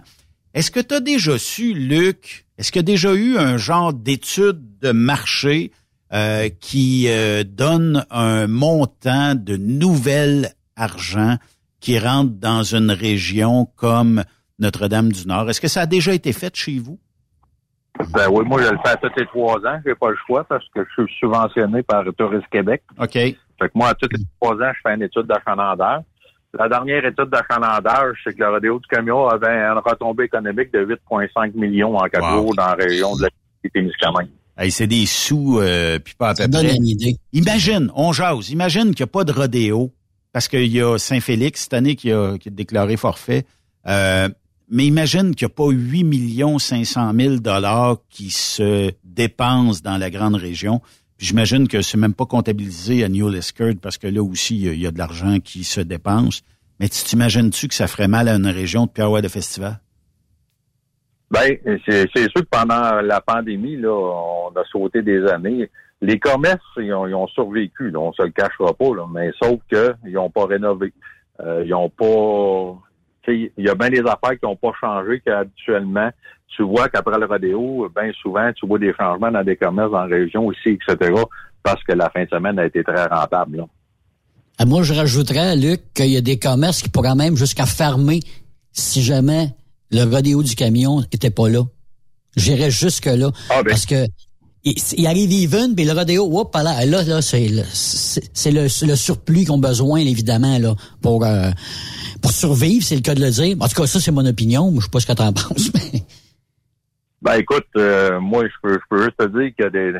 [0.52, 3.94] Est-ce que tu as déjà su, Luc, est-ce qu'il y a déjà eu un genre
[3.94, 5.72] d'étude de marché
[6.12, 11.38] euh, qui euh, donne un montant de nouvel argent
[11.80, 14.22] qui rentre dans une région comme
[14.60, 15.48] Notre-Dame-du-Nord?
[15.50, 16.98] Est-ce que ça a déjà été fait chez vous?
[18.14, 19.80] Ben oui, moi, je le fais à tous les trois ans.
[19.84, 22.82] J'ai pas le choix parce que je suis subventionné par Tourisme Québec.
[22.98, 23.12] OK.
[23.12, 26.02] Fait que moi, à tous les trois ans, je fais une étude d'achalandage.
[26.58, 30.84] La dernière étude d'achalandage, c'est que le rodéo du camion avait une retombée économique de
[30.84, 32.42] 8,5 millions en quatre Wow.
[32.42, 33.28] jours dans la région de la
[33.72, 34.28] Témiscamingue.
[34.56, 36.76] Hey, c'est des sous, euh, puis pas à peu donne près.
[36.76, 37.16] une idée.
[37.32, 39.92] Imagine, on jase, imagine qu'il n'y a pas de rodéo,
[40.32, 43.44] parce qu'il y a Saint-Félix cette année qui a, qui a déclaré forfait.
[43.86, 44.28] Euh,
[44.70, 49.98] mais imagine qu'il n'y a pas 8 millions 500 000 dollars qui se dépensent dans
[49.98, 50.80] la grande région.
[51.18, 54.86] J'imagine que c'est même pas comptabilisé à New Liskeard parce que là aussi, il y
[54.86, 56.42] a- de l'argent qui se dépense.
[56.78, 59.80] Mais tu t'imagines-tu que ça ferait mal à une région de Pierre de Festival?
[61.30, 61.56] Ben,
[61.86, 65.70] c'est sûr que pendant la pandémie, là, on a sauté des années.
[66.00, 69.94] Les commerces, ils ont, survécu, là, on se le cachera pas, là, mais sauf que
[70.06, 70.92] ils n'ont pas rénové.
[71.40, 72.78] Euh, ils ont pas.
[73.28, 76.10] Il y a bien des affaires qui n'ont pas changé qu'habituellement.
[76.48, 80.04] Tu vois qu'après le rodéo, bien souvent, tu vois des changements dans des commerces dans
[80.04, 81.12] la région ici, etc.
[81.62, 83.58] Parce que la fin de semaine a été très rentable.
[83.58, 83.64] Là.
[84.58, 88.20] Ah, Moi, je rajouterais, Luc, qu'il y a des commerces qui pourraient même jusqu'à fermer
[88.72, 89.48] si jamais
[89.90, 91.62] le rodéo du camion était pas là.
[92.36, 93.30] J'irais jusque-là.
[93.48, 94.06] Parce que
[94.64, 100.00] il, arrive even, puis le rodéo, hop, là, là, c'est le, surplus qu'ils ont besoin,
[100.00, 101.50] évidemment, là, pour, euh,
[102.20, 103.56] pour survivre, c'est le cas de le dire.
[103.60, 104.72] En tout cas, ça, c'est mon opinion.
[104.76, 106.02] Je sais pas ce que t'en penses, mais...
[107.22, 109.92] Ben écoute, euh, moi je peux, je peux juste te dire qu'il y a des,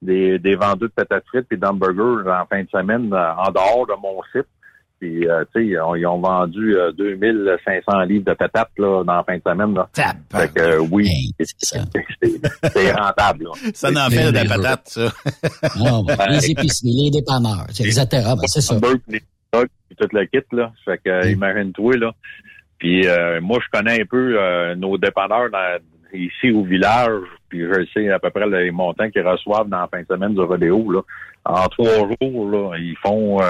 [0.00, 3.84] des, des vendeurs de patates frites et d'hamburgers en fin de semaine euh, en dehors
[3.84, 4.46] de mon site.
[5.00, 9.04] Puis euh, tu sais, ils ont, ils ont vendu euh, 2500 livres de patates là,
[9.04, 9.74] dans la fin de semaine.
[9.74, 9.88] Là.
[10.32, 11.08] Fait que euh, oui,
[11.40, 11.78] c'est
[12.72, 13.44] c'est rentable.
[13.44, 13.50] Là.
[13.74, 15.08] Ça en fait de la patate, ça.
[15.78, 18.06] Non, ben, les épiceries, les dépanneurs, c'est etc.
[18.12, 18.74] Ben, c'est ça.
[19.08, 19.22] les
[19.98, 20.72] tout le kit, là.
[20.84, 22.12] Fait que, euh, imagine-toi, là.
[22.78, 25.78] Puis euh, moi, je connais un peu euh, nos dépanneurs dans-
[26.14, 29.88] ici au village, puis je sais à peu près les montants qu'ils reçoivent dans la
[29.88, 31.00] fin de semaine du rodéo, là.
[31.44, 33.40] En trois jours, là, ils font...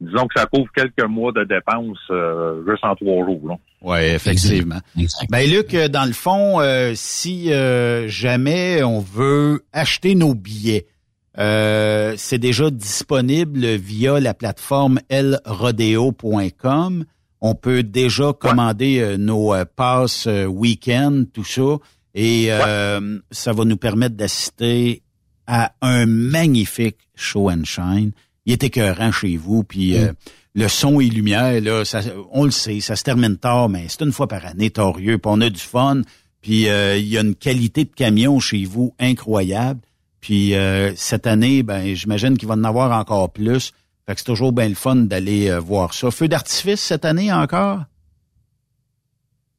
[0.00, 3.54] disons que ça couvre quelques mois de dépenses euh, juste en trois jours, là.
[3.82, 4.80] Oui, effectivement.
[5.30, 10.86] Ben Luc, euh, dans le fond, euh, si euh, jamais on veut acheter nos billets,
[11.38, 17.04] euh, c'est déjà disponible via la plateforme elrodeo.com.
[17.42, 21.76] On peut déjà commander euh, nos passes week-end, tout ça,
[22.14, 25.02] et euh, ça va nous permettre d'assister
[25.46, 28.12] à un magnifique show and shine.
[28.46, 30.12] Il est écœurant chez vous, puis euh,
[30.54, 32.00] le son et lumière, là, ça,
[32.32, 35.30] on le sait, ça se termine tard, mais c'est une fois par année, torieux, puis
[35.32, 36.02] on a du fun,
[36.40, 39.80] puis euh, il y a une qualité de camion chez vous incroyable.
[40.20, 43.72] Puis euh, cette année, ben j'imagine qu'il va en avoir encore plus.
[44.06, 46.10] Fait que c'est toujours bien le fun d'aller euh, voir ça.
[46.10, 47.80] Feu d'artifice cette année encore?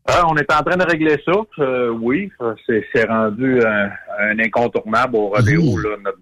[0.07, 1.33] On est en train de régler ça.
[1.59, 2.31] Euh, oui,
[2.65, 3.89] c'est rendu un,
[4.19, 6.19] un incontournable au rodéo, là, notre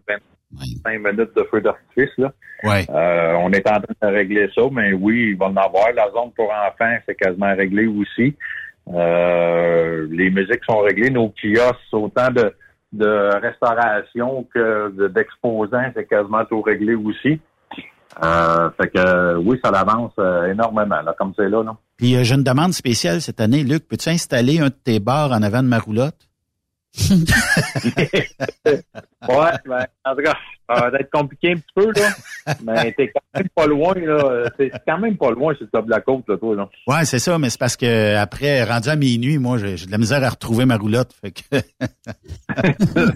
[0.83, 2.15] 25 minutes de feu d'artifice.
[2.17, 2.31] là.
[2.63, 2.85] Ouais.
[2.89, 5.91] Euh, on est en train de régler ça, mais oui, il va en avoir.
[5.95, 8.35] La zone pour enfants, c'est quasiment réglé aussi.
[8.93, 11.09] Euh, les musiques sont réglées.
[11.09, 12.53] Nos kiosques, autant de,
[12.93, 17.39] de restauration que de- d'exposants, c'est quasiment tout réglé aussi.
[18.23, 21.75] Euh, fait que oui, ça avance euh, énormément, là, comme c'est là, là.
[21.97, 23.63] Puis j'ai une demande spéciale cette année.
[23.63, 26.15] Luc, peux-tu installer un de tes bars en avant de ma roulotte?
[29.27, 30.35] Ouais, ben, en tout cas,
[30.69, 32.09] ça va être compliqué un petit peu, là.
[32.63, 34.49] Mais t'es quand même pas loin, là.
[34.57, 36.69] C'est quand même pas loin sur le top de la côte, là, toi, là.
[36.87, 39.97] Ouais, c'est ça, mais c'est parce que après, rendu à minuit, moi, j'ai de la
[39.97, 41.11] misère à retrouver ma roulotte.
[41.21, 41.41] Fait que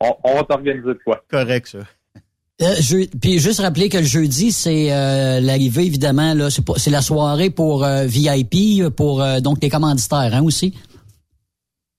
[0.00, 1.22] on, on va t'organiser de quoi.
[1.30, 1.78] correct, ça.
[2.62, 6.72] Euh, je- puis juste rappeler que le jeudi, c'est euh, l'arrivée, évidemment, là, c'est pas-
[6.78, 10.74] c'est la soirée pour euh, VIP, pour euh, donc les commanditaires, hein, aussi.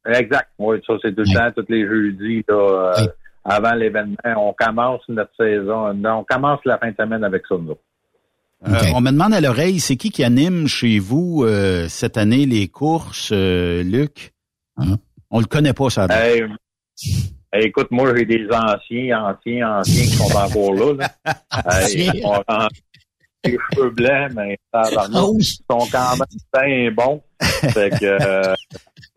[0.07, 0.49] Exact.
[0.57, 3.07] Oui, ça, c'est tout le temps, tous les jeudis, là, euh,
[3.43, 4.15] avant l'événement.
[4.37, 5.89] On commence notre saison.
[6.03, 7.77] On commence la fin de semaine avec ça, nous.
[8.67, 12.45] Euh, on me demande à l'oreille, c'est qui qui anime chez vous euh, cette année
[12.47, 14.33] les courses, euh, Luc?
[15.29, 16.07] On le connaît pas, ça.
[17.53, 20.93] Écoute, moi, j'ai des anciens, anciens, anciens qui sont encore là.
[20.93, 21.33] là.
[21.93, 22.43] Ils ont
[23.43, 27.21] les cheveux blancs, mais tabarnak, ils sont quand même bien bons.
[27.39, 28.53] Fait que, euh,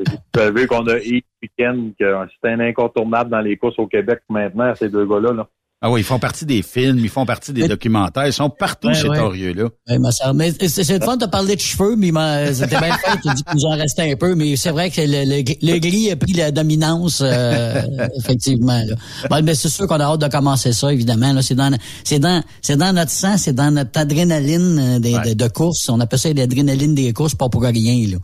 [0.08, 2.04] vous savez qu'on a Yves Weekend, que
[2.42, 5.32] c'est un incontournable dans les courses au Québec maintenant, ces deux gars-là.
[5.32, 5.46] Là.
[5.82, 8.88] Ah oui, ils font partie des films, ils font partie des documentaires, ils sont partout,
[8.88, 9.16] Ouais, ces ouais.
[9.16, 9.64] torieux-là.
[9.88, 10.34] Ouais, ma sœur.
[10.34, 13.16] Mais c'est le fun de parler de cheveux, mais ma- c'était bien fait.
[13.22, 15.78] Tu dis qu'il nous en restait un peu, mais c'est vrai que le, le, le
[15.78, 17.80] gris a pris la dominance, euh,
[18.18, 18.78] effectivement.
[18.86, 18.94] Là.
[19.30, 21.32] Bon, mais c'est sûr qu'on a hâte de commencer ça, évidemment.
[21.32, 21.74] Là, c'est dans,
[22.04, 25.88] c'est dans, c'est dans notre sang, c'est dans notre adrénaline euh, des, de, de course.
[25.88, 28.06] On appelle ça l'adrénaline des courses, pas pour rien.
[28.06, 28.18] Là.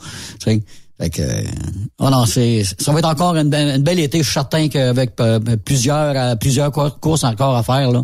[0.99, 1.43] Fait que, euh,
[1.99, 4.19] oh non, c'est, ça va être encore une, belle- une belle été.
[4.19, 7.91] Je suis certain qu'avec euh, plusieurs, euh, plusieurs cour- courses encore à faire.
[7.93, 8.03] Là.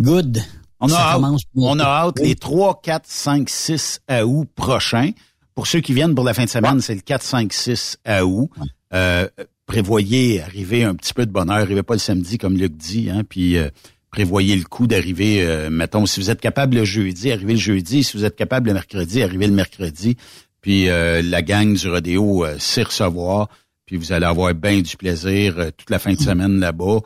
[0.00, 0.40] Good.
[0.80, 1.20] On a, hâte,
[1.56, 5.10] on a hâte les 3, 4, 5, 6 août prochains.
[5.54, 8.48] Pour ceux qui viennent pour la fin de semaine, c'est le 4, 5, 6 août.
[8.94, 9.28] Euh,
[9.66, 11.56] prévoyez arriver un petit peu de bonheur.
[11.58, 13.68] Arrivez pas le samedi, comme Luc dit, hein, puis euh,
[14.10, 18.02] prévoyez le coup d'arriver, euh, mettons, si vous êtes capable le jeudi, arrivez le jeudi.
[18.02, 20.16] Si vous êtes capable le mercredi, arrivez le mercredi.
[20.60, 23.48] Puis euh, la gang du rodéo euh, sait recevoir.
[23.86, 27.00] Puis vous allez avoir bien du plaisir euh, toute la fin de semaine là-bas.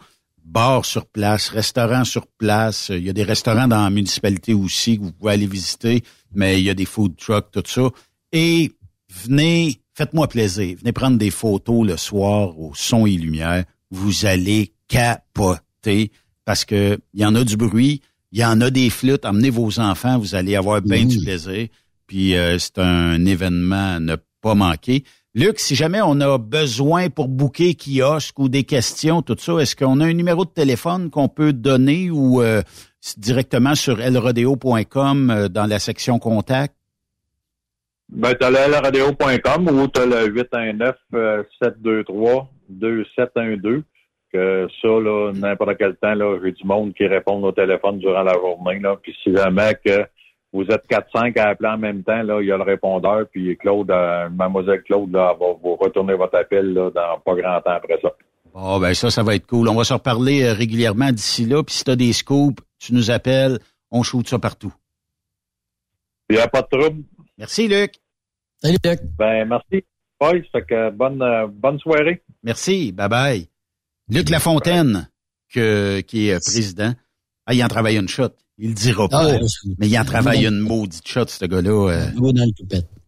[0.44, 2.90] Bar sur place, restaurant sur place.
[2.90, 6.02] Il y a des restaurants dans la municipalité aussi que vous pouvez aller visiter,
[6.34, 7.88] mais il y a des food trucks, tout ça.
[8.32, 8.72] Et
[9.08, 10.76] venez, faites-moi plaisir.
[10.78, 13.64] Venez prendre des photos le soir au son et lumière.
[13.90, 16.10] Vous allez capoter
[16.44, 18.02] parce que il y en a du bruit,
[18.32, 19.24] il y en a des flûtes.
[19.24, 21.68] Emmenez vos enfants, vous allez avoir bien du plaisir.
[22.06, 25.04] Puis euh, c'est un événement à ne pas manquer.
[25.36, 29.74] Luc, si jamais on a besoin pour booker kiosque ou des questions, tout ça, est-ce
[29.74, 32.62] qu'on a un numéro de téléphone qu'on peut donner ou euh,
[33.16, 36.76] directement sur elrodeo.com euh, dans la section contact?
[38.10, 40.28] Ben, t'as le lradio.com ou t'as le
[41.10, 43.82] 819-723-2712.
[44.32, 48.22] Que ça, là, n'importe quel temps, là, j'ai du monde qui répond au téléphone durant
[48.22, 48.96] la journée, là.
[49.02, 50.06] Puis si jamais que
[50.54, 53.56] vous êtes 4-5 à appeler en même temps, là, il y a le répondeur, puis
[53.56, 57.72] Claude, euh, mademoiselle Claude, là, va vous retourner votre appel, là, dans pas grand temps
[57.72, 58.10] après ça.
[58.54, 59.68] Bon, ben ça, ça va être cool.
[59.68, 61.64] On va se reparler euh, régulièrement d'ici là.
[61.64, 63.58] Puis si tu as des scoops, tu nous appelles.
[63.90, 64.72] On shoot ça partout.
[66.30, 67.02] Il n'y a pas de trouble.
[67.36, 67.94] Merci, Luc.
[68.62, 69.00] Salut, Luc.
[69.18, 69.84] Ben, merci.
[70.20, 72.22] Boys, fait que bonne, euh, bonne soirée.
[72.44, 72.92] Merci.
[72.92, 73.48] Bye-bye.
[74.08, 75.08] Luc Lafontaine,
[75.52, 76.92] que, qui est président.
[77.46, 78.30] Ah, il en travaille une shot.
[78.58, 79.32] Il le dira pas.
[79.34, 81.90] Ah, c'est- mais il en travaille une maudite shot, ce gars-là.
[81.90, 82.06] euh,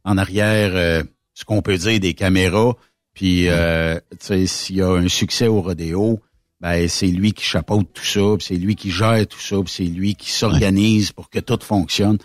[0.04, 1.02] en arrière, euh,
[1.34, 2.74] ce qu'on peut dire des caméras.
[3.14, 6.20] Puis, euh, tu sais, s'il y a un succès au rodéo,
[6.60, 10.14] ben c'est lui qui chapeaute tout ça, c'est lui qui gère tout ça, c'est lui
[10.14, 12.18] qui s'organise pour que tout fonctionne.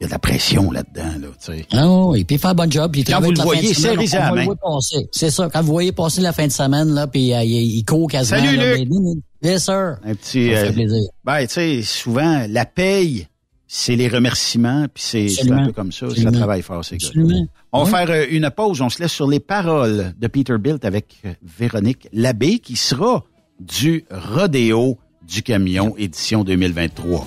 [0.00, 1.66] Il y a de la pression là-dedans, là, tu sais.
[1.72, 2.90] Ah oui, puis il fait un bon job.
[2.90, 5.08] Puis il Quand travaille vous le toute la fin de voyez, le passer.
[5.12, 7.84] C'est ça, quand vous voyez passer la fin de semaine, là, puis euh, il, il
[7.84, 8.38] court quasiment.
[8.40, 8.88] Salut, là, Luc.
[8.90, 9.96] mais- Yes, sir.
[10.04, 10.50] Un petit.
[10.54, 11.02] Ça fait euh, plaisir.
[11.24, 13.26] ben, tu sais, souvent, la paye,
[13.66, 16.06] c'est les remerciements, puis c'est c'est un peu comme ça.
[16.14, 17.08] Ça travaille fort, ces gars.
[17.08, 17.46] Absolument.
[17.72, 18.80] On va faire euh, une pause.
[18.82, 23.24] On se laisse sur les paroles de Peter Bilt avec euh, Véronique Labbé, qui sera
[23.58, 27.26] du Rodéo du camion édition 2023.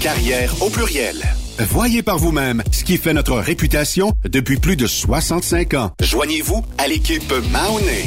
[0.00, 1.22] carrière au pluriel.
[1.58, 5.92] Voyez par vous-même ce qui fait notre réputation depuis plus de 65 ans.
[6.00, 8.06] Joignez-vous à l'équipe Mahoney.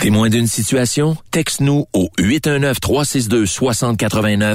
[0.00, 1.16] Témoin d'une situation?
[1.32, 4.54] Texte-nous au 819-362-6089,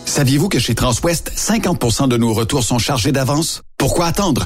[0.11, 3.61] Saviez-vous que chez Transwest, 50% de nos retours sont chargés d'avance?
[3.77, 4.45] Pourquoi attendre?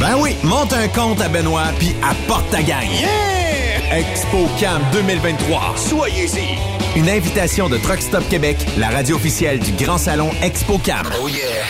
[0.00, 2.90] Ben oui, monte un compte à Benoît puis apporte ta gagne.
[2.90, 3.98] Yeah!
[3.98, 5.74] ExpoCam 2023.
[5.76, 6.98] Soyez-y.
[6.98, 11.06] Une invitation de Truck Stop Québec, la radio officielle du Grand Salon ExpoCam.
[11.22, 11.64] Oh yeah.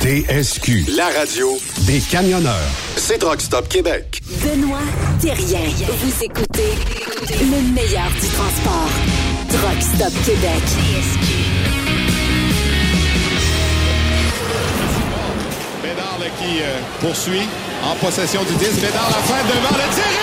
[0.00, 1.48] TSQ, la radio
[1.86, 2.52] des camionneurs.
[2.96, 4.20] C'est Truck Stop Québec.
[4.42, 4.78] Benoît
[5.20, 5.60] Thérien.
[5.86, 6.72] Vous écoutez
[7.40, 8.90] le meilleur du transport.
[9.48, 10.62] Truck Stop Québec.
[10.82, 11.51] Bédard
[16.38, 17.48] qui euh, poursuit
[17.84, 18.80] en possession du disque.
[18.80, 20.21] Bédard la fin devant le tir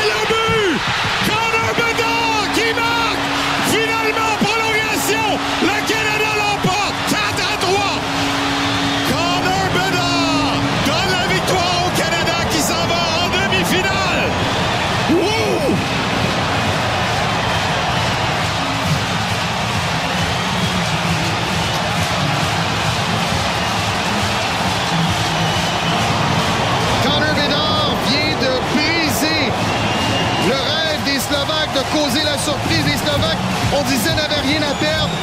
[31.93, 32.85] causer la surprise.
[32.85, 33.43] Les Slovaques,
[33.77, 35.13] on disait, n'avaient rien à perdre.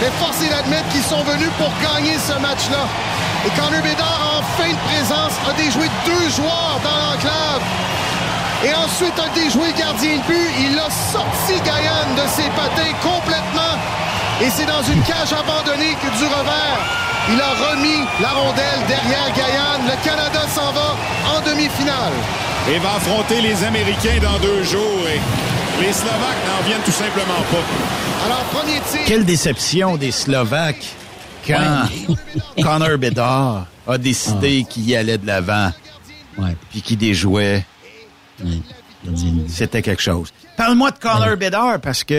[0.00, 2.84] Mais force est d'admettre qu'ils sont venus pour gagner ce match-là.
[3.46, 7.62] Et Connor Bedard, en fin de présence, a déjoué deux joueurs dans l'enclave.
[8.64, 10.50] Et ensuite a déjoué le gardien de but.
[10.58, 13.76] Il a sorti Gaïan de ses patins complètement.
[14.40, 16.80] Et c'est dans une cage abandonnée que du revers,
[17.32, 19.84] il a remis la rondelle derrière Gaïan.
[19.86, 20.96] Le Canada s'en va
[21.36, 22.12] en demi-finale.
[22.70, 25.06] Et va affronter les Américains dans deux jours.
[25.80, 28.24] Les Slovaques n'en viennent tout simplement pas.
[28.26, 29.00] Alors, premier tir.
[29.06, 30.86] Quelle déception des Slovaques
[31.46, 31.84] quand
[32.62, 35.70] Connor Bedard a décidé qu'il y allait de l'avant
[36.70, 37.64] puis qu'il déjouait.
[39.48, 40.30] C'était quelque chose.
[40.56, 42.14] Parle-moi de Connor Bedard parce que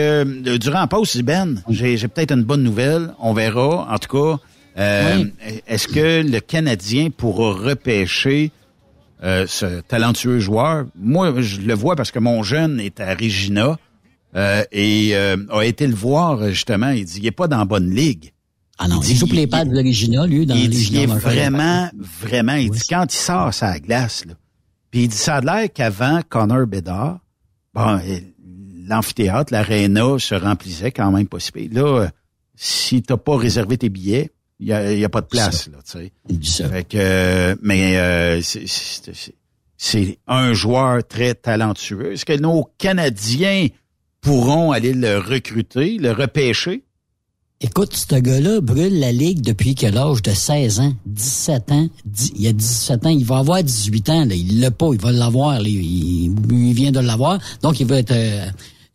[0.46, 3.12] euh, durant la pause, Ben, j'ai j'ai peut-être une bonne nouvelle.
[3.18, 3.88] On verra.
[3.90, 4.38] En tout cas,
[4.78, 5.24] euh,
[5.66, 8.52] est-ce que le Canadien pourra repêcher
[9.22, 10.86] euh, ce talentueux joueur?
[10.94, 13.78] Moi, je le vois parce que mon jeune est à Regina
[14.34, 16.90] euh, et euh, a été le voir justement.
[16.90, 18.32] Il dit, il est pas dans la bonne ligue.
[18.78, 21.06] Ah non, il, joue pour les pads de l'original, lui, dans il dit, il est
[21.06, 21.88] vraiment,
[22.22, 24.34] vraiment, il dit, quand il sort sa glace, là,
[24.90, 27.20] puis il dit, ça a l'air qu'avant Connor Bedard,
[27.72, 27.98] bon,
[28.86, 31.52] l'amphithéâtre, l'aréna se remplissait quand même pas si.
[31.68, 32.08] Là, euh,
[32.54, 34.30] si t'as pas réservé tes billets,
[34.60, 36.10] il y a, y a pas de place, là, tu
[36.42, 36.68] sais.
[36.68, 42.12] Fait que, euh, mais euh, c'est- un joueur très talentueux.
[42.12, 43.68] Est-ce que nos Canadiens
[44.20, 46.82] pourront aller le recruter, le repêcher?
[47.60, 50.20] Écoute, ce gars-là brûle la Ligue depuis quel âge?
[50.22, 51.88] De 16 ans, 17 ans.
[52.34, 54.24] Il y a 17 ans, il va avoir 18 ans.
[54.26, 54.34] Là.
[54.34, 55.60] Il l'a pas, il va l'avoir.
[55.62, 57.38] Il, il vient de l'avoir.
[57.62, 58.44] Donc, il va être euh,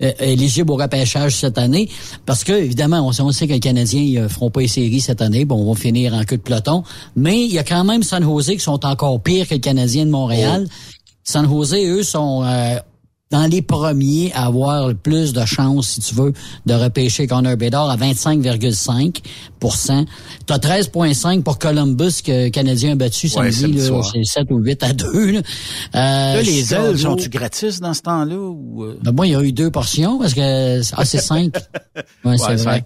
[0.04, 1.90] euh, éligible au repêchage cette année.
[2.26, 4.68] Parce que, évidemment, on sait, on sait que les Canadiens ils, euh, feront pas les
[4.68, 5.46] séries cette année.
[5.46, 6.84] Bon, on va finir en queue de peloton.
[7.16, 10.06] Mais il y a quand même San Jose qui sont encore pires que les Canadiens
[10.06, 10.68] de Montréal.
[11.24, 12.44] San Jose, eux, sont...
[12.44, 12.80] euh,
[13.32, 16.34] dans les premiers à avoir le plus de chances, si tu veux,
[16.66, 19.22] de repêcher Connor Bedard à 25,5
[19.62, 23.68] Tu as 13,5 pour Columbus que le Canadien a battu samedi.
[23.68, 24.02] là.
[24.12, 25.32] C'est 7 ou 8 à 2.
[25.32, 28.36] Là, Euh, Là, les ailes, sont-tu gratis dans ce temps-là?
[28.36, 28.84] Ou...
[28.84, 29.00] euh?
[29.02, 31.54] Ben, moi, il y a eu deux portions parce que ah, c'est 5.
[32.26, 32.84] Ouais, c'est vrai.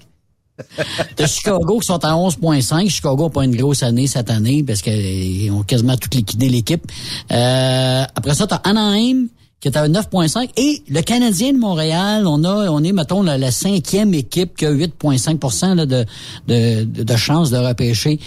[1.18, 2.90] De Chicago qui sont à 11,5.
[2.90, 6.86] Chicago n'a pas une grosse année cette année parce qu'ils ont quasiment tout liquidé l'équipe.
[7.32, 9.28] Euh, après ça, tu as Anaheim
[9.60, 10.50] qui est à 9,5.
[10.58, 14.66] Et le Canadien de Montréal, on a, on est, mettons, la, la cinquième équipe qui
[14.66, 16.06] a 8,5 là, de,
[16.48, 18.20] de, de, chance de repêcher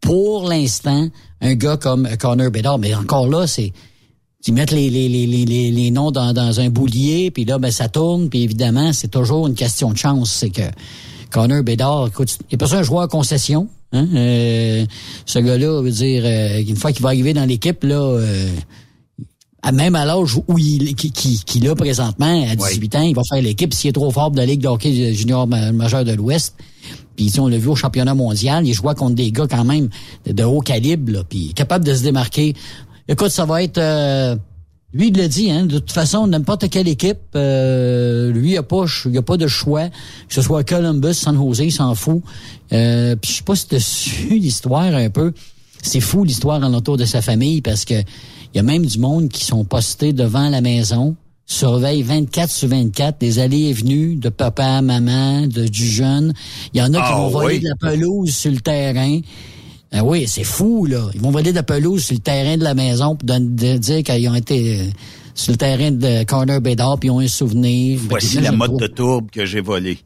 [0.00, 1.08] pour l'instant
[1.40, 2.78] un gars comme Connor Bedard.
[2.78, 3.72] Mais encore là, c'est
[4.48, 7.72] ils mettent les, les, les, les, les- noms dans, dans un boulier, puis là, ben,
[7.72, 10.30] ça tourne, puis évidemment, c'est toujours une question de chance.
[10.30, 10.62] C'est que
[11.30, 13.66] Connor Bédard, écoute, il est pas ça un joueur à concession.
[13.92, 14.06] Hein?
[14.14, 14.86] Euh,
[15.24, 18.48] ce gars-là, veut dire, euh, une fois qu'il va arriver dans l'équipe, là, euh,
[19.72, 23.42] même à l'âge où il qui, qui, a présentement, à 18 ans, il va faire
[23.42, 23.74] l'équipe.
[23.74, 26.54] S'il est trop fort de la Ligue de hockey junior ma- majeur de l'Ouest,
[27.16, 29.88] puis si on l'a vu au championnat mondial, il joue contre des gars quand même
[30.26, 32.54] de, haut calibre, là, puis capable de se démarquer.
[33.08, 33.78] Écoute, ça va être...
[33.78, 34.36] euh,
[34.92, 38.62] lui, il l'a dit, hein, de toute façon, n'importe quelle équipe, euh, lui, il a,
[38.62, 39.88] pas- il a pas de choix.
[39.88, 42.22] Que ce soit Columbus, San Jose, il s'en fout.
[42.72, 45.32] Euh, puis je sais pas si tu as su l'histoire un peu.
[45.82, 47.94] C'est fou l'histoire en autour de sa famille parce que
[48.54, 51.16] il y a même du monde qui sont postés devant la maison,
[51.46, 56.32] surveillent 24 sur 24 des allées et venues de papa, maman, de, du jeune.
[56.74, 57.60] Il y en a qui Ah, vont voler oui.
[57.60, 59.20] de la pelouse sur le terrain.
[59.92, 61.08] Ah oui, c'est fou, là.
[61.14, 64.28] Ils vont voler de la pelouse sur le terrain de la maison pour dire qu'ils
[64.28, 64.84] ont été euh,
[65.34, 68.00] sur le terrain de Corner Bédard puis ils ont un souvenir.
[68.08, 69.98] Voici Ben, la mode de tourbe que j'ai volée.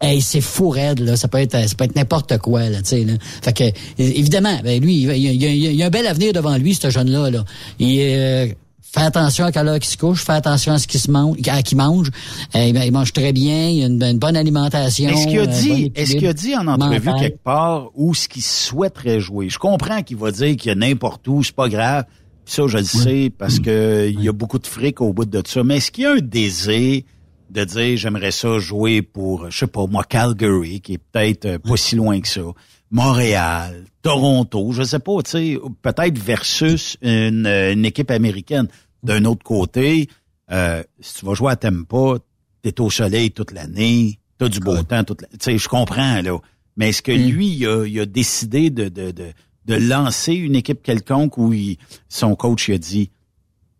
[0.00, 1.16] Hey, c'est fou raide, là.
[1.16, 3.14] Ça peut être, ça peut être n'importe quoi, là, tu sais, là.
[3.42, 3.64] Fait que,
[4.02, 7.30] évidemment, ben, lui, il, y a- il il un bel avenir devant lui, ce jeune-là,
[7.30, 7.44] là.
[7.80, 8.46] Il, euh,
[8.90, 11.36] fait attention à quelle heure il se couche, fait attention à ce qu'il se mange,
[11.48, 12.08] à qu'il mange.
[12.54, 15.10] Euh, il, il mange très bien, il a une, une bonne alimentation.
[15.10, 18.28] Est-ce qu'il a bon dit, est-ce qu'il a dit en entrevue quelque part où ce
[18.28, 19.50] qu'il souhaiterait jouer?
[19.50, 22.04] Je comprends qu'il va dire qu'il y a n'importe où, c'est pas grave.
[22.46, 25.26] Puis Ça, je le sais parce que il y a beaucoup de fric au bout
[25.26, 25.62] de ça.
[25.64, 27.02] Mais est-ce qu'il y a un désir
[27.50, 31.58] de dire j'aimerais ça jouer pour, je sais pas moi, Calgary, qui est peut-être euh,
[31.58, 32.42] pas si loin que ça,
[32.90, 38.68] Montréal, Toronto, je sais pas, tu sais, peut-être versus une, euh, une équipe américaine.
[39.02, 40.08] D'un autre côté,
[40.50, 42.16] euh, si tu vas jouer à Tampa,
[42.62, 45.36] t'es au soleil toute l'année, t'as du beau temps toute l'année.
[45.38, 46.38] Tu sais, je comprends, là.
[46.76, 49.26] Mais est-ce que lui, il a, il a décidé de, de, de,
[49.66, 51.76] de lancer une équipe quelconque où il-
[52.08, 53.10] son coach il a dit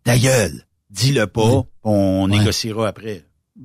[0.03, 1.41] Ta gueule, dis-le pas,
[1.83, 3.23] on négociera après?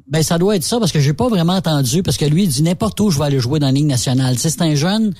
[0.08, 2.48] Ben ça doit être ça parce que j'ai pas vraiment entendu parce que lui il
[2.48, 4.36] dit n'importe où je vais aller jouer dans la ligue nationale.
[4.38, 5.14] C'est un jeune,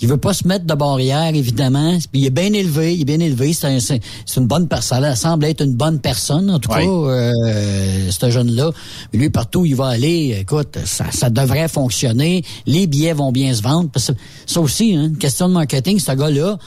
[0.00, 1.96] il veut pas se mettre de barrière évidemment.
[2.10, 3.52] Puis il est bien élevé, il est bien élevé.
[3.52, 5.02] C'est un- c'est c'est une bonne personne.
[5.04, 6.80] Ça semble être une bonne personne en tout cas.
[6.80, 8.72] Euh, ce jeune-là,
[9.12, 12.42] lui partout où il va aller, écoute, ça, ça devrait fonctionner.
[12.66, 13.90] Les billets vont bien se vendre.
[13.92, 14.12] Parce que
[14.46, 16.00] ça aussi, hein, une question de marketing.
[16.00, 16.58] Ce gars-là,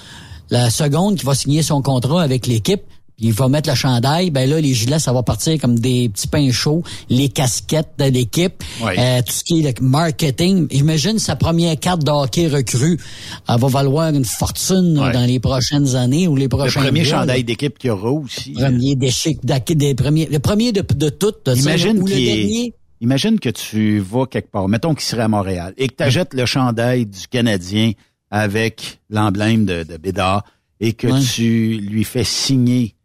[0.49, 2.83] la seconde qui va signer son contrat avec l'équipe.
[3.17, 6.09] Puis Il va mettre le chandail, ben là, les gilets, ça va partir comme des
[6.09, 10.67] petits pains chauds, les casquettes de l'équipe, euh, tout ce qui est le marketing.
[10.71, 12.99] Imagine sa première carte de hockey recrue.
[13.47, 17.09] Elle va valoir une fortune dans les prochaines années ou les Le prochains premier mois,
[17.09, 18.53] chandail d'équipe qu'il y aura aussi.
[18.53, 21.49] Premier déchet, des premiers, le premier de, de toutes.
[21.55, 22.73] Imagine le qu'il est-.
[23.01, 26.33] Imagine que tu vas quelque part, mettons qu'il serait à Montréal, et que tu achètes
[26.33, 27.91] le chandail du Canadien
[28.31, 30.45] avec l'emblème de, de Bédard
[30.79, 32.95] et que tu lui fais signer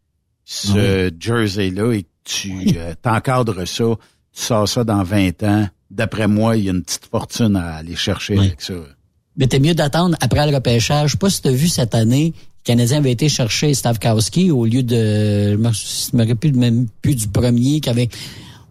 [0.50, 3.84] ce jersey-là et que tu euh, t'encadres ça,
[4.32, 5.68] tu sors ça dans 20 ans.
[5.90, 8.74] D'après moi, il y a une petite fortune à aller chercher avec ça.
[9.36, 11.08] Mais t'es mieux d'attendre après le repêchage.
[11.08, 14.64] Je sais pas si t'as vu cette année, le Canadien avait été chercher Stavkowski au
[14.64, 15.56] lieu de, je
[16.16, 18.08] me- rappelle plus, même plus du premier qui avait,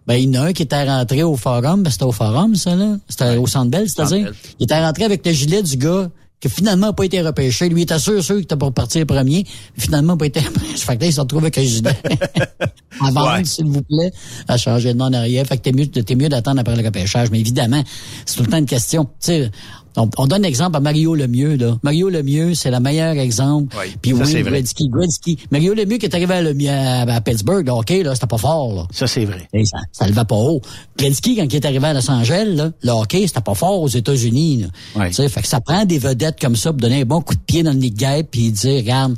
[0.07, 2.55] ben, il y en a un qui était rentré au forum, ben, c'était au forum,
[2.55, 2.97] ça, là.
[3.07, 4.31] C'était au Centre Bell, c'est-à-dire.
[4.59, 6.09] Il était rentré avec le gilet du gars
[6.39, 7.67] qui finalement n'a pas été repêché.
[7.69, 9.43] Lui, il était sûr, sûr qu'il était pour partir premier.
[9.75, 10.77] mais Finalement, n'a pas été repêché.
[10.77, 11.61] Fait que là, il s'est retrouvé avec un
[13.01, 13.43] Ouais.
[13.45, 14.11] s'il vous plaît,
[14.47, 15.45] à changer de nom en arrière.
[15.45, 17.29] Fait que t'es mieux, t'es mieux d'attendre après le repêchage.
[17.31, 17.83] Mais évidemment,
[18.25, 19.05] c'est tout le temps une question.
[19.05, 19.51] Tu sais,
[19.97, 21.77] on, on donne l'exemple à Mario Lemieux, là.
[21.83, 23.75] Mario Lemieux, c'est le meilleur exemple.
[23.77, 24.43] Oui, Puis ça, oui.
[24.43, 25.37] Gretzky, Gretzky.
[25.51, 28.37] Mario Lemieux qui est arrivé à, Lemieux- à, à Pittsburgh, là, OK, là, c'était pas
[28.37, 28.87] fort, là.
[28.91, 29.47] Ça, c'est vrai.
[29.53, 30.61] Et ça, ça le va pas haut.
[30.97, 33.87] Gretzky, quand il est arrivé à Los Angeles, là, le hockey, c'était pas fort aux
[33.89, 34.65] États-Unis.
[35.11, 37.39] sais, Fait que ça prend des vedettes comme ça pour donner un bon coup de
[37.41, 39.15] pied dans le nid de guêpe puis dire, regarde,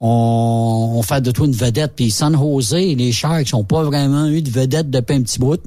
[0.00, 1.92] on, on fait de toi une vedette.
[1.96, 5.60] Puis San Jose, les Sharks n'ont pas vraiment eu de vedette depuis un petit bout.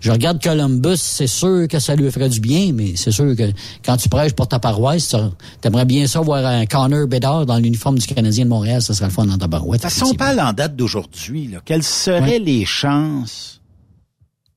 [0.00, 3.52] Je regarde Columbus, c'est sûr que ça lui ferait du bien, mais c'est sûr que
[3.84, 5.14] quand tu prêches pour ta paroisse,
[5.62, 8.94] tu aimerais bien ça voir un Connor Bedard dans l'uniforme du Canadien de Montréal, ça
[8.94, 9.82] serait le fun dans ta barouette.
[9.82, 11.50] De toute façon, on parle en date d'aujourd'hui.
[11.64, 13.60] Quelles seraient les chances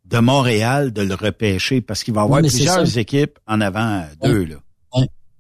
[0.06, 1.82] de Montréal de le repêcher?
[1.82, 4.46] Parce qu'il va y avoir plusieurs équipes en avant d'eux.
[4.46, 4.56] Là.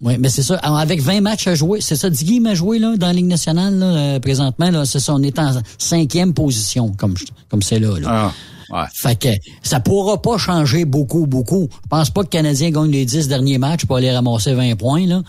[0.01, 0.55] Oui, mais c'est ça.
[0.57, 3.25] Alors, avec 20 matchs à jouer, c'est ça, Diggy m'a joué là, dans la Ligue
[3.27, 4.69] nationale là, euh, présentement.
[4.71, 7.15] Là, c'est ça, on est en cinquième position, comme
[7.49, 7.99] comme c'est là.
[7.99, 8.31] là.
[8.71, 9.29] Ah, Fait que
[9.63, 11.67] ça pourra pas changer beaucoup, beaucoup.
[11.83, 14.75] Je pense pas que le Canadien gagne les 10 derniers matchs pour aller ramasser 20
[14.75, 15.21] points, là.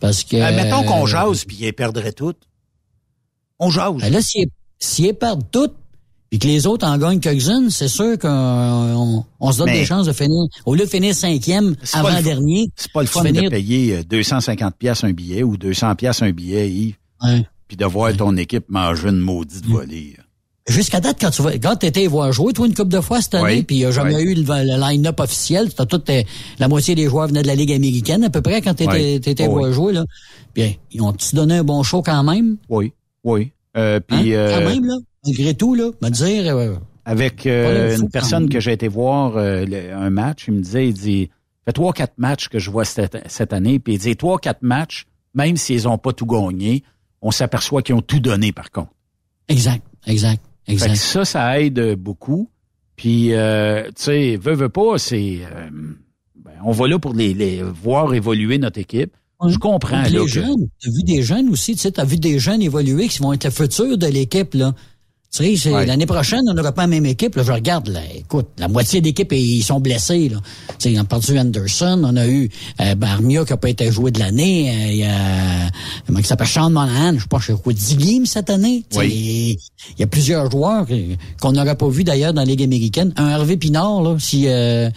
[0.00, 0.36] Parce que.
[0.36, 2.38] Euh, mettons qu'on euh, jase puis ils perdraient toutes.
[3.60, 3.94] On jase.
[4.00, 4.48] ben là, s'ils
[4.78, 5.74] s'ils perdent toutes,
[6.30, 9.84] puis que les autres en gagnent quelques-unes, c'est sûr qu'on on, se donne Mais- des
[9.86, 10.46] chances de finir.
[10.66, 12.68] Au lieu de finir cinquième C'est pas le avant fun- dernier.
[12.76, 16.30] C'est pas le fun de payer euh, 250 pièces un billet ou 200 pièces un
[16.30, 16.96] billet, Yves.
[17.66, 19.72] Puis de voir ton équipe manger une maudite Mm.
[19.72, 20.16] volée.
[20.68, 23.34] Jusqu'à date, quand tu vas, quand t'étais voir jouer, toi, une couple de fois cette
[23.36, 26.22] année, puis il n'y a jamais eu le, le line-up officiel, t'as toute euh,
[26.58, 29.46] la moitié des joueurs venaient de la Ligue américaine, à peu près, quand t'étais, t'étais
[29.46, 30.04] voir jouer, là.
[30.54, 32.58] Bien, ils ont-tu donné un bon show quand même?
[32.68, 32.92] Oui,
[33.24, 33.50] oui.
[33.78, 34.38] Euh, puis, Hein?
[34.38, 34.94] euh, Quand même, là.
[35.26, 35.90] Malgré tout, là.
[36.02, 36.74] Me dire, euh,
[37.04, 40.94] avec euh, une personne que j'ai été voir le- un match, il me disait, il
[40.94, 41.30] dit,
[41.64, 44.62] fait trois, quatre matchs que je vois cette, cette année, puis il dit, trois, quatre
[44.62, 46.82] matchs, même s'ils ont pas tout gagné,
[47.22, 48.90] on s'aperçoit qu'ils ont tout donné, par contre.
[49.48, 50.90] exact, exact, Fait exact.
[50.92, 52.48] que ça, ça aide beaucoup.
[52.96, 55.38] Puis, euh, tu sais, veut, veut pas, c'est...
[55.42, 55.68] euh,
[56.36, 59.14] ben, on va là pour les, les voir évoluer notre équipe.
[59.46, 62.16] Je comprends, Puis là, les que- t'as vu des jeunes aussi, tu sais, t'as vu
[62.16, 64.74] des jeunes évoluer qui vont être le futur de l'équipe, là.
[65.30, 65.84] Tu sais, Ouais.
[65.84, 67.36] l'année prochaine, on n'aura pas la même équipe.
[67.36, 70.30] Là, je regarde, là, écoute, la moitié d'équipe, ils sont blessés.
[70.30, 70.38] Là.
[70.78, 72.48] Tu sais, on a perdu Anderson, on a eu
[72.80, 74.70] euh, Barmia qui n'a pas été joué de l'année.
[74.70, 75.70] euh, Il y a,
[76.06, 78.84] comment il s'appelle, Sean Monahan, je sais pas, je sais quoi, 10 games cette année.
[78.90, 79.58] Tu sais, Oui.
[79.98, 80.86] Il y a plusieurs joueurs
[81.40, 83.12] qu'on n'aurait pas vu d'ailleurs dans la Ligue américaine.
[83.16, 84.88] Un Hervé Pinard, là, si euh,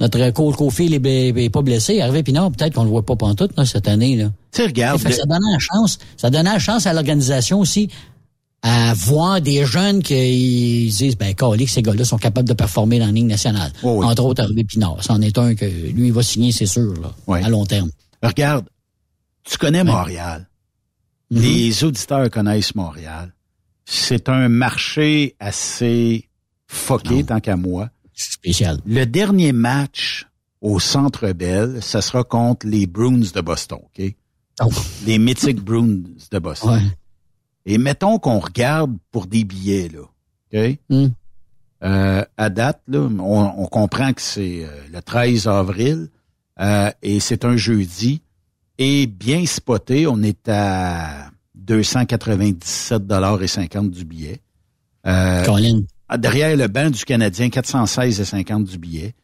[0.00, 0.98] notre Cole Caulfield est,
[1.32, 4.16] bl- est pas blessé, Hervé Pinard, peut-être qu'on le voit pas pantoute là, cette année.
[4.16, 4.30] Là.
[4.52, 4.62] Tu
[4.98, 5.98] Fait que le- ça donnait la chance.
[6.16, 7.88] Ça donnait la chance à l'organisation aussi
[8.62, 13.06] à voir des jeunes qui disent ben Calique, ces gars-là sont capables de performer dans
[13.06, 13.72] la Ligue nationale.
[13.82, 14.96] Oh Entre autres, Hervé Pinard.
[15.02, 17.14] C'en est un que lui, il va signer, c'est sûr, là,
[17.44, 17.90] à long terme.
[18.22, 18.66] Regarde,
[19.44, 20.48] tu connais Montréal.
[21.30, 21.40] Mhm.
[21.40, 23.32] Les auditeurs connaissent Montréal.
[23.84, 26.28] C'est un marché assez
[26.66, 27.88] foqué, tant qu'à moi.
[28.16, 28.80] Spécial.
[28.86, 30.26] Le dernier match
[30.60, 34.14] au Centre Bell, ça sera contre les Bruins de Boston, OK?
[34.62, 34.70] Oh.
[35.04, 36.80] Les mythiques Bruins de Boston.
[37.66, 40.00] Et mettons qu'on regarde pour des billets, là,
[40.52, 40.78] OK?
[40.88, 41.08] Hmm.
[41.84, 46.08] Euh, à date, là, on, on comprend que c'est euh, le 13 avril
[46.58, 48.22] euh, et c'est un jeudi.
[48.78, 54.40] Et bien spoté, on est à 297 dollars et 50 du billet.
[55.06, 55.82] Euh, Colin.
[56.18, 59.14] Derrière le banc du Canadien, 416 et 50 du billet.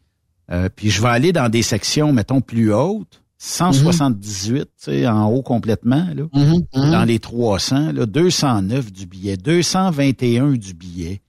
[0.51, 3.21] Euh, puis je vais aller dans des sections, mettons, plus hautes.
[3.37, 6.23] 178, tu sais, en haut complètement, là.
[6.33, 6.91] Mhm, mhm.
[6.91, 8.05] Dans les 300, là.
[8.05, 9.35] 209 du billet.
[9.37, 11.21] 221 du billet.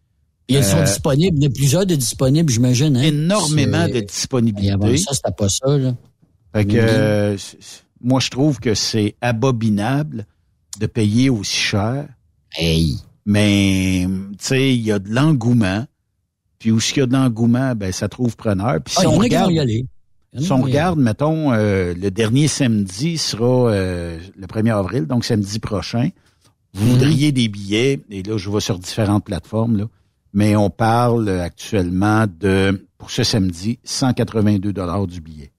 [0.49, 1.39] Ils sont Euh, disponibles.
[1.39, 2.97] Il y en a plusieurs de disponibles, j'imagine.
[2.97, 3.03] Hein?
[3.03, 4.73] énormément de disponibilité.
[4.75, 5.95] Avant ça, c'était pas ça, là.
[6.55, 6.79] Fait que, Mhm.
[6.81, 7.37] euh,
[8.01, 10.27] moi, je trouve que c'est abominable
[10.79, 12.07] de payer aussi cher.
[12.57, 12.97] Hey.
[13.27, 15.87] Mais, tu sais, il y a de l'engouement.
[16.59, 18.81] Puis où il y a de l'engouement, ben, ça trouve preneur.
[18.83, 19.87] Puis Ah, si on regarde, y aller.
[20.39, 25.59] Si on regarde, mettons, euh, le dernier samedi sera euh, le 1er avril, donc samedi
[25.61, 26.11] prochain.
[26.73, 26.93] Vous Mhm.
[26.93, 29.85] voudriez des billets, et là, je vais sur différentes plateformes, là.
[30.33, 35.53] Mais on parle actuellement de, pour ce samedi, 182 dollars du billet.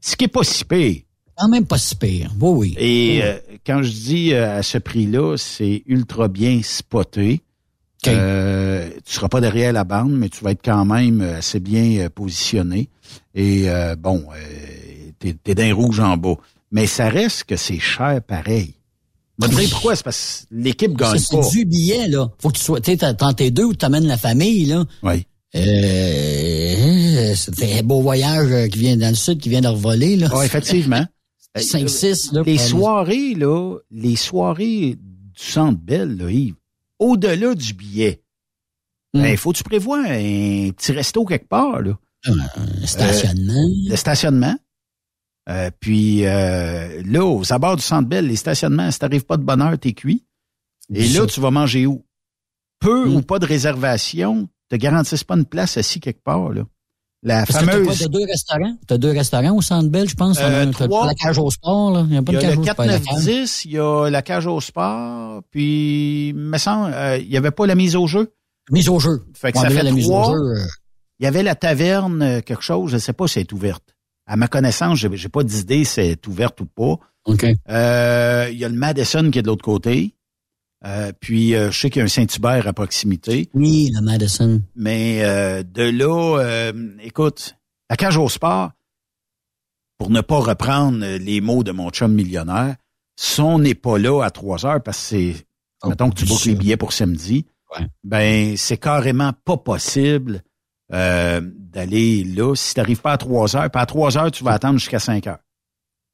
[0.00, 1.00] Ce qui est pas si pire.
[1.36, 2.30] Quand même pas si pire.
[2.40, 2.74] Oui, oui.
[2.78, 3.20] Et Oui.
[3.22, 7.40] euh, quand je dis euh, à ce prix-là, c'est ultra bien spoté.
[8.06, 11.58] Euh, tu seras pas derrière la bande, mais tu vas être quand même euh, assez
[11.58, 12.90] bien positionné.
[13.34, 16.34] Et euh, bon, euh, t'es, t'es d'un rouge en bas.
[16.70, 18.74] Mais ça reste que c'est cher pareil.
[19.40, 21.42] Je dire pourquoi, c'est parce que l'équipe gagne Ça, pas.
[21.42, 22.30] c'est du billet, là.
[22.38, 24.84] Faut que tu sois, tu sais, t'as- t'en tes deux ou t'amènes la famille, là.
[25.02, 25.24] Oui.
[25.56, 30.28] Euh, c'était un beau voyage qui vient dans le sud, qui vient de revoler, là.
[30.34, 31.04] Oui, effectivement.
[31.60, 32.42] 5-6, là.
[32.44, 36.56] Les soirées, là, les soirées du Centre Bell, là, Yves,
[36.98, 38.20] au-delà du billet,
[39.16, 39.22] Hmm.
[39.22, 41.96] ben, faut que tu prévois un petit resto quelque part, là.
[42.26, 43.52] Un stationnement.
[43.52, 44.56] Euh, le stationnement.
[45.48, 49.44] Euh, puis euh, là, aux abords du Centre Bell, les stationnements, si t'arrives pas de
[49.44, 50.24] bonne heure, t'es cuit.
[50.92, 52.04] Et là, tu vas manger où?
[52.80, 53.16] Peu Hmm.
[53.16, 56.64] ou pas de réservation, te garantissent pas une place assis quelque part, là.
[57.26, 57.98] La Parce fameuse...
[57.98, 58.76] t'as, deux restaurants.
[58.86, 60.38] T'as deux restaurants au Centre Bell, je pense.
[60.40, 61.06] Euh, T'as trois.
[61.06, 62.02] la cage au sport, là.
[62.04, 62.84] Il n'y a pas Il de y a cage le au sport.
[62.84, 63.24] la cage.
[63.24, 67.50] 4-9-10, il y a la cage au sport, puis, me semble, euh, il n'y avait
[67.50, 68.32] pas la mise au jeu.
[68.70, 69.22] Mise au jeu.
[69.34, 70.66] Fait que ça fait la mise au jeu, euh,
[71.18, 73.52] Il y avait la taverne, euh, quelque chose, je ne sais pas si elle est
[73.52, 73.94] ouverte.
[74.26, 76.98] À ma connaissance, j'ai, j'ai pas d'idée si elle est ouverte ou pas.
[77.26, 77.46] OK.
[77.70, 80.13] Euh, il y a le Madison qui est de l'autre côté.
[80.86, 83.48] Euh, puis, euh, je sais qu'il y a un Saint-Hubert à proximité.
[83.54, 84.62] Oui, le Madison.
[84.76, 87.56] Mais euh, de là, euh, écoute,
[87.88, 88.70] la cage au sport,
[89.98, 92.76] pour ne pas reprendre les mots de mon chum millionnaire,
[93.16, 95.46] si on n'est pas là à 3 heures, parce que c'est,
[95.88, 97.46] mettons que tu bookes les billets pour samedi,
[98.02, 100.42] ben c'est carrément pas possible
[100.92, 103.70] euh, d'aller là si tu n'arrives pas à 3 heures.
[103.70, 105.38] Puis à 3 heures, tu vas attendre jusqu'à 5 heures.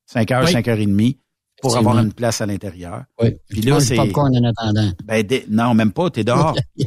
[0.07, 0.53] 5 heures, Oui.
[0.53, 1.19] 5 heures et demie
[1.61, 3.05] pour avoir une place à l'intérieur.
[3.23, 3.37] Oui.
[3.49, 3.97] Puis là, c'est...
[3.97, 4.91] popcorn en attendant.
[5.05, 6.11] Ben, non, même pas.
[6.11, 6.55] T'es dehors.
[6.77, 6.85] T'es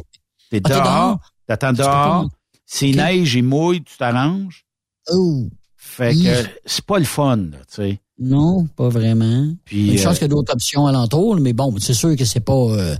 [0.50, 1.18] t'es dehors.
[1.46, 2.28] T'attends dehors.
[2.66, 4.64] S'il neige, il mouille, tu t'arranges.
[5.10, 5.48] Oh.
[5.76, 8.00] Fait que c'est pas le fun, là, tu sais.
[8.18, 9.48] Non, pas vraiment.
[9.64, 12.24] Puis, Une chance euh, qu'il y a d'autres options alentour, mais bon, c'est sûr que
[12.24, 12.94] c'est pas euh,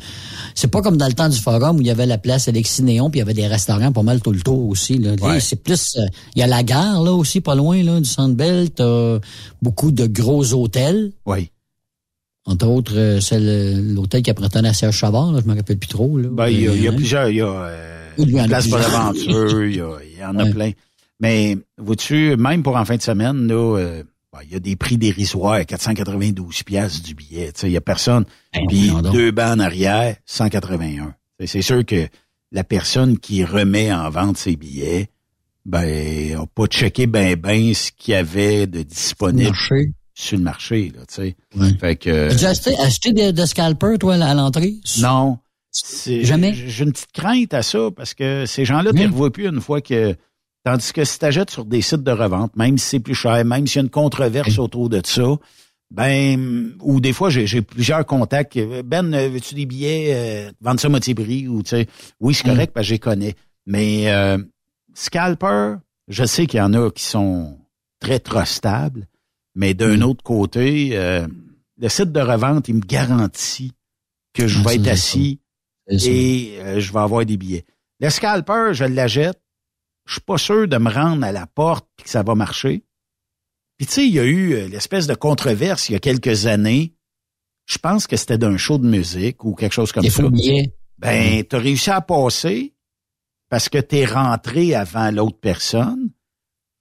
[0.56, 2.82] c'est pas comme dans le temps du forum où il y avait la place Alexis
[2.82, 4.98] Néon puis il y avait des restaurants pas mal tout le tour aussi.
[4.98, 5.14] Là.
[5.14, 5.40] Là, Ouais.
[5.40, 8.34] c'est plus euh, il y a la gare là aussi pas loin là du Centre
[8.34, 9.20] Bell, t'as
[9.62, 11.12] beaucoup de gros hôtels.
[11.26, 11.50] Oui.
[12.46, 15.78] Entre autres, euh, c'est le- l'hôtel qui appartenait à Serge Chavard, là, je me rappelle
[15.78, 16.18] plus trop.
[16.18, 16.28] Là.
[16.30, 18.80] Ben, il y a, il y a plusieurs, il y a euh, Oui, Place plusieurs.
[18.90, 19.72] Bonaventure, il
[20.12, 20.50] il y en a Ouais.
[20.52, 20.70] plein.
[21.20, 24.02] Mais, vois-tu, même pour en fin de semaine, là, euh,
[24.32, 27.50] ben, il y a des prix dérisoires, 492 pièces du billet.
[27.62, 28.24] Il y a personne.
[28.52, 31.14] Ben, Puis deux bancs en arrière, 181.
[31.46, 32.08] C'est- sûr que
[32.52, 35.08] la personne qui remet en vente ses billets,
[35.64, 39.92] ben, a pas checké ben ben ce qu'il y avait de disponible Marché.
[40.14, 41.36] Sur le marché, là, tu sais.
[41.78, 42.30] Fait que.
[42.30, 44.76] As-tu acheté, acheté de, de scalper, toi, à l'entrée?
[45.00, 45.38] Non.
[46.06, 46.54] Jamais?
[46.54, 49.60] J'ai une petite crainte à ça parce que ces gens-là, tu les revois plus une
[49.60, 50.14] fois que.
[50.64, 53.44] Tandis que si tu achètes sur des sites de revente, même si c'est plus cher,
[53.44, 55.36] même s'il y a une controverse autour de ça,
[55.90, 58.58] ben, ou des fois, j'ai plusieurs contacts.
[58.84, 61.86] Ben, euh, veux-tu des billets, euh, vendre ça à moitié prix, ou tu sais,
[62.18, 63.34] oui, c'est correct, parce que je les connais.
[63.66, 64.38] Mais euh,
[64.94, 65.74] Scalper,
[66.08, 67.58] je sais qu'il y en a qui sont
[68.00, 69.06] très trustables,
[69.54, 71.26] mais d'un autre côté, euh,
[71.78, 73.72] le site de revente, il me garantit
[74.32, 75.40] que je Ah, vais être assis
[75.88, 76.08] ça.
[76.08, 77.64] et euh, je vais avoir des billets.
[78.00, 79.40] Le scalper, je l'achète.
[80.06, 82.84] Je suis pas sûr de me rendre à la porte et que ça va marcher.
[83.78, 86.46] Puis tu sais, il y a eu euh, l'espèce de controverse il y a quelques
[86.46, 86.94] années.
[87.66, 90.22] Je pense que c'était d'un show de musique ou quelque chose comme ça.
[90.98, 92.74] Ben, tu as réussi à passer
[93.48, 96.03] parce que tu es rentré avant l'autre personne.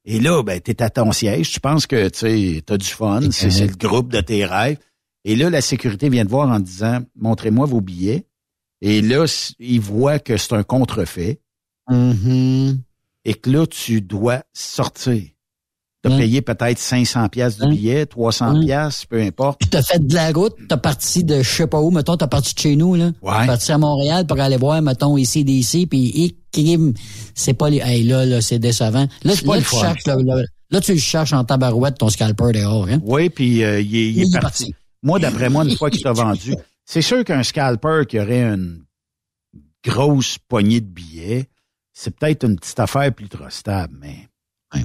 [0.05, 1.51] Et là, ben, tu es à ton siège.
[1.51, 3.21] Tu penses que tu as du fun.
[3.31, 4.77] C'est le groupe de tes rêves.
[5.25, 8.25] Et là, la sécurité vient te voir en disant Montrez-moi vos billets.
[8.81, 9.25] Et là,
[9.59, 11.39] ils voient que c'est un contrefait
[11.89, 12.77] Mm-hmm.
[13.25, 15.21] et que là, tu dois sortir.
[16.03, 16.17] Tu as Mm.
[16.19, 18.65] payé peut-être 500 pièces du billet, 300 Mm.
[18.65, 19.59] pièces, peu importe.
[19.61, 22.27] Puis t'as fait de la route, t'as parti de je sais pas où, mettons, t'as
[22.27, 23.11] parti de chez nous, là.
[23.23, 26.93] T'as parti à Montréal pour aller voir, mettons, ici, d'ici, puis crime,
[27.33, 27.77] c'est pas les.
[27.79, 29.07] Hey, là, là, c'est décevant.
[29.23, 31.97] Là, C'est pas là, le tu cherches, là, là, là, tu le cherches en tabarouette,
[31.97, 32.99] ton scalper dehors, hein.
[33.03, 34.63] Oui, puis euh, il est, il est Il est parti.
[34.65, 34.75] parti.
[35.03, 36.53] Moi, d'après moi, une fois qu'il t'a vendu,
[36.85, 38.83] c'est sûr qu'un scalper qui aurait une
[39.85, 41.47] grosse poignée de billets,
[41.93, 44.27] c'est peut-être une petite affaire plus trustable, mais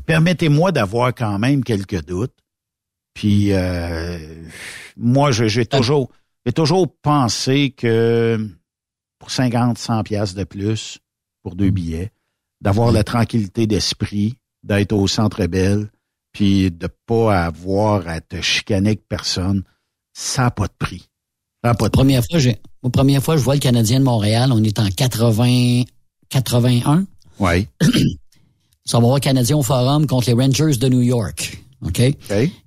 [0.06, 2.34] permettez-moi d'avoir quand même quelques doutes.
[3.14, 4.18] Puis euh,
[4.96, 6.10] moi, j'ai toujours,
[6.46, 8.48] j'ai toujours pensé que
[9.18, 10.98] pour 50, 100 pièces de plus
[11.42, 12.12] pour deux billets,
[12.60, 15.90] d'avoir la tranquillité d'esprit, d'être au Centre Belle,
[16.32, 19.62] puis de pas avoir à te chicaner avec personne,
[20.12, 21.08] ça n'a pas de prix.
[21.64, 22.00] Ça pas de prix.
[22.00, 24.88] Première fois, j'ai, la première fois, je vois le Canadien de Montréal, on est en
[24.88, 25.82] 80,
[26.28, 27.06] 81.
[27.40, 27.68] Oui.
[28.88, 31.62] Ça va voir le Canadien au Forum contre les Rangers de New York.
[31.84, 32.00] OK?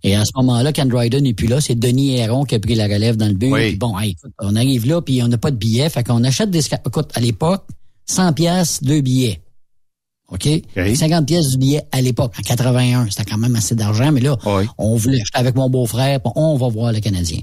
[0.03, 1.59] Et à ce moment-là, Ken Dryden n'est plus là.
[1.59, 3.49] C'est Denis Héron qui a pris la relève dans le but.
[3.69, 5.89] Puis bon, hey, écoute, on arrive là, puis on n'a pas de billets.
[5.89, 6.61] Fait qu'on achète des...
[6.85, 7.65] Écoute, à l'époque,
[8.05, 9.41] 100 pièces deux billets.
[10.29, 10.47] OK?
[10.95, 13.07] 50 pièces du billet à l'époque, en 81.
[13.09, 14.37] C'était quand même assez d'argent, mais là,
[14.77, 17.39] on voulait, j'étais avec mon beau-frère, on va voir le Canadien.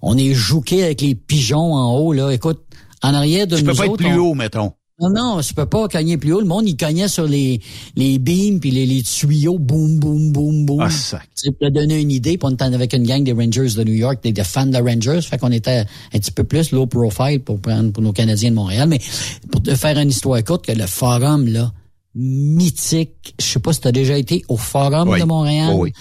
[0.00, 2.30] On est jouqué avec les pigeons en haut, là.
[2.30, 2.62] Écoute,
[3.02, 4.72] en arrière de Tu nous peux pas être plus on- haut, mettons.
[5.00, 6.40] Non, non, tu peux pas cogner plus haut.
[6.40, 7.60] Le monde, il cognait sur les,
[7.96, 10.80] les beams puis les, les tuyaux, boum, boum, boum, boum.
[10.80, 11.28] Ah, sac.
[11.36, 13.94] Tu te donner une idée, puis on était avec une gang des Rangers de New
[13.94, 17.40] York, des, des fans de Rangers, fait qu'on était un petit peu plus low profile
[17.40, 18.88] pour prendre pour nos Canadiens de Montréal.
[18.88, 19.00] Mais
[19.50, 21.72] pour te faire une histoire courte, que le forum, là,
[22.14, 25.20] mythique, je sais pas si tu as déjà été au forum Oui.
[25.20, 25.72] de Montréal.
[25.74, 25.92] Oui.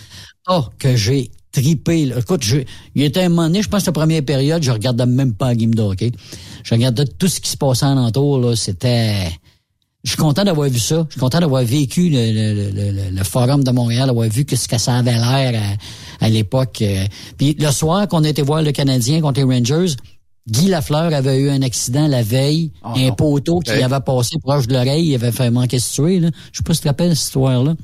[0.49, 2.06] Oh, que j'ai tripé.
[2.06, 2.19] là.
[2.19, 2.57] Écoute, je,
[2.95, 5.56] il était un moment donné, je pense la première période, je regardais même pas la
[5.56, 6.11] game de hockey.
[6.64, 8.56] Je regardais tout ce qui se passait en entour, là.
[8.56, 9.30] C'était
[10.03, 11.06] je suis content d'avoir vu ça.
[11.10, 14.56] Je suis content d'avoir vécu le, le, le, le, forum de Montréal, d'avoir vu que
[14.56, 15.78] ce que ça avait l'air
[16.19, 16.82] à, à l'époque.
[16.82, 17.06] euh.
[17.38, 19.94] Puis le soir qu'on était voir le Canadien contre les Rangers,
[20.49, 23.14] Guy Lafleur avait eu un accident la veille, Oh un non.
[23.14, 26.19] poteau qui avait passé proche de l'oreille, il avait fait manquer se tuer.
[26.19, 26.30] Là.
[26.52, 27.76] Je sais pas si tu te rappelles cette histoire-là.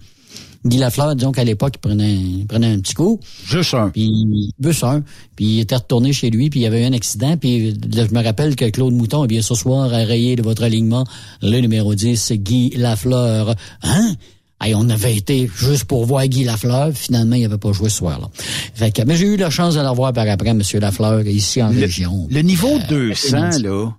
[0.67, 3.19] Guy Lafleur, disons qu'à l'époque, il prenait, il prenait un petit coup.
[3.45, 3.89] Juste un.
[3.89, 5.01] Puis, juste un.
[5.35, 7.37] Puis il était retourné chez lui, puis il y avait eu un accident.
[7.37, 10.41] Puis là, je me rappelle que Claude Mouton, eh bien, ce soir, a rayé de
[10.43, 11.05] votre alignement
[11.41, 13.55] le numéro 10, c'est Guy Lafleur.
[13.83, 14.13] Hein?
[14.59, 16.91] Hey, on avait été juste pour voir Guy Lafleur.
[16.93, 18.27] Finalement, il n'avait pas joué ce soir-là.
[18.73, 20.61] Fait que, mais j'ai eu la chance de le revoir par après, M.
[20.81, 22.27] Lafleur, ici en Le, région.
[22.29, 23.63] le niveau Euh, 200, après-midi.
[23.63, 23.91] là,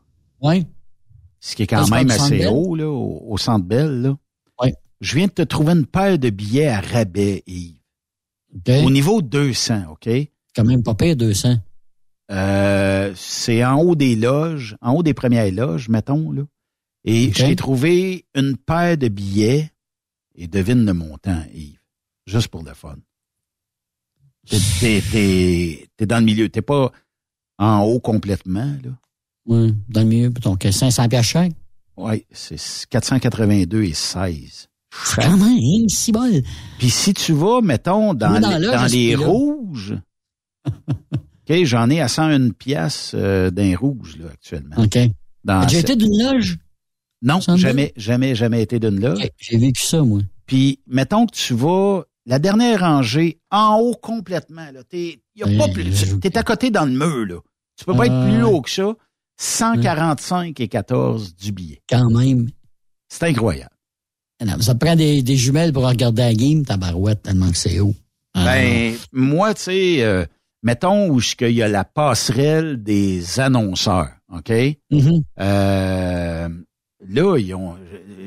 [0.43, 0.66] Oui.
[1.40, 4.16] ce qui est quand même assez haut, là, au, au Centre Bell, là.
[5.01, 7.77] Je viens de te trouver une paire de billets à rabais, Yves.
[8.55, 8.73] OK.
[8.85, 10.09] Au niveau 200, OK?
[10.57, 11.57] Quand même pas pire, 200.
[12.31, 16.43] Euh, c'est en haut des loges, en haut des premières loges, mettons, là.
[17.05, 19.70] Et t'ai trouvé une paire de billets,
[20.35, 21.79] et devine le montant, Yves.
[22.27, 22.97] Juste pour le fun.
[24.49, 26.91] T'es, t'es, t'es- dans le milieu, t'es pas
[27.59, 28.91] en haut complètement, là.
[29.47, 30.29] Oui, dans le milieu.
[30.31, 31.53] Donc, 500 piastres chaque?
[31.97, 32.59] Oui, c'est
[32.91, 34.69] 482 et 16.
[35.19, 36.43] Même, hein, si bol.
[36.79, 38.35] Puis si tu vas, mettons, dans,
[38.89, 39.95] les, dans rouges,
[40.66, 44.77] OK, j'en ai à 101 pièces euh, d'un rouge, là, actuellement.
[44.79, 44.99] OK.
[45.45, 46.59] Dans J'ai été d'une loge?
[47.23, 47.59] Non, 102?
[47.61, 49.29] jamais, jamais, jamais été d'une loge.
[49.39, 50.20] J'ai vécu ça, moi.
[50.47, 55.47] Puis, mettons que tu vas, la dernière rangée, en haut complètement, là, t'es, y a
[55.47, 57.37] Oui, pas plus, je- t'es à côté dans le mur, là.
[57.77, 58.43] Tu peux pas être Ah, plus ouais.
[58.43, 58.95] haut que ça.
[59.41, 61.81] 145 et 14 du billet.
[61.89, 62.49] Quand même.
[63.09, 63.70] C'est incroyable.
[64.44, 67.81] Non, ça prend des, des jumelles pour regarder la game, ta barouette, tellement que c'est
[67.81, 67.94] haut.
[68.35, 70.24] Ah, Ben, moi, tu sais, euh,
[70.62, 74.52] mettons où il y a la passerelle des annonceurs, OK?
[74.90, 75.23] Mhm.
[75.40, 76.48] Euh,
[77.09, 77.77] là, ils ont,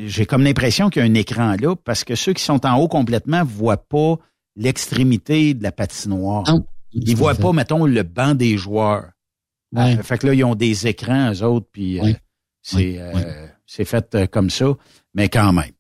[0.06, 2.78] j'ai comme l'impression qu'il y a un écran là parce que ceux qui sont en
[2.78, 4.18] haut complètement voient pas
[4.58, 6.44] l'extrémité de la patinoire.
[6.48, 6.66] Non.
[6.94, 9.12] Ils voient pas, mettons, le banc des joueurs.
[9.74, 9.98] Ouais.
[9.98, 12.12] Euh, fait que là, ils ont des écrans, eux autres, puis euh,
[12.62, 13.00] c'est Ouais.
[13.00, 14.74] euh, c'est fait comme ça,
[15.14, 15.72] mais quand même.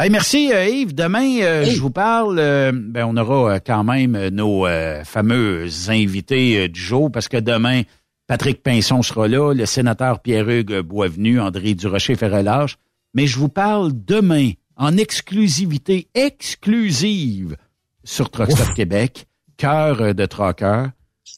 [0.00, 0.94] Hey, merci euh, Yves.
[0.94, 1.74] Demain, euh, Hey.
[1.74, 2.38] je vous parle.
[2.38, 4.66] euh, ben, on aura quand même nos
[5.04, 7.82] fameux invités du jour parce que demain,
[8.26, 12.78] Patrick Pinson sera là, le sénateur Pierre-Hugues Boisvenu, André Durocher fait relâche.
[13.12, 17.56] Mais je vous parle demain en exclusivité exclusive
[18.02, 19.26] sur Truck Stop Québec,
[19.58, 20.88] cœur de troqueur.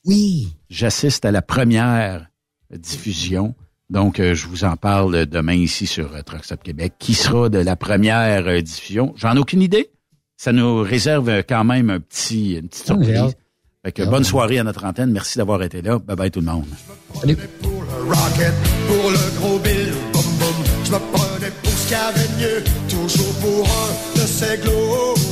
[0.04, 0.54] Oui.
[0.70, 2.28] J'assiste à la première
[2.70, 3.56] diffusion.
[3.92, 6.94] Donc, euh, je vous en parle demain ici sur euh, Truck Stop Québec.
[6.98, 9.12] Qui sera de la première euh, diffusion?
[9.16, 9.90] J'en ai aucune idée.
[10.38, 13.36] Ça nous réserve quand même un petit, une petite surprise.
[13.84, 15.12] Fait que bonne soirée à notre antenne.
[15.12, 15.98] Merci d'avoir été là.
[15.98, 16.64] Bye bye tout le monde.
[17.20, 17.36] Salut.
[17.64, 18.54] Rocket
[18.88, 20.64] pour le gros Bill, boum boum.
[20.84, 24.56] Je me prenais pour ce qu'il y avait de mieux, toujours pour un de ces
[24.56, 25.31] glorieux.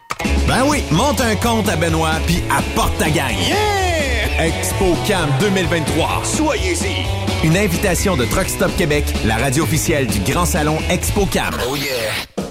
[0.47, 3.35] Ben oui, monte un compte à Benoît puis apporte ta gang.
[3.47, 4.47] Yeah!
[4.47, 6.21] ExpoCam 2023.
[6.23, 7.05] Soyez-y.
[7.45, 11.55] Une invitation de Truck Stop Québec, la radio officielle du Grand Salon ExpoCam.
[11.69, 12.50] Oh yeah.